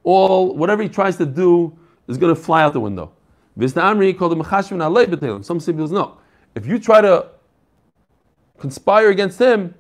all 0.03 0.55
whatever 0.55 0.83
he 0.83 0.89
tries 0.89 1.17
to 1.17 1.27
do 1.27 1.79
is 2.09 2.19
going 2.19 2.35
to 2.35 2.41
fly 2.41 2.63
out 2.63 2.73
the 2.73 2.81
window. 2.81 3.13
Visna 3.59 3.83
called 4.17 4.37
Alei 4.37 5.07
B'Telim. 5.07 5.45
Some 5.45 5.61
say 5.61 5.73
no. 5.73 6.19
If 6.55 6.67
you 6.67 6.79
try 6.79 7.01
to 7.01 7.27
conspire 8.59 9.11
against 9.11 9.39
him, 9.39 9.75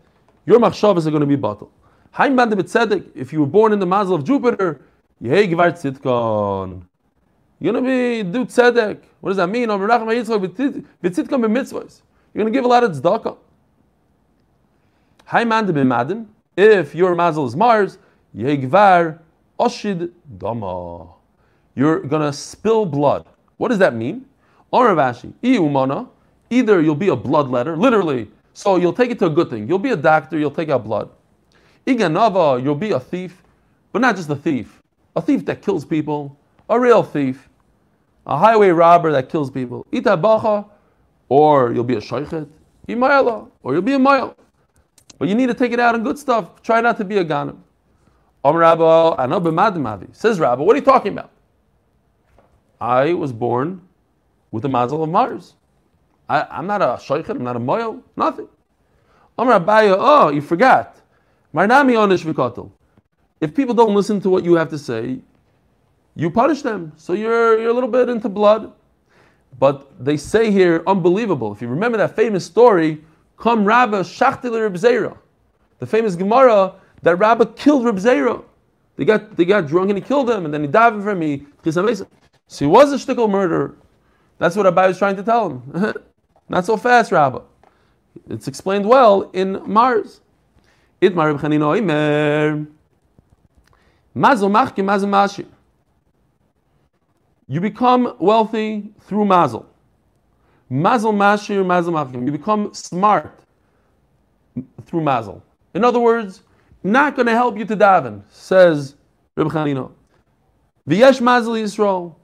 your 0.47 0.59
machshavas 0.59 1.07
are 1.07 1.11
going 1.11 1.21
to 1.21 1.27
be 1.27 1.37
bottled. 1.37 1.71
Haim 2.12 2.37
Bande 2.37 2.53
B'Tzedek, 2.53 3.11
if 3.14 3.33
you 3.33 3.41
were 3.41 3.47
born 3.47 3.73
in 3.73 3.79
the 3.79 3.87
mazel 3.87 4.14
of 4.14 4.25
Jupiter, 4.25 4.81
Yehei 5.23 5.49
Gvar 5.51 5.73
Tzitkon. 5.73 6.83
You're 7.61 7.75
going 7.75 7.85
to 7.85 7.91
be 7.91 8.23
do 8.23 8.47
tzedek. 8.47 9.03
What 9.21 9.31
does 9.31 9.37
that 9.37 9.49
mean? 9.49 9.68
You're 9.68 9.87
going 9.87 10.07
to 12.47 12.51
give 12.51 12.64
a 12.64 12.68
lot 12.68 12.85
of 12.85 12.93
tzedakah. 12.93 13.37
Hi 15.27 15.45
man 15.45 15.66
de 15.66 16.27
If 16.57 16.95
your 16.95 17.14
mazel 17.14 17.47
is 17.47 17.55
Mars, 17.55 17.99
yegvar 18.35 19.18
oshid 19.59 20.11
dama. 20.39 21.09
You're 21.75 22.01
going 22.01 22.23
to 22.23 22.33
spill 22.33 22.87
blood. 22.87 23.27
What 23.61 23.69
does 23.69 23.79
that 23.79 23.95
mean? 23.95 24.25
Oravashi, 24.73 25.35
umana. 25.43 26.09
Either 26.49 26.81
you'll 26.81 26.95
be 26.95 27.11
a 27.11 27.17
bloodletter, 27.17 27.77
literally. 27.77 28.31
So 28.55 28.77
you'll 28.77 28.95
take 28.95 29.11
it 29.11 29.19
to 29.19 29.27
a 29.27 29.31
good 29.31 29.51
thing. 29.51 29.69
You'll 29.69 29.79
be 29.79 29.91
a 29.91 29.97
doctor. 29.97 30.39
You'll 30.39 30.51
take 30.51 30.71
out 30.71 30.83
blood. 30.85 31.11
Iganava, 31.87 32.63
you'll 32.63 32.75
be 32.75 32.93
a 32.93 33.01
thief, 33.01 33.43
but 33.93 34.01
not 34.01 34.17
just 34.17 34.31
a 34.31 34.37
thief. 34.37 34.81
A 35.15 35.21
thief 35.21 35.45
that 35.45 35.61
kills 35.61 35.85
people. 35.85 36.39
A 36.71 36.81
real 36.81 37.03
thief 37.03 37.51
a 38.27 38.39
highway 38.39 38.69
robber 38.69 39.11
that 39.13 39.29
kills 39.29 39.51
people. 39.51 39.85
Ita 39.93 40.65
or 41.29 41.73
you'll 41.73 41.85
be 41.85 41.97
a 41.97 42.01
shaychet. 42.01 42.49
Imayala, 42.89 43.51
or 43.63 43.73
you'll 43.73 43.83
be 43.83 43.95
a 43.95 43.99
mile. 43.99 44.37
But 45.19 45.29
you 45.29 45.35
need 45.35 45.49
to 45.49 45.55
take 45.55 45.73
it 45.73 45.81
out 45.81 45.95
on 45.95 46.03
good 46.03 46.19
stuff. 46.19 46.63
Try 46.63 46.81
not 46.81 46.97
to 46.99 47.05
be 47.05 47.19
a 47.19 47.25
ganim. 47.25 47.59
Says 50.13 50.41
Rabbi, 50.41 50.63
what 50.63 50.75
are 50.75 50.79
you 50.79 50.85
talking 50.85 51.13
about? 51.13 51.31
I 52.81 53.12
was 53.12 53.33
born 53.33 53.83
with 54.51 54.62
the 54.62 54.68
mazel 54.68 55.03
of 55.03 55.11
Mars. 55.11 55.55
I, 56.28 56.59
am 56.59 56.66
not 56.66 56.81
a 56.81 56.97
shaychet, 56.97 57.31
I'm 57.31 57.45
not 57.45 57.57
a 57.57 57.61
moil, 57.61 58.03
nothing. 58.16 58.49
Um 59.39 59.49
Rabbi, 59.49 59.95
oh, 59.97 60.31
you 60.31 60.41
forgot. 60.41 60.97
If 61.53 63.55
people 63.55 63.74
don't 63.74 63.95
listen 63.95 64.20
to 64.20 64.31
what 64.31 64.45
you 64.45 64.55
have 64.55 64.70
to 64.70 64.78
say, 64.78 65.18
you 66.14 66.31
punish 66.31 66.62
them. 66.62 66.93
So 66.97 67.14
you're, 67.14 67.59
you're 67.59 67.70
a 67.70 67.72
little 67.72 67.89
bit 67.89 68.09
into 68.09 68.28
blood. 68.28 68.72
But 69.59 70.05
they 70.05 70.16
say 70.16 70.51
here, 70.51 70.83
unbelievable. 70.87 71.53
If 71.53 71.61
you 71.61 71.68
remember 71.68 71.99
that 71.99 72.14
famous 72.14 72.45
story, 72.45 73.03
come 73.37 73.64
Rabba 73.64 74.01
Shachtil 74.01 74.61
Reb 74.61 75.18
The 75.78 75.87
famous 75.87 76.14
Gemara 76.14 76.74
that 77.03 77.16
Rabba 77.16 77.47
killed 77.47 77.85
Reb 77.85 77.97
Zera. 77.97 78.45
They 78.97 79.05
got, 79.05 79.37
they 79.37 79.45
got 79.45 79.66
drunk 79.66 79.91
and 79.91 79.99
he 79.99 80.05
killed 80.05 80.31
him, 80.31 80.45
and 80.45 80.53
then 80.53 80.61
he 80.61 80.68
died 80.68 81.03
for 81.03 81.14
me. 81.14 81.47
So 82.51 82.64
he 82.64 82.68
was 82.68 82.92
a 82.92 82.96
shtickle 82.96 83.30
murderer. 83.30 83.76
That's 84.38 84.57
what 84.57 84.66
Abai 84.66 84.88
was 84.88 84.98
trying 84.98 85.14
to 85.14 85.22
tell 85.22 85.51
him. 85.51 85.94
Not 86.48 86.66
so 86.66 86.76
fast, 86.76 87.12
Rabba. 87.12 87.42
It's 88.28 88.48
explained 88.48 88.86
well 88.88 89.30
in 89.32 89.62
Mars. 89.72 90.20
Itmar 91.01 91.32
Reb 91.32 91.40
Chanino 91.40 91.78
Imer. 91.80 92.66
Mazel 94.14 94.48
mazel. 94.48 95.44
You 97.46 97.61
become 97.61 98.16
wealthy 98.18 98.90
through 99.03 99.26
mazel. 99.26 99.64
Mazel 100.68 101.12
mashir, 101.12 101.64
mazel 101.64 101.92
machim. 101.92 102.26
You 102.26 102.32
become 102.32 102.74
smart 102.74 103.38
through 104.86 105.03
mazel. 105.03 105.40
In 105.72 105.84
other 105.84 106.01
words, 106.01 106.42
not 106.82 107.14
going 107.14 107.26
to 107.26 107.32
help 107.32 107.57
you 107.57 107.64
to 107.64 107.76
daven, 107.76 108.22
says 108.28 108.96
Reb 109.36 109.46
Chanino. 109.46 109.92
V'yesh 110.88 111.20
mazel 111.20 111.55
Yisrael. 111.55 112.16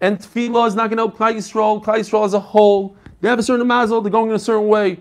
And 0.00 0.18
tefillah 0.18 0.68
is 0.68 0.74
not 0.74 0.90
going 0.90 0.98
to 0.98 1.04
help 1.04 1.16
Klal 1.16 1.34
Yisrael. 1.34 1.82
Klal 1.82 1.98
Yisrael 1.98 2.24
as 2.24 2.34
a 2.34 2.40
whole. 2.40 2.96
They 3.20 3.28
have 3.28 3.38
a 3.38 3.42
certain 3.42 3.66
mazel, 3.66 4.00
they're 4.00 4.12
going 4.12 4.30
in 4.30 4.36
a 4.36 4.38
certain 4.38 4.68
way. 4.68 5.00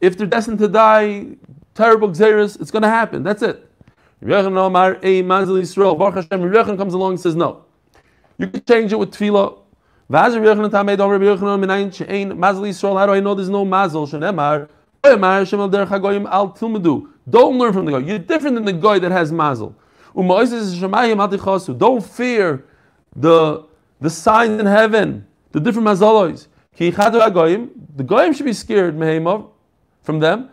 If 0.00 0.18
they're 0.18 0.26
destined 0.26 0.58
to 0.58 0.68
die, 0.68 1.36
terrible 1.74 2.08
xeris, 2.08 2.60
it's 2.60 2.72
going 2.72 2.82
to 2.82 2.88
happen. 2.88 3.22
That's 3.22 3.42
it. 3.42 3.68
Hashem, 4.26 4.54
comes 4.54 5.04
along 6.94 7.12
and 7.12 7.20
says 7.20 7.36
no. 7.36 7.64
You 8.38 8.48
can 8.48 8.64
change 8.64 8.92
it 8.92 8.98
with 8.98 9.12
tefillah. 9.12 9.60
How 10.12 10.28
do 10.28 10.34
I 13.12 13.20
know 13.20 13.34
there's 13.34 13.48
no 13.48 13.64
mazel? 13.64 14.06
Don't 14.06 14.20
learn 17.58 17.72
from 17.72 17.86
the 17.86 17.92
guy. 17.92 17.98
You're 17.98 18.18
different 18.18 18.56
than 18.56 18.64
the 18.64 18.72
guy 18.72 18.98
that 18.98 19.10
has 19.10 19.32
mazel. 19.32 19.74
Don't 20.14 22.04
fear 22.04 22.64
the, 23.16 23.64
the 24.02 24.10
signs 24.10 24.60
in 24.60 24.66
heaven, 24.66 25.26
the 25.52 25.60
different 25.60 25.86
mazalos. 25.86 26.48
The 26.76 28.04
goyim 28.04 28.32
should 28.32 28.46
be 28.46 28.52
scared 28.52 28.94
from 30.02 30.18
them. 30.18 30.50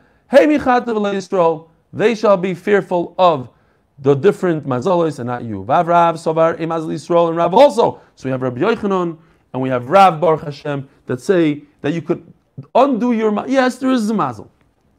They 1.91 2.15
shall 2.15 2.37
be 2.37 2.53
fearful 2.53 3.15
of 3.17 3.49
the 3.97 4.13
different 4.13 4.65
mazalos 4.65 5.17
and 5.19 5.27
not 5.27 5.43
you. 5.43 5.63
Vav 5.63 5.87
Rav, 5.87 6.15
Sovar, 6.19 6.55
Yisrael, 6.57 7.29
and 7.29 7.37
Rav 7.37 7.53
also. 7.53 7.99
So 8.15 8.25
we 8.25 8.31
have 8.31 8.41
Rabbi 8.41 8.61
Yochanan 8.61 9.17
and 9.51 9.61
we 9.61 9.69
have 9.69 9.89
Rav 9.89 10.21
Baruch 10.21 10.43
Hashem 10.43 10.87
that 11.07 11.19
say 11.19 11.63
that 11.81 11.93
you 11.93 12.03
could 12.03 12.31
undo 12.75 13.13
your 13.13 13.47
Yes, 13.47 13.77
there 13.77 13.89
is 13.89 14.09
a 14.09 14.13
mazel. 14.13 14.51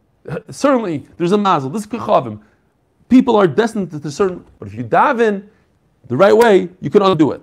Certainly, 0.51 1.07
there's 1.17 1.33
a 1.33 1.39
mazel. 1.39 1.71
This 1.71 1.83
is 1.83 1.89
kechavim. 1.89 2.43
People 3.09 3.37
are 3.37 3.47
destined 3.47 3.91
to 3.91 4.11
certain, 4.11 4.45
but 4.59 4.69
if 4.69 4.75
you 4.75 4.83
dive 4.83 5.21
in 5.21 5.49
the 6.09 6.17
right 6.17 6.37
way, 6.37 6.69
you 6.81 6.91
can 6.91 7.03
undo 7.03 7.33
it. 7.33 7.43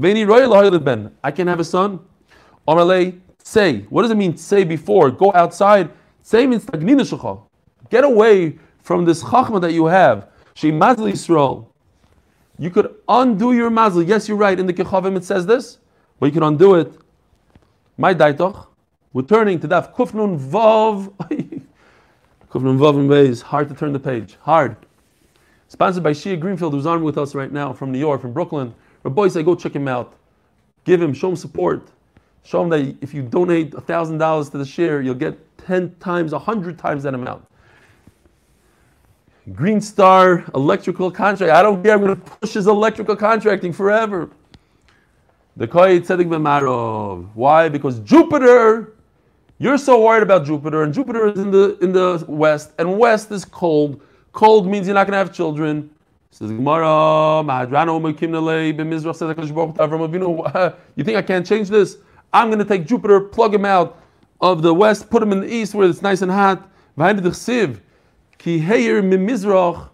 I 0.00 1.30
can 1.30 1.46
have 1.46 1.60
a 1.60 1.64
son. 1.64 2.00
Say, 3.44 3.80
what 3.90 4.02
does 4.02 4.10
it 4.10 4.16
mean? 4.16 4.36
Say 4.36 4.64
before, 4.64 5.10
go 5.10 5.32
outside. 5.34 5.90
Say 6.22 6.46
means 6.46 6.64
Get 7.90 8.04
away 8.04 8.58
from 8.82 9.04
this 9.04 9.22
chachma 9.22 9.60
that 9.60 9.72
you 9.72 9.86
have, 9.86 10.28
she 10.54 10.70
mazli 10.70 11.12
Yisrael, 11.12 11.66
you 12.58 12.70
could 12.70 12.94
undo 13.08 13.52
your 13.52 13.70
mazli. 13.70 14.06
Yes, 14.06 14.28
you're 14.28 14.36
right. 14.36 14.58
In 14.58 14.66
the 14.66 14.72
Kechavim 14.72 15.16
it 15.16 15.24
says 15.24 15.46
this, 15.46 15.78
but 16.20 16.26
you 16.26 16.32
can 16.32 16.42
undo 16.42 16.74
it. 16.74 16.92
My 17.96 18.14
daitoch. 18.14 18.66
We're 19.12 19.22
turning 19.22 19.60
to 19.60 19.66
that 19.68 19.94
Kufnun 19.94 20.38
Vav. 20.38 21.12
Kufnun 22.50 22.78
Vav 22.78 22.98
and 22.98 23.10
Beis. 23.10 23.42
Hard 23.42 23.68
to 23.68 23.74
turn 23.74 23.92
the 23.92 24.00
page. 24.00 24.36
Hard. 24.42 24.76
Sponsored 25.68 26.02
by 26.02 26.12
Shia 26.12 26.38
Greenfield, 26.38 26.72
who's 26.72 26.86
on 26.86 27.02
with 27.02 27.18
us 27.18 27.34
right 27.34 27.50
now 27.50 27.72
from 27.72 27.92
New 27.92 27.98
York, 27.98 28.20
from 28.20 28.32
Brooklyn. 28.32 28.74
Rabbi 29.02 29.28
say, 29.28 29.42
go 29.42 29.54
check 29.54 29.74
him 29.74 29.88
out. 29.88 30.14
Give 30.84 31.00
him, 31.00 31.12
show 31.12 31.30
him 31.30 31.36
support. 31.36 31.88
Show 32.44 32.62
him 32.62 32.68
that 32.70 32.96
if 33.00 33.14
you 33.14 33.22
donate 33.22 33.70
$1,000 33.72 34.50
to 34.50 34.58
the 34.58 34.64
share, 34.64 35.00
you'll 35.00 35.14
get 35.14 35.38
10 35.58 35.96
times, 36.00 36.32
100 36.32 36.78
times 36.78 37.02
that 37.04 37.14
amount. 37.14 37.46
Green 39.52 39.80
Star 39.80 40.44
electrical 40.54 41.10
contract. 41.10 41.52
I 41.52 41.62
don't 41.62 41.82
care. 41.82 41.94
I'm 41.94 42.00
going 42.00 42.14
to 42.14 42.30
push 42.30 42.52
his 42.54 42.68
electrical 42.68 43.16
contracting 43.16 43.72
forever. 43.72 44.30
The 45.56 45.66
Koyi 45.66 46.00
Tzedek 46.00 46.28
B'Marov. 46.28 47.28
Why? 47.34 47.68
Because 47.68 47.98
Jupiter, 48.00 48.94
you're 49.58 49.78
so 49.78 50.02
worried 50.02 50.22
about 50.22 50.46
Jupiter, 50.46 50.84
and 50.84 50.94
Jupiter 50.94 51.28
is 51.28 51.38
in 51.38 51.50
the 51.50 51.76
in 51.82 51.92
the 51.92 52.24
west, 52.28 52.72
and 52.78 52.98
west 52.98 53.30
is 53.32 53.44
cold. 53.44 54.00
Cold 54.32 54.66
means 54.66 54.86
you're 54.86 54.94
not 54.94 55.06
going 55.06 55.12
to 55.12 55.18
have 55.18 55.32
children. 55.32 55.90
Says 56.32 56.50
Gemara, 56.50 57.42
You 60.96 61.04
think 61.04 61.18
I 61.18 61.22
can't 61.22 61.46
change 61.46 61.68
this? 61.68 61.98
I'm 62.32 62.48
going 62.48 62.58
to 62.58 62.64
take 62.64 62.86
Jupiter, 62.86 63.20
plug 63.20 63.54
him 63.54 63.66
out 63.66 64.00
of 64.40 64.62
the 64.62 64.72
west, 64.72 65.10
put 65.10 65.22
him 65.22 65.32
in 65.32 65.42
the 65.42 65.54
east 65.54 65.74
where 65.74 65.86
it's 65.86 66.00
nice 66.00 66.22
and 66.22 66.32
hot. 66.32 66.70
Ki 66.96 68.60
heir 68.60 69.02
mimizrach 69.02 69.90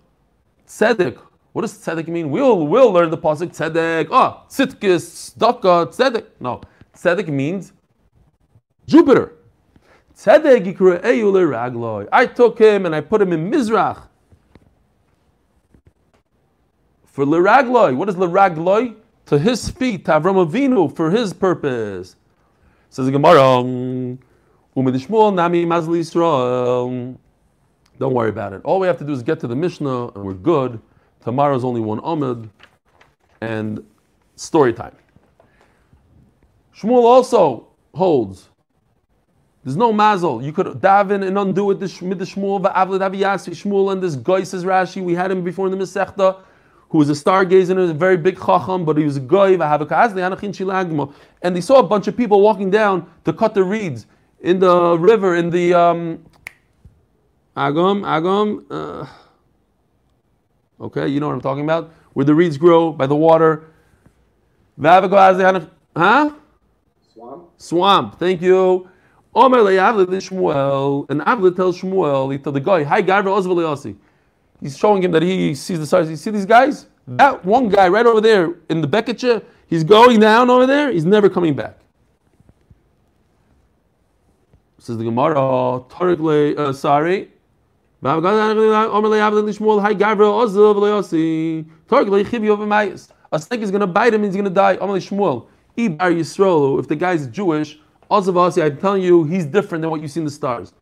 tzedek. 0.67 1.19
What 1.53 1.63
does 1.63 1.75
tzedek 1.75 2.07
mean? 2.07 2.31
We'll, 2.31 2.69
we'll 2.69 2.93
learn 2.93 3.11
the 3.11 3.19
pasuk 3.19 3.49
tzedek. 3.49 4.09
Ah, 4.13 4.45
tzitkis, 4.49 5.37
tzedakah, 5.37 5.89
tzedek. 5.89 6.25
No, 6.39 6.61
tzedek 6.95 7.27
means 7.27 7.73
Jupiter. 8.87 9.33
Tzedek. 10.17 12.09
I 12.13 12.27
took 12.27 12.59
him 12.59 12.87
and 12.87 12.95
I 12.95 13.01
put 13.01 13.21
him 13.21 13.33
in 13.33 13.51
Mizrach. 13.51 14.08
For 17.19 17.25
liragloi, 17.25 17.97
what 17.97 18.09
is 18.09 18.15
liragloi? 18.15 18.95
to 19.27 19.41
his 19.41 19.69
feet, 19.69 20.05
to 20.05 20.13
Avram 20.13 20.47
Avinu, 20.49 20.95
for 20.95 21.11
his 21.11 21.33
purpose. 21.33 22.15
Says 22.91 23.07
the 23.07 23.11
Gemara, 23.11 23.65
Nami 23.65 24.21
Mazli. 25.67 27.19
Don't 27.99 28.15
worry 28.15 28.29
about 28.29 28.53
it. 28.53 28.61
All 28.63 28.79
we 28.79 28.87
have 28.87 28.99
to 28.99 29.05
do 29.05 29.13
is 29.13 29.25
get 29.25 29.41
to 29.41 29.49
the 29.49 29.57
Mishnah 29.57 30.15
and 30.15 30.25
we're 30.25 30.33
good. 30.33 30.81
Tomorrow's 31.25 31.65
only 31.65 31.81
one 31.81 31.99
Amud 32.03 32.51
and 33.41 33.85
story 34.37 34.73
time. 34.73 34.95
Shmuel 36.73 37.03
also 37.03 37.67
holds 37.95 38.49
there's 39.65 39.77
no 39.77 39.93
mazel. 39.93 40.43
You 40.43 40.53
could 40.53 40.67
daven 40.67 41.27
and 41.27 41.37
undo 41.37 41.71
it 41.73 41.81
the 41.81 41.87
Shmuel 41.87 42.63
aviyasi 42.63 43.51
Shmuel 43.51 43.93
and 43.93 44.03
this 44.03 44.15
guy 44.17 44.45
says 44.45 44.65
Rashi. 44.65 45.03
We 45.03 45.15
had 45.15 45.31
him 45.31 45.43
before 45.43 45.67
in 45.67 45.77
the 45.77 45.85
Masechta, 45.85 46.39
who 46.91 46.99
was 46.99 47.11
a 47.11 47.13
stargazer 47.13 47.71
and 47.71 47.81
a 47.81 47.95
very 47.95 48.17
big 48.17 48.37
chacham, 48.39 48.85
but 48.85 48.97
he 48.97 49.05
was 49.05 49.17
a 49.17 49.21
guy 49.21 49.53
and 51.43 51.57
they 51.57 51.61
saw 51.61 51.79
a 51.79 51.83
bunch 51.83 52.09
of 52.09 52.17
people 52.17 52.41
walking 52.41 52.71
down 52.71 53.11
to 53.25 53.33
cut 53.33 53.55
the 53.55 53.63
reeds 53.63 54.07
in 54.41 54.59
the 54.59 54.99
river 54.99 55.37
in 55.37 55.51
the 55.51 55.75
um, 55.75 56.25
Agam 57.57 58.03
Agam. 58.03 58.65
Uh, 58.71 59.07
okay, 60.81 61.09
you 61.09 61.21
know 61.21 61.27
what 61.27 61.35
I'm 61.35 61.41
talking 61.41 61.65
about, 61.65 61.93
where 62.15 62.25
the 62.25 62.35
reeds 62.35 62.57
grow 62.57 62.93
by 62.93 63.07
the 63.07 63.17
water. 63.17 63.67
Huh? 65.97 66.31
Swamp. 67.13 67.51
Swamp. 67.59 68.19
Thank 68.19 68.41
you. 68.41 68.89
Omer 69.35 69.59
le'avle 69.59 70.07
Shmuel, 70.07 71.11
and 71.11 71.21
Avle 71.21 71.55
tells 71.55 71.81
Shmuel, 71.81 72.33
he 72.33 72.39
told 72.39 72.57
the 72.57 72.61
guy, 72.61 72.83
"Hi, 72.83 73.03
Garver 73.03 73.29
Ozvel 73.29 73.57
He's 74.61 74.77
showing 74.77 75.03
him 75.03 75.13
that 75.13 75.23
he 75.23 75.55
sees 75.55 75.79
the 75.79 75.87
stars. 75.87 76.11
You 76.11 76.17
see 76.17 76.31
these 76.31 76.47
guys? 76.47 76.87
That 77.07 77.45
one 77.45 77.69
guy 77.69 77.89
right 77.89 78.05
over 78.05 78.21
there 78.21 78.55
in 78.69 78.83
the 78.83 78.89
Beketche, 78.89 79.43
he's 79.67 79.83
going 79.83 80.21
down 80.21 80.51
over 80.51 80.67
there. 80.67 80.93
He's 80.93 81.07
never 81.07 81.31
coming 81.31 81.55
back. 81.55 81.79
Says 84.79 84.99
the 84.99 85.05
Gemara, 85.05 85.83
Tarik 85.89 86.59
uh, 86.59 86.73
sorry. 86.73 87.31
A 88.01 88.21
snake 93.39 93.61
is 93.61 93.71
going 93.71 93.81
to 93.81 93.87
bite 93.87 94.15
him 94.15 94.23
and 94.23 94.25
he's 94.25 94.35
going 94.35 94.45
to 94.45 94.51
die. 94.51 94.77
Shmuel. 94.77 95.47
If 96.79 96.89
the 96.89 96.97
guy 96.97 97.13
is 97.13 97.27
Jewish, 97.27 97.79
Ozavasi, 98.11 98.65
I'm 98.65 98.77
telling 98.79 99.03
you, 99.03 99.25
he's 99.25 99.47
different 99.47 99.83
than 99.83 99.91
what 99.91 100.01
you 100.01 100.09
see 100.09 100.21
in 100.21 100.25
the 100.25 100.31
stars. 100.31 100.73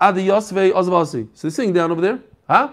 Adi 0.00 0.26
Yosve 0.26 0.72
Ozavasi. 0.72 1.28
So 1.32 1.42
they're 1.42 1.50
sitting 1.50 1.72
down 1.72 1.90
over 1.90 2.00
there. 2.00 2.20
Huh? 2.48 2.72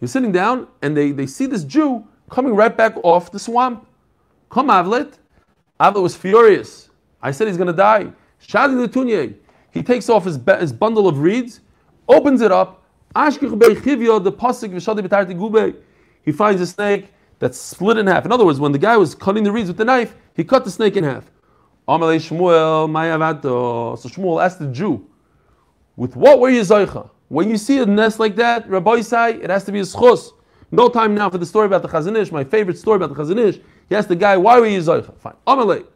You're 0.00 0.08
sitting 0.08 0.32
down 0.32 0.66
and 0.82 0.96
they, 0.96 1.12
they 1.12 1.26
see 1.26 1.46
this 1.46 1.64
Jew 1.64 2.06
coming 2.30 2.54
right 2.54 2.74
back 2.74 2.96
off 3.02 3.30
the 3.30 3.38
swamp. 3.38 3.86
Come, 4.48 4.68
Avlet. 4.68 5.14
Avlet 5.78 6.02
was 6.02 6.16
furious. 6.16 6.88
I 7.22 7.30
said 7.30 7.48
he's 7.48 7.56
going 7.56 7.66
to 7.66 7.72
die. 7.72 8.10
Shadi 8.46 8.86
Letunye. 8.86 9.34
He 9.72 9.82
takes 9.82 10.08
off 10.08 10.24
his, 10.24 10.38
his 10.58 10.72
bundle 10.72 11.06
of 11.06 11.18
reeds, 11.20 11.60
opens 12.08 12.40
it 12.40 12.50
up. 12.50 12.82
the 13.14 14.32
pasuk 14.32 15.76
He 16.24 16.32
finds 16.32 16.60
a 16.60 16.66
snake 16.66 17.08
that's 17.38 17.58
split 17.58 17.98
in 17.98 18.06
half. 18.06 18.24
In 18.24 18.32
other 18.32 18.44
words, 18.44 18.58
when 18.58 18.72
the 18.72 18.78
guy 18.78 18.96
was 18.96 19.14
cutting 19.14 19.44
the 19.44 19.52
reeds 19.52 19.68
with 19.68 19.76
the 19.76 19.84
knife, 19.84 20.14
he 20.34 20.44
cut 20.44 20.64
the 20.64 20.70
snake 20.70 20.96
in 20.96 21.04
half. 21.04 21.30
Amalei 21.86 22.18
Shmuel, 22.18 22.88
Mayavato. 22.88 23.98
So 23.98 24.08
Shmuel 24.08 24.42
asked 24.42 24.58
the 24.58 24.66
Jew, 24.68 25.06
with 25.96 26.16
what 26.16 26.40
were 26.40 26.50
you 26.50 26.62
Zaycha? 26.62 27.10
When 27.30 27.48
you 27.48 27.56
see 27.56 27.78
a 27.78 27.86
nest 27.86 28.18
like 28.18 28.34
that, 28.36 28.68
Rabbi 28.68 29.02
say, 29.02 29.34
it 29.34 29.50
has 29.50 29.62
to 29.64 29.72
be 29.72 29.78
a 29.78 29.84
schus. 29.84 30.32
No 30.72 30.88
time 30.88 31.14
now 31.14 31.30
for 31.30 31.38
the 31.38 31.46
story 31.46 31.66
about 31.66 31.82
the 31.82 31.88
Chazon 31.88 32.16
Ish, 32.18 32.32
my 32.32 32.42
favorite 32.42 32.76
story 32.76 32.96
about 32.96 33.14
the 33.14 33.22
Chazon 33.22 33.38
Ish. 33.38 33.60
He 33.88 33.94
asked 33.94 34.08
the 34.08 34.16
guy, 34.16 34.36
why 34.36 34.58
were 34.58 34.66
you 34.66 34.80
Zaycha? 34.80 35.16
Fine. 35.16 35.36
Amalei. 35.46 35.86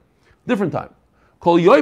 Different 0.46 0.72
time. 0.72 0.94
Yoy 1.44 1.80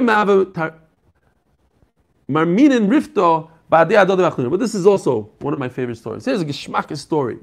Marminin 2.27 2.87
Rifto, 2.87 3.49
but 3.69 4.59
this 4.59 4.73
is 4.73 4.87
also 4.87 5.29
one 5.39 5.53
of 5.53 5.59
my 5.59 5.69
favorite 5.69 5.97
stories. 5.97 6.25
Here's 6.25 6.41
a 6.41 6.45
Geshmaka 6.45 6.97
story. 6.97 7.37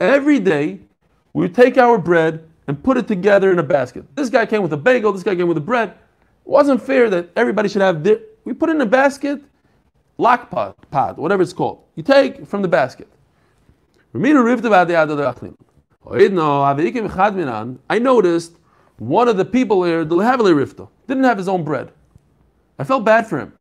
Every 0.00 0.40
day, 0.40 0.80
we 1.32 1.48
take 1.48 1.78
our 1.78 1.96
bread 1.96 2.44
and 2.66 2.82
put 2.82 2.96
it 2.96 3.06
together 3.06 3.52
in 3.52 3.60
a 3.60 3.62
basket. 3.62 4.04
This 4.16 4.28
guy 4.30 4.46
came 4.46 4.62
with 4.62 4.72
a 4.72 4.76
bagel, 4.76 5.12
this 5.12 5.22
guy 5.22 5.36
came 5.36 5.46
with 5.46 5.58
a 5.58 5.62
bread. 5.62 5.90
It 5.90 5.96
wasn't 6.44 6.82
fair 6.82 7.08
that 7.10 7.30
everybody 7.36 7.68
should 7.68 7.82
have. 7.82 8.04
We 8.44 8.52
put 8.52 8.68
it 8.68 8.74
in 8.76 8.80
a 8.80 8.86
basket, 8.86 9.42
lock 10.20 10.50
pot, 10.50 10.76
pot, 10.90 11.18
whatever 11.18 11.42
it's 11.42 11.52
called. 11.52 11.82
You 11.96 12.02
take 12.02 12.46
from 12.46 12.62
the 12.62 12.68
basket. 12.68 13.08
I 14.14 14.18
noticed 17.98 18.52
one 18.98 19.28
of 19.28 19.36
the 19.36 19.44
people 19.44 19.84
here, 19.84 20.04
the 20.04 20.16
didn't 21.06 21.24
have 21.24 21.38
his 21.38 21.48
own 21.48 21.64
bread. 21.64 21.92
I 22.78 22.84
felt 22.84 23.04
bad 23.04 23.26
for 23.26 23.40
him. 23.40 23.52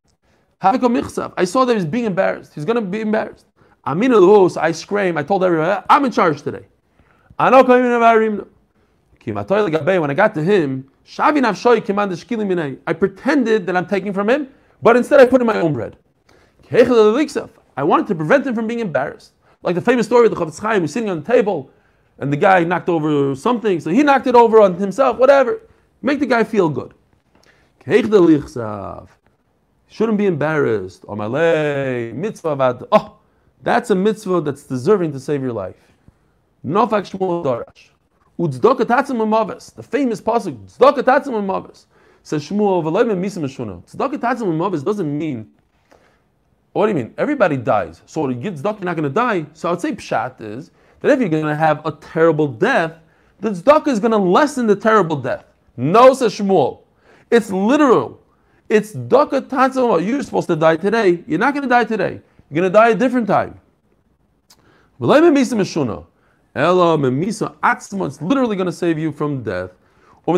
I 0.61 1.45
saw 1.45 1.65
that 1.65 1.75
he's 1.75 1.85
being 1.85 2.05
embarrassed. 2.05 2.53
He's 2.53 2.65
going 2.65 2.75
to 2.75 2.81
be 2.81 3.01
embarrassed. 3.01 3.45
I 3.85 4.71
scream. 4.71 5.17
I 5.17 5.23
told 5.23 5.43
everyone, 5.43 5.83
I'm 5.89 6.05
in 6.05 6.11
charge 6.11 6.41
today. 6.41 6.65
When 7.37 7.53
I 7.53 7.63
got 10.13 10.33
to 10.33 10.43
him, 10.43 10.89
I 11.17 12.93
pretended 12.93 13.65
that 13.65 13.77
I'm 13.77 13.87
taking 13.87 14.13
from 14.13 14.29
him, 14.29 14.49
but 14.81 14.97
instead 14.97 15.19
I 15.19 15.25
put 15.25 15.41
in 15.41 15.47
my 15.47 15.59
own 15.59 15.73
bread. 15.73 15.97
I 16.71 17.83
wanted 17.83 18.07
to 18.07 18.15
prevent 18.15 18.45
him 18.45 18.53
from 18.55 18.67
being 18.67 18.79
embarrassed. 18.79 19.33
Like 19.63 19.75
the 19.75 19.81
famous 19.81 20.05
story 20.05 20.25
of 20.27 20.31
the 20.33 20.37
Chofetz 20.37 20.59
Chaim 20.59 20.81
was 20.81 20.93
sitting 20.93 21.09
on 21.09 21.21
the 21.21 21.25
table 21.25 21.71
and 22.19 22.31
the 22.31 22.37
guy 22.37 22.63
knocked 22.63 22.89
over 22.89 23.33
something, 23.35 23.79
so 23.79 23.89
he 23.89 24.03
knocked 24.03 24.27
it 24.27 24.35
over 24.35 24.61
on 24.61 24.75
himself, 24.75 25.17
whatever. 25.17 25.61
Make 26.01 26.19
the 26.19 26.25
guy 26.25 26.43
feel 26.43 26.69
good. 26.69 26.93
Shouldn't 29.87 30.17
be 30.17 30.25
embarrassed. 30.27 31.05
Oh, 31.07 31.17
oh, 32.91 33.17
that's 33.63 33.89
a 33.89 33.95
mitzvah 33.95 34.41
that's 34.41 34.63
deserving 34.63 35.11
to 35.13 35.19
save 35.19 35.41
your 35.41 35.53
life. 35.53 35.75
The 36.63 36.79
famous 39.81 40.21
pasuk. 40.21 40.69
Says 42.21 42.49
Shmuel, 42.49 42.83
doesn't 44.83 45.17
mean, 45.17 45.51
what 46.73 46.85
do 46.85 46.89
you 46.89 46.95
mean? 46.95 47.13
Everybody 47.17 47.57
dies. 47.57 48.01
So 48.05 48.27
the 48.27 48.33
Yitzdak, 48.33 48.63
you're 48.63 48.85
not 48.85 48.95
going 48.95 49.03
to 49.03 49.09
die. 49.09 49.45
So 49.53 49.69
I 49.69 49.71
would 49.71 49.81
say 49.81 49.93
pshat 49.93 50.41
is 50.41 50.71
that 51.01 51.11
if 51.11 51.19
you're 51.19 51.29
going 51.29 51.45
to 51.45 51.55
have 51.55 51.85
a 51.85 51.91
terrible 51.93 52.47
death, 52.47 52.93
the 53.39 53.51
tzedakah 53.51 53.87
is 53.87 53.99
going 53.99 54.11
to 54.11 54.17
lessen 54.17 54.67
the 54.67 54.75
terrible 54.75 55.15
death. 55.15 55.45
No, 55.77 56.13
says 56.13 56.35
Shmuel. 56.35 56.81
It's 57.31 57.51
literal. 57.51 58.19
It's 58.67 58.91
daka 58.91 59.41
tatzim 59.41 60.05
You're 60.05 60.21
supposed 60.23 60.47
to 60.47 60.55
die 60.55 60.75
today. 60.75 61.23
You're 61.27 61.39
not 61.39 61.53
going 61.53 61.63
to 61.63 61.69
die 61.69 61.85
today. 61.85 62.21
You're 62.49 62.61
going 62.61 62.71
to 62.71 62.79
die 62.79 62.89
a 62.89 62.95
different 62.95 63.27
time. 63.27 63.59
It's 65.01 65.51
literally 68.21 68.55
going 68.55 68.65
to 68.65 68.71
save 68.71 68.99
you 68.99 69.11
from 69.11 69.43
death. 69.43 69.71
You 70.25 70.37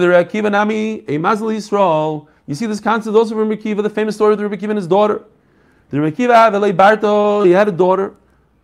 see 2.56 2.66
this 2.66 2.80
concept 2.80 3.16
also 3.16 3.36
from 3.36 3.50
Rekiva, 3.50 3.84
the 3.84 3.90
famous 3.90 4.16
story 4.16 4.34
of 4.34 4.40
the 4.40 4.46
Rekiva 4.46 4.70
and 4.70 4.78
his 4.78 4.88
daughter. 4.88 5.26
The 5.92 5.98
Rekiva 5.98 6.76
Barto, 6.76 7.44
he 7.44 7.52
had 7.52 7.68
a 7.68 7.72
daughter. 7.72 8.16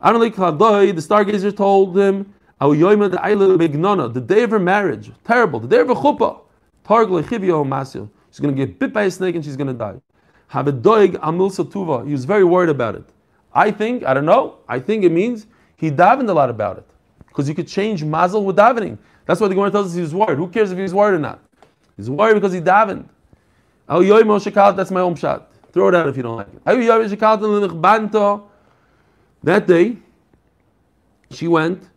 Amalei 0.02 0.32
Kladoi, 0.34 0.96
the 0.96 1.02
stargazer 1.02 1.56
told 1.56 1.98
him, 1.98 2.34
the 2.60 4.24
day 4.26 4.44
of 4.44 4.52
her 4.52 4.60
marriage, 4.60 5.12
terrible, 5.26 5.60
the 5.60 5.68
day 5.68 5.80
of 5.82 5.90
her 5.90 5.94
chuppah. 5.94 6.40
She's 8.32 8.40
going 8.40 8.56
to 8.56 8.66
get 8.66 8.80
bit 8.80 8.94
by 8.94 9.04
a 9.04 9.12
snake 9.12 9.36
and 9.36 9.44
she's 9.44 9.58
going 9.58 9.68
to 9.68 9.74
die. 9.74 10.00
Have 10.48 10.70
a 10.70 10.72
doig 10.72 11.18
amil 11.18 11.52
satuva. 11.52 12.06
He 12.06 12.14
was 12.14 12.24
very 12.24 12.46
worried 12.46 12.70
about 12.70 12.96
it. 12.96 13.04
I 13.54 13.72
think, 13.72 14.06
I 14.06 14.14
don't 14.14 14.26
know, 14.26 14.60
I 14.70 14.80
think 14.80 15.04
it 15.04 15.12
means 15.12 15.48
he 15.76 15.92
davened 15.92 16.30
a 16.30 16.34
lot 16.34 16.50
about 16.50 16.78
it. 16.78 16.86
Because 17.28 17.50
you 17.50 17.56
could 17.56 17.68
change 17.68 18.06
mazel 18.06 18.46
with 18.46 18.56
davening. 18.56 18.98
That's 19.26 19.42
why 19.42 19.50
the 19.50 19.56
Gemara 19.56 19.72
tells 19.72 19.88
us 19.88 19.96
he 19.96 20.02
was 20.02 20.16
worried. 20.16 20.38
Who 20.38 20.48
cares 20.48 20.72
if 20.72 20.78
he's 20.78 20.94
worried 20.94 21.16
or 21.16 21.20
not? 21.20 21.42
He's 21.98 22.10
worried 22.10 22.36
because 22.36 22.54
he 22.54 22.62
davened. 22.62 23.10
That's 23.90 24.92
my 24.92 25.02
own 25.02 25.16
shot. 25.16 25.52
Throw 25.74 25.90
it 25.90 25.96
out 25.96 26.08
if 26.08 26.18
you 26.18 26.24
don't 26.24 26.38
like 26.38 26.48
it. 26.48 26.62
That 29.44 29.68
day, 29.68 29.98
she 31.32 31.48
went, 31.48 31.90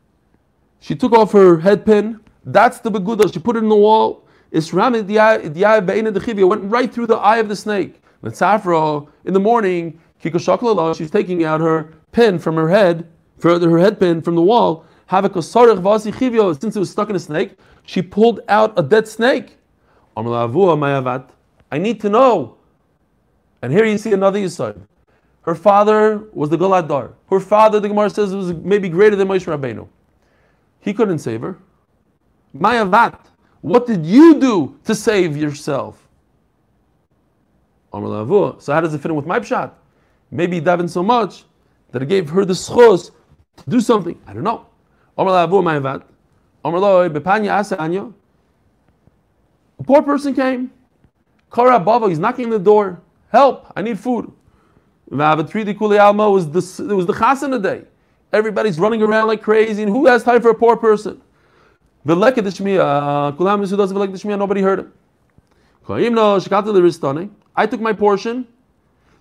she 0.81 0.95
took 0.95 1.13
off 1.13 1.33
her 1.33 1.59
head 1.59 1.87
pin. 1.87 2.21
That's 2.45 2.81
the 2.81 2.91
beguda. 2.91 3.33
She 3.33 3.39
put 3.39 3.57
it 3.57 3.61
in 3.61 3.69
the 3.69 3.77
wall. 3.77 4.25
it's 4.51 4.73
ramid 4.73 5.07
the 5.07 5.19
eye 5.19 5.35
of 5.35 5.55
the 5.55 5.63
Isram 5.63 6.49
went 6.49 6.65
right 6.71 6.93
through 6.93 7.07
the 7.07 7.17
eye 7.17 7.39
of 7.39 7.49
the 7.49 7.57
snake. 7.57 8.03
With 8.23 8.35
Safra, 8.35 9.07
in 9.25 9.33
the 9.33 9.41
morning, 9.41 9.99
she's 10.23 11.11
taking 11.11 11.45
out 11.45 11.61
her 11.61 11.95
pin 12.13 12.39
from 12.39 12.57
her 12.57 12.69
head, 12.69 13.07
further 13.39 13.71
her 13.71 13.79
head 13.79 13.99
pin 13.99 14.21
from 14.21 14.35
the 14.35 14.43
wall, 14.43 14.85
since 15.11 15.33
it 15.33 16.79
was 16.79 16.91
stuck 16.91 17.11
in 17.11 17.17
a 17.17 17.21
snake, 17.21 17.57
she 17.85 18.03
pulled 18.03 18.41
out 18.49 18.79
a 18.79 18.83
dead 18.83 19.09
snake. 19.09 19.57
I 20.17 21.79
need 21.79 22.01
to 22.01 22.09
know. 22.09 22.57
And 23.63 23.73
here 23.73 23.85
you 23.85 23.99
see 23.99 24.13
another 24.13 24.39
Yisod. 24.39 24.81
Her 25.43 25.55
father 25.55 26.25
was 26.33 26.51
the 26.51 26.59
Galadar. 26.59 27.13
Her 27.29 27.41
father, 27.41 27.81
the 27.81 27.89
Gemara 27.89 28.11
says, 28.11 28.35
was 28.35 28.53
maybe 28.53 28.89
greater 28.89 29.17
than 29.17 29.29
Moshe 29.29 29.47
Rabbeinu. 29.47 29.89
He 30.81 30.93
couldn't 30.95 31.19
save 31.19 31.43
her. 31.43 31.59
Mayavat. 32.57 33.19
What 33.61 33.87
did 33.87 34.07
you 34.07 34.41
do 34.41 34.79
to 34.85 34.95
save 34.95 35.37
yourself? 35.37 36.09
So 37.93 37.99
how 38.69 38.81
does 38.81 38.95
it 38.95 38.99
fit 38.99 39.11
in 39.11 39.17
with 39.17 39.27
my 39.27 39.41
pshat? 39.41 39.73
Maybe 40.31 40.57
he 40.57 40.63
davened 40.63 40.91
so 40.91 41.03
much 41.03 41.45
that 41.91 42.03
it 42.03 42.09
gave 42.09 42.31
her 42.31 42.45
the 42.45 42.55
schos 42.55 43.11
to 43.57 43.65
do 43.69 43.81
something. 43.81 44.19
I 44.27 44.33
don't 44.33 44.45
know. 44.45 44.67
A 45.19 45.37
poor 49.83 50.03
person 50.03 50.35
came. 50.35 50.71
Kara 51.53 51.81
Bava, 51.81 52.09
he's 52.09 52.19
knocking 52.19 52.45
on 52.47 52.51
the 52.53 52.59
door. 52.59 53.01
Help, 53.31 53.73
I 53.77 53.83
need 53.83 53.99
food. 53.99 54.31
It 55.11 55.17
was 55.17 56.51
the, 56.51 56.85
it 56.91 56.95
was 56.95 57.07
the 57.07 57.13
chasana 57.13 57.63
day. 57.63 57.85
Everybody's 58.33 58.79
running 58.79 59.03
around 59.03 59.27
like 59.27 59.43
crazy, 59.43 59.83
and 59.83 59.91
who 59.91 60.07
has 60.07 60.23
time 60.23 60.41
for 60.41 60.51
a 60.51 60.55
poor 60.55 60.77
person? 60.77 61.21
Nobody 62.05 62.31
heard 64.63 64.79
him. 64.79 64.93
I 67.57 67.67
took 67.67 67.81
my 67.81 67.93
portion, 67.93 68.47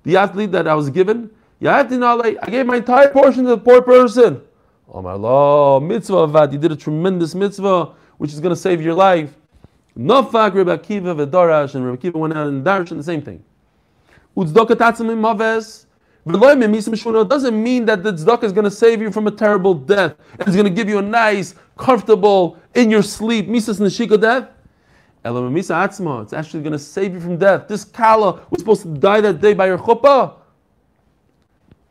the 0.04 0.18
athlete 0.18 0.52
that 0.52 0.68
I 0.68 0.76
was 0.76 0.90
given. 0.90 1.32
I 1.66 1.84
gave 1.84 2.66
my 2.66 2.78
entire 2.78 3.10
portion 3.10 3.44
to 3.46 3.50
the 3.50 3.58
poor 3.58 3.82
person. 3.82 4.42
Oh 4.92 5.02
my 5.02 5.12
Allah, 5.12 5.82
mitzvah 5.82 6.50
You 6.52 6.58
did 6.58 6.72
a 6.72 6.76
tremendous 6.76 7.36
mitzvah, 7.36 7.94
which 8.18 8.34
is 8.34 8.40
going 8.40 8.54
to 8.54 8.60
save 8.60 8.82
your 8.82 8.94
life. 8.94 9.36
And 9.96 10.10
Rebbe 10.10 10.78
Akiva 10.78 11.16
went 12.14 12.34
out 12.34 12.48
and 12.48 12.66
Darash, 12.66 12.92
and 12.92 13.00
the 13.00 13.04
same 13.04 13.22
thing. 13.22 13.44
Doesn't 14.36 15.08
mean 17.64 17.86
that 17.86 18.04
the 18.04 18.14
tzedakah 18.14 18.44
is 18.44 18.54
going 18.54 18.66
to 18.66 18.72
save 18.72 19.02
you 19.02 19.12
from 19.12 19.28
a 19.28 19.32
terrible 19.32 19.74
death. 19.74 20.16
It's 20.40 20.52
going 20.52 20.66
to 20.66 20.70
give 20.70 20.88
you 20.90 21.00
a 21.00 21.02
nice, 21.02 21.56
comfortable, 21.78 22.58
in 22.76 22.92
your 22.92 23.02
sleep, 23.02 23.48
misas 23.48 23.80
neshika 23.80 24.20
death. 24.20 24.50
It's 25.26 26.34
actually 26.34 26.64
going 26.64 26.74
to 26.74 26.80
save 26.80 27.14
you 27.14 27.20
from 27.20 27.38
death. 27.38 27.68
This 27.68 27.84
kala 27.84 28.42
was 28.50 28.60
supposed 28.60 28.84
to 28.84 28.90
die 28.90 29.22
that 29.22 29.42
day 29.42 29.54
by 29.54 29.68
her 29.68 29.78
chuppah. 29.78 30.36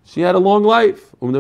She 0.05 0.21
had 0.23 0.35
a 0.35 0.39
long 0.39 0.63
life. 0.65 1.15
U'm 1.21 1.35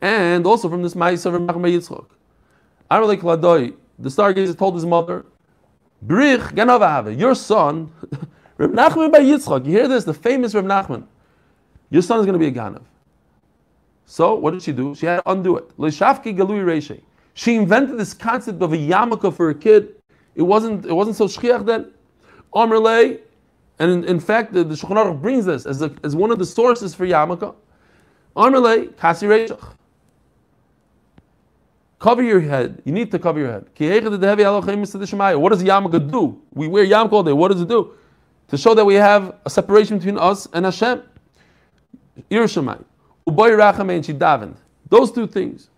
and 0.00 0.46
also 0.46 0.68
from 0.68 0.82
this 0.82 0.94
Ma'isa 0.94 1.26
of 1.26 1.40
Menachem 1.42 2.06
Yitzchok. 2.90 3.84
The 3.98 4.08
stargazer 4.08 4.56
told 4.56 4.74
his 4.74 4.86
mother, 4.86 5.26
Brich 6.06 6.52
Ganavave, 6.52 7.18
your 7.18 7.34
son, 7.34 7.92
Reb 8.58 8.72
Nachman 8.72 9.10
by 9.10 9.20
Yitzchak. 9.20 9.66
You 9.66 9.72
hear 9.72 9.88
this? 9.88 10.04
The 10.04 10.14
famous 10.14 10.54
Reb 10.54 10.64
Nachman. 10.64 11.04
Your 11.90 12.02
son 12.02 12.20
is 12.20 12.26
going 12.26 12.34
to 12.34 12.38
be 12.38 12.46
a 12.46 12.52
Ganav. 12.52 12.82
So 14.04 14.34
what 14.34 14.52
did 14.52 14.62
she 14.62 14.72
do? 14.72 14.94
She 14.94 15.06
had 15.06 15.16
to 15.16 15.30
undo 15.30 15.56
it. 15.56 15.76
Leishafki 15.76 16.36
Galui 16.36 16.64
Reishe. 16.64 17.00
She 17.34 17.56
invented 17.56 17.98
this 17.98 18.14
concept 18.14 18.62
of 18.62 18.72
a 18.72 18.76
yarmulke 18.76 19.34
for 19.34 19.50
a 19.50 19.54
kid. 19.54 19.94
It 20.34 20.42
wasn't, 20.42 20.86
it 20.86 20.92
wasn't 20.92 21.16
so 21.16 21.26
shchiach 21.26 21.66
then. 21.66 21.92
Amrle, 22.54 23.20
and 23.78 23.90
in, 23.90 24.04
in, 24.04 24.18
fact, 24.18 24.52
the, 24.52 24.64
the 24.64 24.74
Shulchan 24.74 25.20
brings 25.20 25.44
this 25.44 25.66
as, 25.66 25.82
a, 25.82 25.94
as 26.02 26.16
one 26.16 26.30
of 26.30 26.38
the 26.38 26.46
sources 26.46 26.94
for 26.94 27.06
yarmulke. 27.06 27.54
Amrle, 28.36 28.96
Kasi 28.96 29.26
Reishach. 29.26 29.74
Cover 31.98 32.22
your 32.22 32.40
head. 32.40 32.80
You 32.84 32.92
need 32.92 33.10
to 33.10 33.18
cover 33.18 33.40
your 33.40 33.50
head. 33.50 33.64
What 33.64 33.78
does 33.78 35.62
yarmulke 35.62 36.10
do? 36.10 36.40
We 36.54 36.68
wear 36.68 36.86
yarmulke 36.86 37.12
all 37.12 37.22
day. 37.24 37.32
What 37.32 37.50
does 37.50 37.60
it 37.60 37.68
do? 37.68 37.92
To 38.48 38.56
show 38.56 38.72
that 38.74 38.84
we 38.84 38.94
have 38.94 39.34
a 39.44 39.50
separation 39.50 39.98
between 39.98 40.16
us 40.16 40.46
and 40.52 40.64
Hashem. 40.64 41.02
Yerushalayim. 42.30 42.84
Uboy 43.26 43.50
rachame 43.58 43.96
and 43.96 44.06
she 44.06 44.14
davened. 44.14 44.56
Those 44.88 45.10
two 45.10 45.26
things. 45.26 45.70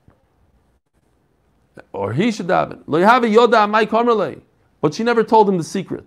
Or 1.93 2.13
he 2.13 2.31
should 2.31 2.49
daven. 2.49 2.83
Lo 2.87 3.01
have 3.01 3.25
a 3.25 3.27
yoda 3.27 3.67
amai 3.67 3.87
kamerle. 3.87 4.41
But 4.83 4.95
she 4.95 5.03
never 5.03 5.25
told 5.25 5.49
him 5.49 5.57
the 5.57 5.65
secret. 5.65 6.07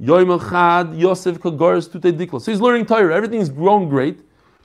Yoim 0.00 0.38
echad 0.38 0.98
Yosef 0.98 1.38
kagoris 1.38 1.90
tute 1.90 2.16
dikla. 2.16 2.40
So 2.40 2.50
he's 2.50 2.60
learning 2.60 2.86
Torah. 2.86 3.14
Everything's 3.14 3.50
grown 3.50 3.88
great. 3.90 4.20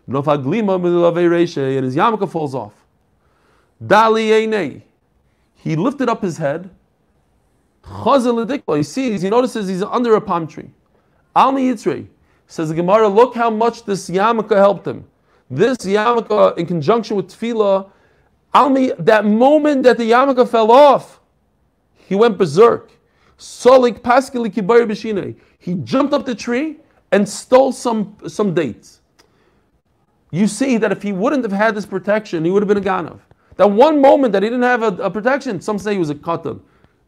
Nofaglima 0.08 0.80
milavei 0.80 1.78
and 1.78 1.86
his 1.86 1.96
yarmulke 1.96 2.30
falls 2.32 2.56
off. 2.56 2.74
Dali 3.86 4.82
He 5.56 5.76
lifted 5.76 6.10
up 6.10 6.22
his 6.22 6.38
head. 6.38 6.70
He 7.86 8.84
sees, 8.84 9.22
he 9.22 9.30
notices 9.30 9.68
he's 9.68 9.84
under 9.84 10.16
a 10.16 10.22
palm 10.22 10.48
tree. 10.48 10.70
Almi 11.36 11.72
Yitzrei 11.72 12.08
says 12.48 12.70
the 12.70 12.76
Gemara, 12.76 13.08
look 13.08 13.36
how 13.36 13.50
much 13.50 13.84
this 13.84 14.10
yarmulke 14.10 14.56
helped 14.56 14.88
him. 14.88 15.06
This 15.50 15.78
yarmulke, 15.80 16.58
in 16.58 16.66
conjunction 16.66 17.18
with 17.18 17.28
tefillah, 17.28 17.90
Almi, 18.54 18.96
that 19.00 19.26
moment 19.26 19.84
that 19.84 19.98
the 19.98 20.12
yarmulke 20.12 20.48
fell 20.48 20.72
off, 20.72 21.20
he 21.96 22.16
went 22.16 22.38
berserk. 22.38 22.92
Solik 23.38 24.00
paskili 24.00 24.54
kibayr 24.54 24.88
b'shine. 24.88 25.36
He 25.58 25.76
jumped 25.76 26.14
up 26.14 26.26
the 26.26 26.36
tree 26.36 26.78
and 27.12 27.28
stole 27.28 27.72
some, 27.72 28.16
some 28.28 28.54
dates. 28.54 29.02
You 30.32 30.48
see 30.48 30.78
that 30.78 30.92
if 30.92 31.02
he 31.02 31.12
wouldn't 31.12 31.44
have 31.44 31.52
had 31.52 31.76
this 31.76 31.86
protection, 31.86 32.46
he 32.46 32.52
would 32.52 32.62
have 32.62 32.68
been 32.68 32.78
a 32.78 32.82
ganav. 32.82 33.20
That 33.58 33.70
one 33.70 34.02
moment 34.02 34.34
that 34.34 34.44
he 34.44 34.50
didn't 34.50 34.64
have 34.64 34.84
a, 34.84 35.04
a 35.04 35.12
protection, 35.12 35.62
some 35.62 35.78
say 35.78 35.94
he 35.94 36.00
was 36.00 36.10
a 36.10 36.16
katan. 36.16 36.62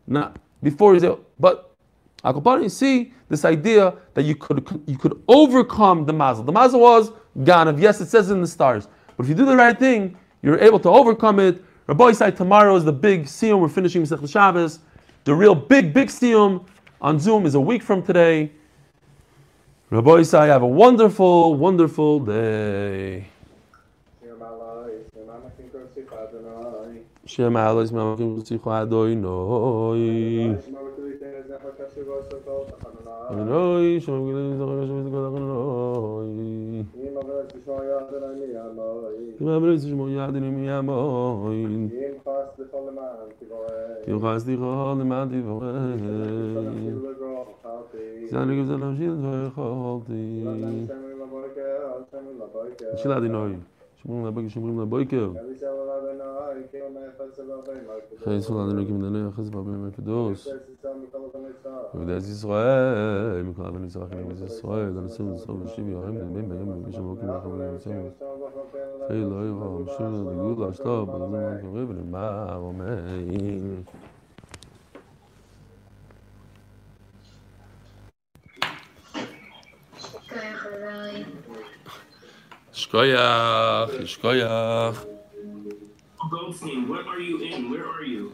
Not 0.08 0.38
before 0.62 0.94
he's 0.94 1.04
ill. 1.04 1.22
But 1.40 1.76
Akopani, 2.24 2.64
you 2.64 2.70
see 2.70 3.14
this 3.30 3.46
idea 3.46 3.94
that 4.14 4.24
you 4.24 4.36
could 4.36 4.84
you 4.86 4.98
could 4.98 5.22
overcome 5.28 6.06
the 6.06 6.14
mazel. 6.14 6.44
The 6.44 6.52
mazel 6.52 6.80
was 6.80 7.12
ganav. 7.40 7.80
Yes, 7.80 8.02
it 8.02 8.08
says 8.08 8.30
in 8.32 8.42
the 8.42 8.48
stars. 8.48 8.88
But 9.16 9.24
if 9.24 9.30
you 9.30 9.36
do 9.36 9.46
the 9.46 9.56
right 9.56 9.78
thing, 9.78 10.18
you're 10.42 10.60
able 10.60 10.80
to 10.80 10.90
overcome 10.90 11.40
it. 11.40 11.64
Rabbi 11.88 12.12
said 12.14 12.36
tomorrow 12.36 12.76
is 12.76 12.84
the 12.84 12.94
big 12.94 13.26
siyum. 13.26 13.60
We're 13.60 13.70
finishing 13.70 14.02
Masech 14.02 14.28
Shabbos. 14.30 14.80
The 15.24 15.34
real 15.34 15.56
big, 15.56 15.94
big 15.94 16.10
siyum 16.10 16.66
on 17.02 17.20
Zoom 17.20 17.46
is 17.46 17.56
a 17.56 17.60
week 17.60 17.84
from 17.84 18.02
today. 18.02 18.52
Rabbosai, 19.92 20.48
have 20.48 20.64
a 20.64 20.68
wonderful, 20.68 21.54
wonderful 21.54 22.20
day. 22.20 23.28
שמעל 27.26 27.80
איז 27.80 27.92
מען 27.92 28.24
מוז 28.24 28.44
זיין 28.48 28.60
נוי. 28.66 28.86
דיין 28.86 29.26
אוי 29.26 30.00
שמעל 30.66 30.86
איז 30.88 30.98
מען 31.00 31.14
זאָל 31.20 31.44
זיין 31.48 31.56
אַ 31.56 31.62
פאַרטשע 31.64 32.02
גאַסט 32.08 32.34
אַלטע 32.34 32.76
פאַנדערן 32.84 33.40
אין 33.40 33.50
אוי 33.52 34.02
שמיר 34.02 34.36
ליב 34.38 34.52
די 34.52 34.58
דרך 34.60 34.88
שויז 34.90 35.08
גאַנץ 35.14 35.36
אַן 35.38 35.50
אוי 35.50 36.28
ני 36.96 37.10
מעגל 37.16 37.46
צו 37.52 37.58
זיין 37.66 37.82
אַ 37.82 37.90
יעדני 37.90 38.46
מען 38.78 39.06
אין 39.10 39.48
נומען 39.48 39.64
וויזש 39.64 39.92
פון 39.98 40.10
יעדני 40.10 40.50
מען 40.50 40.90
אין 40.90 41.88
די 44.06 44.18
גאַז 44.24 44.42
די 44.46 44.56
גאַן 44.62 44.98
די 45.00 45.06
מענדי 45.12 45.42
וואָר 45.42 45.66
זאלגע 48.32 48.64
זאלגע 48.70 48.94
זיין 48.98 49.16
זיין 49.22 49.50
חאלתי 49.56 50.24
זאלגע 53.04 53.30
זאלגע 53.34 53.75
שמורים 54.06 54.26
לבוקר, 54.26 54.48
שמורים 54.48 54.80
לבוקר. 54.80 55.32
חייסו 58.24 58.54
לנו 58.54 58.72
אלוקים 58.72 59.02
דנו 59.02 59.30
יחס 59.30 59.50
ברבים 59.50 59.86
הקדוס. 59.88 60.48
ובדי 61.96 62.16
ישראל, 62.18 63.44
מכל 63.44 63.66
אבן 63.66 63.86
יצרח 63.86 64.14
אלוקים 64.14 64.32
אז 64.32 64.42
ישראל, 64.42 64.90
דנסו 64.90 65.24
ונסו 65.24 65.60
ונשיב 65.60 65.88
יורים 65.88 66.18
דמים 66.20 66.50
בהם 66.50 66.70
ובגיש 66.70 66.96
המוקים 66.96 67.30
לכם 67.30 67.52
ונמצאים. 67.52 68.10
חי 69.08 69.22
לא 69.22 69.48
יבוא 69.50 69.80
המשור 69.80 70.32
לגיוד 70.32 70.60
להשתור, 70.60 71.06
בלזו 71.06 71.28
מה 71.28 71.58
קורה 71.62 71.84
ולמה 71.88 72.58
Shkoyach, 82.76 83.90
Shkoyach. 84.04 84.98
Goldstein, 86.30 86.90
what 86.90 87.08
are 87.08 87.20
you 87.20 87.40
in? 87.40 87.72
Where 87.72 87.88
are 87.88 88.04
you? 88.04 88.34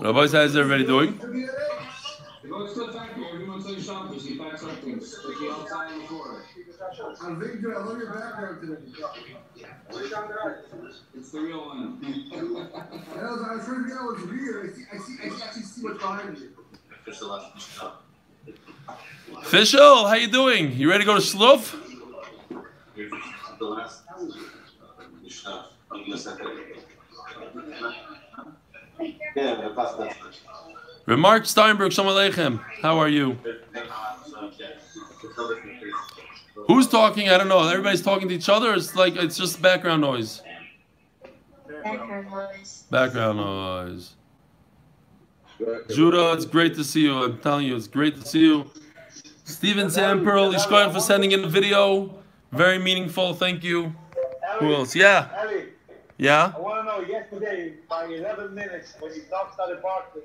Rabbi 0.00 0.22
is 0.22 0.34
everybody 0.34 0.84
doing? 0.84 1.20
I'm 7.22 7.40
I 7.40 7.78
love 7.78 7.98
your 7.98 8.12
background 8.12 8.60
today. 8.60 8.82
It's 11.14 11.30
the 11.30 11.40
real 11.40 11.66
one. 11.66 12.00
I, 12.34 12.42
was, 12.42 13.64
trying 13.64 13.78
to 13.78 13.82
figure 13.82 13.98
out 13.98 14.04
what's 14.06 14.24
weird. 14.24 14.70
I 14.70 14.76
see, 14.76 14.84
I 14.92 14.98
see, 14.98 15.16
I 15.22 15.44
actually 15.44 15.62
see 15.62 15.82
what's 15.82 15.98
behind 15.98 16.38
you. 16.38 16.50
Fishel, 19.44 20.06
how 20.06 20.14
you 20.14 20.28
doing? 20.28 20.72
You 20.72 20.90
ready 20.90 21.04
to 21.04 21.06
go 21.06 21.14
to 21.14 21.20
Sluf? 21.20 21.74
The 23.58 23.64
last 23.64 24.02
Yeah, 29.34 29.60
the 29.62 29.74
past 29.74 29.98
Remark 31.06 31.44
Steinberg, 31.44 31.92
Shalom 31.92 32.14
Aleichem. 32.14 32.64
How 32.80 32.98
are 32.98 33.08
you? 33.08 33.38
Who's 36.66 36.86
talking? 36.86 37.28
I 37.28 37.36
don't 37.36 37.48
know. 37.48 37.68
Everybody's 37.68 38.00
talking 38.00 38.28
to 38.28 38.34
each 38.34 38.48
other. 38.48 38.72
It's 38.72 38.94
like 38.94 39.16
it's 39.16 39.36
just 39.36 39.60
background 39.60 40.00
noise. 40.00 40.42
Background 41.84 42.30
noise. 42.30 42.84
Background 42.90 43.36
noise. 43.36 44.14
Judah, 45.90 46.32
it's 46.32 46.46
great 46.46 46.74
to 46.76 46.84
see 46.84 47.02
you. 47.02 47.22
I'm 47.22 47.38
telling 47.38 47.66
you, 47.66 47.76
it's 47.76 47.86
great 47.86 48.16
to 48.16 48.26
see 48.26 48.40
you. 48.40 48.70
Steven 49.44 49.88
Samperl, 49.88 50.54
Ishkoyan 50.54 50.90
for 50.92 51.00
sending 51.00 51.32
in 51.32 51.42
the 51.42 51.48
video. 51.48 52.14
Very 52.50 52.78
meaningful. 52.78 53.34
Thank 53.34 53.62
you. 53.62 53.94
Who 54.58 54.74
else? 54.74 54.96
Yeah. 54.96 55.28
Yeah. 56.16 56.52
I 56.56 56.60
want 56.60 56.80
to 56.80 56.84
know 56.84 57.00
yesterday, 57.06 57.74
by 57.88 58.06
11 58.06 58.54
minutes, 58.54 58.94
when 59.00 59.14
your 59.14 59.24
dog 59.26 59.52
started 59.52 59.82
barking, 59.82 60.22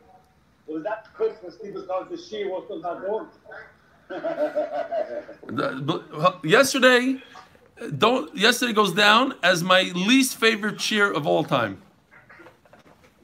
was 0.69 0.83
that 0.83 1.07
Christmas 1.13 1.57
people 1.57 1.81
called 1.83 2.09
the 2.09 2.17
she 2.17 2.45
was 2.45 2.63
still 2.65 2.81
not 2.81 3.01
dog? 3.05 3.27
The- 5.47 5.81
but, 5.83 6.45
Yesterday, 6.57 7.21
don't. 7.97 8.35
Yesterday 8.35 8.73
goes 8.73 8.93
down 8.93 9.33
as 9.43 9.63
my 9.63 9.81
least 9.95 10.37
favorite 10.37 10.77
cheer 10.79 11.11
of 11.11 11.25
all 11.27 11.43
time. 11.43 11.81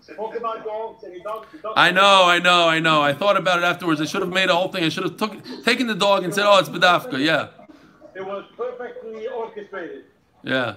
Spoke 0.02 0.36
about 0.36 0.64
dogs 0.64 1.04
and 1.04 1.14
your 1.16 1.24
dog. 1.24 1.48
your 1.52 1.62
dog- 1.64 1.74
I 1.76 1.90
know, 1.92 2.26
I 2.26 2.38
know, 2.40 2.68
I 2.68 2.80
know. 2.80 3.02
I 3.02 3.14
thought 3.14 3.38
about 3.38 3.58
it 3.60 3.66
afterwards. 3.66 4.00
I 4.02 4.06
should 4.06 4.22
have 4.22 4.32
made 4.32 4.50
a 4.50 4.56
whole 4.56 4.68
thing. 4.68 4.84
I 4.84 4.90
should 4.90 5.04
have 5.04 5.18
took, 5.18 5.34
taken 5.64 5.88
the 5.88 5.96
dog 5.96 6.24
and 6.24 6.34
said, 6.34 6.46
"Oh, 6.46 6.60
it's 6.60 6.70
Bedafka." 6.70 7.18
Yeah, 7.20 7.48
It 8.16 8.24
was 8.26 8.46
perfectly 8.56 9.28
orchestrated. 9.28 10.04
yeah, 10.44 10.76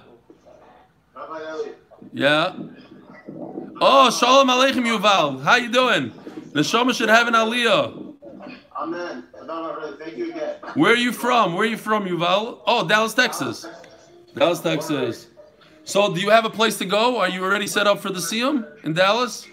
yeah. 2.13 2.55
Oh, 3.81 4.09
Shalom 4.09 4.47
Aleichem, 4.47 4.83
Yuval. 4.85 5.41
How 5.43 5.55
you 5.57 5.69
doing? 5.71 6.11
Neshama 6.51 6.93
should 6.93 7.09
have 7.09 7.27
an 7.27 7.33
aliyah. 7.33 8.15
Amen. 8.75 9.25
No, 9.35 9.45
no, 9.45 9.73
brother, 9.73 9.97
thank 9.97 10.17
you 10.17 10.31
again. 10.31 10.55
Where 10.75 10.93
are 10.93 10.97
you 10.97 11.11
from? 11.11 11.53
Where 11.53 11.63
are 11.63 11.69
you 11.69 11.77
from, 11.77 12.05
Yuval? 12.05 12.61
Oh, 12.65 12.87
Dallas, 12.87 13.13
Texas. 13.13 13.65
Dallas, 14.35 14.59
Texas. 14.59 15.27
So, 15.83 16.13
do 16.13 16.21
you 16.21 16.29
have 16.29 16.45
a 16.45 16.49
place 16.49 16.77
to 16.77 16.85
go? 16.85 17.17
Are 17.17 17.29
you 17.29 17.43
already 17.43 17.67
set 17.67 17.87
up 17.87 17.99
for 17.99 18.09
the 18.09 18.19
Siyum 18.19 18.65
in 18.85 18.93
Dallas? 18.93 19.47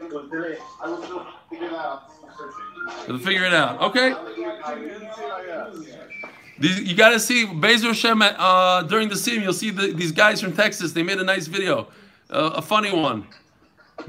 It 0.00 0.12
was 0.12 0.30
delayed. 0.30 0.58
I 0.82 0.88
will 0.88 1.26
figure 1.50 1.66
it 1.66 1.72
out. 1.72 2.04
I'm 2.22 2.30
searching. 2.38 3.08
We'll 3.08 3.18
figure 3.18 3.44
it 3.44 3.52
out. 3.52 3.80
Okay. 3.82 4.10
You. 4.36 4.50
These, 6.58 6.80
you 6.82 6.94
got 6.94 7.10
to 7.10 7.20
see 7.20 7.46
Bezer 7.46 7.88
Hashem 7.88 8.22
uh, 8.22 8.82
during 8.82 9.08
the 9.08 9.14
Siyum. 9.14 9.42
You'll 9.42 9.52
see 9.52 9.70
the, 9.70 9.92
these 9.92 10.12
guys 10.12 10.40
from 10.40 10.54
Texas. 10.54 10.92
They 10.92 11.02
made 11.02 11.18
a 11.18 11.24
nice 11.24 11.46
video, 11.46 11.88
uh, 12.30 12.52
a 12.54 12.62
funny 12.62 12.92
one. 12.92 13.26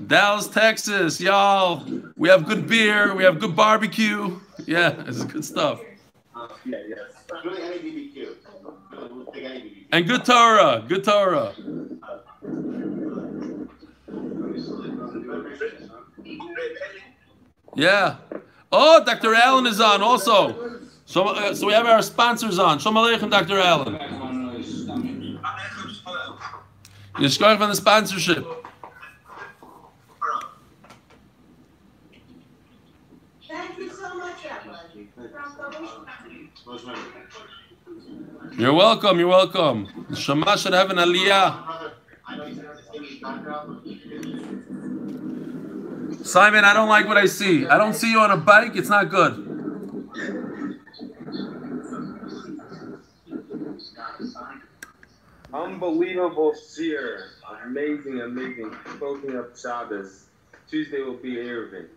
Dallas, 0.08 0.48
Texas, 0.48 1.20
y'all. 1.20 1.86
We 2.18 2.30
have 2.30 2.46
good 2.46 2.68
beer. 2.68 3.16
We 3.16 3.24
have 3.24 3.40
good 3.40 3.56
barbecue. 3.56 4.40
Yeah, 4.66 5.04
it's 5.08 5.24
good 5.24 5.46
stuff. 5.46 5.82
Yeah, 6.66 6.78
yeah. 6.88 6.96
Really. 7.44 8.12
And 9.92 10.08
good 10.08 10.26
Torah. 10.26 10.84
Good 10.88 11.04
Torah. 11.04 11.54
Yeah. 17.76 18.18
Oh, 18.72 19.04
Dr. 19.04 19.36
Allen 19.36 19.68
is 19.68 19.80
on 19.80 20.02
also. 20.02 20.80
So, 21.06 21.28
uh, 21.28 21.54
so 21.54 21.68
we 21.68 21.74
have 21.74 21.86
our 21.86 22.02
sponsors 22.02 22.58
on. 22.58 22.80
Shalom 22.80 22.96
Aleichem, 23.04 23.30
Dr. 23.30 23.60
Allen. 23.60 24.00
Yishkoich 27.16 27.58
from 27.58 27.70
the 27.70 27.76
sponsorship. 27.76 28.46
Thank 33.48 33.78
you 33.78 33.90
so 33.90 34.18
much, 34.18 34.46
Rabbi. 34.46 34.72
Most 36.66 36.86
members. 36.86 37.04
You're 38.62 38.74
welcome. 38.74 39.18
You're 39.18 39.28
welcome. 39.28 39.88
Shema 40.16 40.56
should 40.56 40.74
have 40.74 40.92
an 40.92 40.98
aliyah. 40.98 41.66
Brother, 41.66 41.94
I 42.28 42.38
know 42.38 42.46
you 42.46 42.54
said 42.54 42.78
this 42.78 42.88
thing 42.90 43.04
is 43.06 43.20
background, 43.20 43.82
but 46.20 46.28
Simon, 46.28 46.64
I 46.64 46.72
don't 46.74 46.88
like 46.88 47.08
what 47.08 47.18
I 47.18 47.26
see. 47.26 47.66
I 47.66 47.80
don't 47.80 47.96
see 47.96 48.12
you 48.12 48.20
on 48.20 48.30
a 48.30 48.38
bike. 48.38 48.76
It's 48.76 48.90
not 48.90 49.10
good. 49.10 49.34
Unbelievable 55.54 56.54
seer. 56.54 57.26
Amazing, 57.66 58.22
amazing. 58.22 58.72
Closing 59.00 59.38
up 59.38 59.58
Shabbos. 59.58 60.26
Tuesday 60.70 61.02
will 61.02 61.18
be 61.18 61.36
Eruvin. 61.36 61.88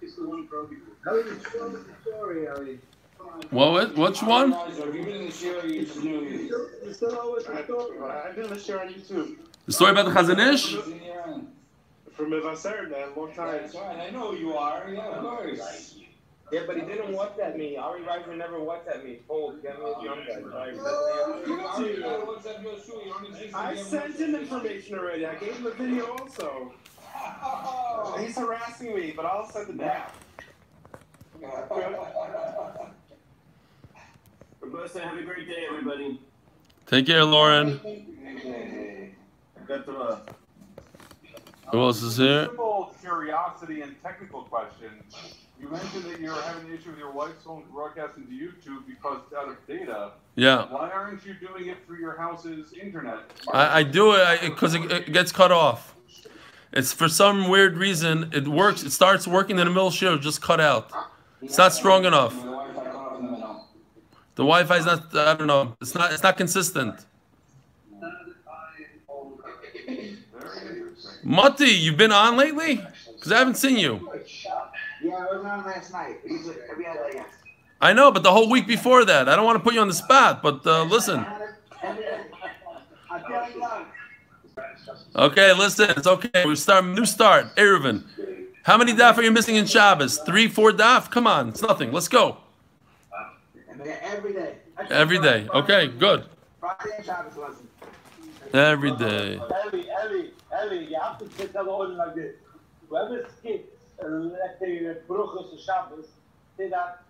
What? 0.00 0.28
what- 0.30 0.36
Which 0.38 0.50
one? 0.52 0.76
Guys, 1.04 1.14
are 1.14 1.18
you 1.18 1.36
getting 1.36 1.72
the 1.72 1.94
share? 2.04 2.32
You 2.66 2.76
just 2.76 2.89
knew 6.02 6.20
me. 6.20 6.50
I've 6.52 8.34
been 8.36 8.44
on 8.44 8.50
the 8.50 8.58
show 8.58 8.78
on 8.78 8.94
The 9.66 9.72
story 9.72 9.90
about 9.90 10.06
the 10.06 10.12
Chazon 10.12 10.54
Ish? 10.54 10.72
Yeah. 10.72 11.38
From 12.12 12.30
Mevaser, 12.30 12.90
man, 12.90 13.08
long 13.16 13.32
time. 13.32 13.52
That's 13.52 13.74
right. 13.74 14.08
I 14.08 14.10
know 14.10 14.32
who 14.32 14.36
you 14.36 14.54
are. 14.54 14.90
Yeah, 14.92 15.06
of 15.06 15.22
course. 15.22 15.96
Yeah, 16.52 16.62
but 16.66 16.76
he 16.76 16.82
didn't 16.82 17.14
WhatsApp 17.14 17.54
oh, 17.54 17.58
me. 17.58 17.76
Ari 17.76 18.00
Reiser 18.02 18.36
never 18.36 18.58
WhatsApp 18.58 19.04
me. 19.04 19.20
Told, 19.28 19.62
get 19.62 19.78
me 19.78 19.86
his 19.86 20.04
number. 20.04 20.50
Sorry, 20.50 20.74
You 20.74 20.82
but- 20.82 20.92
already 20.92 22.00
got 22.00 22.26
what's 22.26 22.46
up 22.46 22.62
your 22.62 22.78
shoe. 22.78 23.00
You 23.06 23.12
don't 23.12 23.26
exist. 23.26 23.54
I 23.54 23.76
sent 23.76 24.16
him 24.16 24.34
information 24.34 24.98
already. 24.98 25.26
I 25.26 25.36
gave 25.36 25.54
him 25.54 25.66
a 25.66 25.70
video 25.70 26.06
also. 26.10 26.72
Oh. 27.14 28.16
He's 28.18 28.36
harassing 28.36 28.94
me, 28.94 29.12
but 29.14 29.24
I'll 29.26 29.48
send 29.48 29.70
it 29.70 29.78
back. 29.78 30.14
Roberta, 34.60 35.00
have 35.00 35.18
a 35.18 35.22
great 35.22 35.48
day, 35.48 35.66
everybody. 35.68 36.20
Take 36.86 37.06
care, 37.06 37.24
Lauren. 37.24 37.80
Uh, 39.68 40.16
Who 41.70 41.80
else 41.80 42.02
is 42.02 42.16
here? 42.16 42.46
Simple 42.46 42.94
curiosity 43.00 43.82
and 43.82 43.94
technical 44.02 44.42
question. 44.42 44.90
You 45.60 45.68
mentioned 45.68 46.04
that 46.04 46.20
you're 46.20 46.34
having 46.34 46.66
an 46.68 46.74
issue 46.76 46.90
with 46.90 46.98
your 46.98 47.12
wife's 47.12 47.44
phone 47.44 47.64
broadcasting 47.72 48.26
to 48.26 48.32
YouTube 48.32 48.86
because 48.86 49.20
it's 49.26 49.34
out 49.36 49.48
of 49.48 49.66
data. 49.66 50.12
Yeah. 50.34 50.66
Why 50.72 50.90
aren't 50.90 51.24
you 51.24 51.34
doing 51.34 51.68
it 51.68 51.76
through 51.86 51.98
your 51.98 52.16
house's 52.16 52.72
internet? 52.72 53.18
I, 53.52 53.80
I 53.80 53.82
do 53.82 54.12
it 54.14 54.40
because 54.42 54.74
it, 54.74 54.90
it 54.90 55.12
gets 55.12 55.32
cut 55.32 55.52
off. 55.52 55.94
It's 56.72 56.92
for 56.92 57.08
some 57.08 57.48
weird 57.48 57.76
reason 57.76 58.30
it 58.32 58.48
works. 58.48 58.82
It 58.82 58.90
starts 58.90 59.26
working 59.28 59.58
in 59.58 59.66
the 59.66 59.72
middle 59.72 59.90
share, 59.90 60.16
just 60.16 60.40
cut 60.40 60.60
out. 60.60 60.90
It's 61.42 61.58
not 61.58 61.72
strong 61.72 62.04
enough. 62.04 62.34
The 62.34 62.42
Wi-Fi 62.42 62.84
cut 62.84 62.94
off 62.94 63.18
in 63.20 63.26
the 63.26 63.32
middle. 63.32 63.68
The 64.34 64.42
Wi-Fi 64.42 64.76
is 64.76 64.86
not. 64.86 65.14
I 65.16 65.34
don't 65.34 65.46
know. 65.46 65.76
It's 65.80 65.94
not. 65.94 66.12
It's 66.12 66.22
not 66.22 66.36
consistent. 66.36 67.06
Mati, 71.22 71.66
you've 71.66 71.98
been 71.98 72.12
on 72.12 72.36
lately? 72.36 72.82
Because 73.14 73.32
I 73.32 73.38
haven't 73.38 73.56
seen 73.56 73.76
you. 73.76 74.10
Yeah, 75.02 75.14
I 75.14 75.36
was 75.36 75.44
on 75.44 75.64
last 75.64 75.92
night. 75.92 76.16
Day. 76.26 77.22
I 77.80 77.92
know, 77.92 78.10
but 78.10 78.22
the 78.22 78.32
whole 78.32 78.48
week 78.50 78.66
before 78.66 79.04
that, 79.04 79.28
I 79.28 79.36
don't 79.36 79.44
want 79.44 79.56
to 79.56 79.62
put 79.62 79.74
you 79.74 79.80
on 79.80 79.88
the 79.88 79.94
spot. 79.94 80.42
But 80.42 80.66
uh, 80.66 80.84
listen. 80.84 81.24
I'm 81.82 83.22
telling 83.24 83.52
you, 83.54 83.86
Okay, 85.16 85.52
listen. 85.52 85.90
It's 85.90 86.06
okay. 86.06 86.44
We 86.46 86.56
start 86.56 86.84
new 86.84 87.06
start. 87.06 87.54
Eruvin. 87.56 88.04
How 88.62 88.76
many 88.76 88.92
daf 88.92 89.16
are 89.16 89.22
you 89.22 89.30
missing 89.30 89.56
in 89.56 89.66
Shabbos? 89.66 90.18
Three, 90.18 90.46
four 90.48 90.72
daf? 90.72 91.10
Come 91.10 91.26
on, 91.26 91.48
it's 91.48 91.62
nothing. 91.62 91.92
Let's 91.92 92.08
go. 92.08 92.38
Every 93.86 94.32
day. 94.32 94.54
Every 94.90 95.18
day. 95.18 95.48
Okay, 95.54 95.88
good. 95.88 96.24
Friday 96.60 96.90
and 96.96 97.04
Shabbos 97.04 97.36
lesson. 97.36 97.68
Every 98.52 98.90
day. 98.96 99.34
Eli, 99.36 99.84
Eli, 100.04 100.24
Eli, 100.64 100.74
you 100.88 100.98
have 101.00 101.18
to 101.18 101.30
sit 101.36 101.52
down 101.52 101.68
all 101.68 101.88
like 101.88 102.14
this. 102.14 102.34
Whoever 102.88 103.26
skips, 103.38 103.68
uh, 104.02 104.06
let's 104.08 104.58
say, 104.58 104.86
uh, 104.86 104.94
Bruchos 105.08 105.54
or 105.54 105.58
Shabbos, 105.58 106.06
say 106.56 106.68
that 106.68 107.02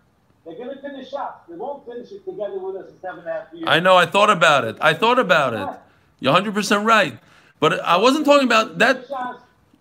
they're 0.45 0.55
going 0.55 0.69
to 0.75 0.81
finish 0.81 1.13
up. 1.13 1.45
They 1.49 1.55
won't 1.55 1.85
finish 1.85 2.11
it 2.11 2.23
together 2.25 2.57
with 2.59 2.75
us 2.77 2.91
in 2.91 2.99
seven 3.01 3.19
and 3.19 3.27
a 3.27 3.33
half 3.33 3.53
years. 3.53 3.65
I 3.67 3.79
know. 3.79 3.95
I 3.97 4.05
thought 4.05 4.29
about 4.29 4.63
it. 4.63 4.77
I 4.79 4.93
thought 4.93 5.19
about 5.19 5.53
it. 5.53 5.79
You're 6.19 6.33
100% 6.33 6.85
right. 6.85 7.17
But 7.59 7.79
I 7.81 7.97
wasn't 7.97 8.25
talking 8.25 8.47
about 8.47 8.77
that 8.79 9.07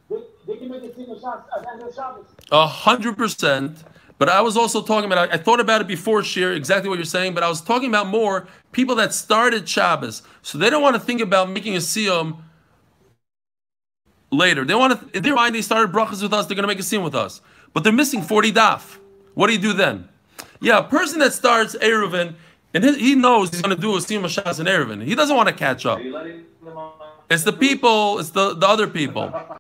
They, 0.09 0.17
they 0.47 0.57
can 0.57 0.71
make 0.71 0.83
a 0.83 0.95
single 0.95 1.19
shot 1.21 1.49
at 1.57 1.63
the 1.63 1.71
end 1.71 1.83
of 1.83 1.95
Shabbos. 1.95 2.27
A 2.51 2.67
hundred 2.67 3.17
percent. 3.17 3.85
But 4.21 4.29
I 4.29 4.43
was 4.43 4.55
also 4.55 4.83
talking 4.83 5.11
about. 5.11 5.33
I 5.33 5.39
thought 5.39 5.61
about 5.61 5.81
it 5.81 5.87
before, 5.87 6.23
Shir, 6.23 6.53
exactly 6.53 6.91
what 6.91 6.99
you're 6.99 7.07
saying. 7.07 7.33
But 7.33 7.43
I 7.43 7.49
was 7.49 7.63
talking 7.63 7.89
about 7.89 8.07
more 8.07 8.47
people 8.71 8.95
that 8.97 9.15
started 9.15 9.67
Shabbos, 9.67 10.23
so 10.43 10.59
they 10.59 10.69
don't 10.69 10.83
want 10.83 10.95
to 10.95 11.01
think 11.01 11.23
about 11.23 11.49
making 11.49 11.75
a 11.75 11.79
siyum 11.79 12.37
later. 14.31 14.67
They 14.67 14.75
want 14.75 15.01
to. 15.01 15.17
In 15.17 15.23
their 15.23 15.35
mind, 15.35 15.55
they 15.55 15.63
started 15.63 15.91
brachas 15.91 16.23
with 16.23 16.35
us. 16.35 16.45
They're 16.45 16.55
going 16.55 16.69
to 16.69 16.75
make 16.75 16.79
a 16.79 16.83
siyum 16.83 17.03
with 17.03 17.15
us, 17.15 17.41
but 17.73 17.83
they're 17.83 17.95
missing 17.95 18.21
forty 18.21 18.53
daf. 18.53 18.99
What 19.33 19.47
do 19.47 19.55
you 19.55 19.59
do 19.59 19.73
then? 19.73 20.07
Yeah, 20.61 20.81
a 20.81 20.85
person 20.85 21.19
that 21.21 21.33
starts 21.33 21.75
Eruvin, 21.77 22.35
and 22.75 22.85
he, 22.85 22.99
he 22.99 23.15
knows 23.15 23.49
he's 23.49 23.63
going 23.63 23.75
to 23.75 23.81
do 23.81 23.95
a 23.97 24.01
siyum 24.01 24.27
of 24.27 24.31
Shabbos 24.33 24.61
in 24.61 24.67
Eruvin. 24.67 25.03
He 25.03 25.15
doesn't 25.15 25.35
want 25.35 25.49
to 25.49 25.55
catch 25.55 25.87
up. 25.87 25.99
It's 27.31 27.45
the 27.45 27.55
people. 27.55 28.19
It's 28.19 28.33
the 28.33 28.53
the 28.53 28.69
other 28.69 28.87
people. 28.87 29.33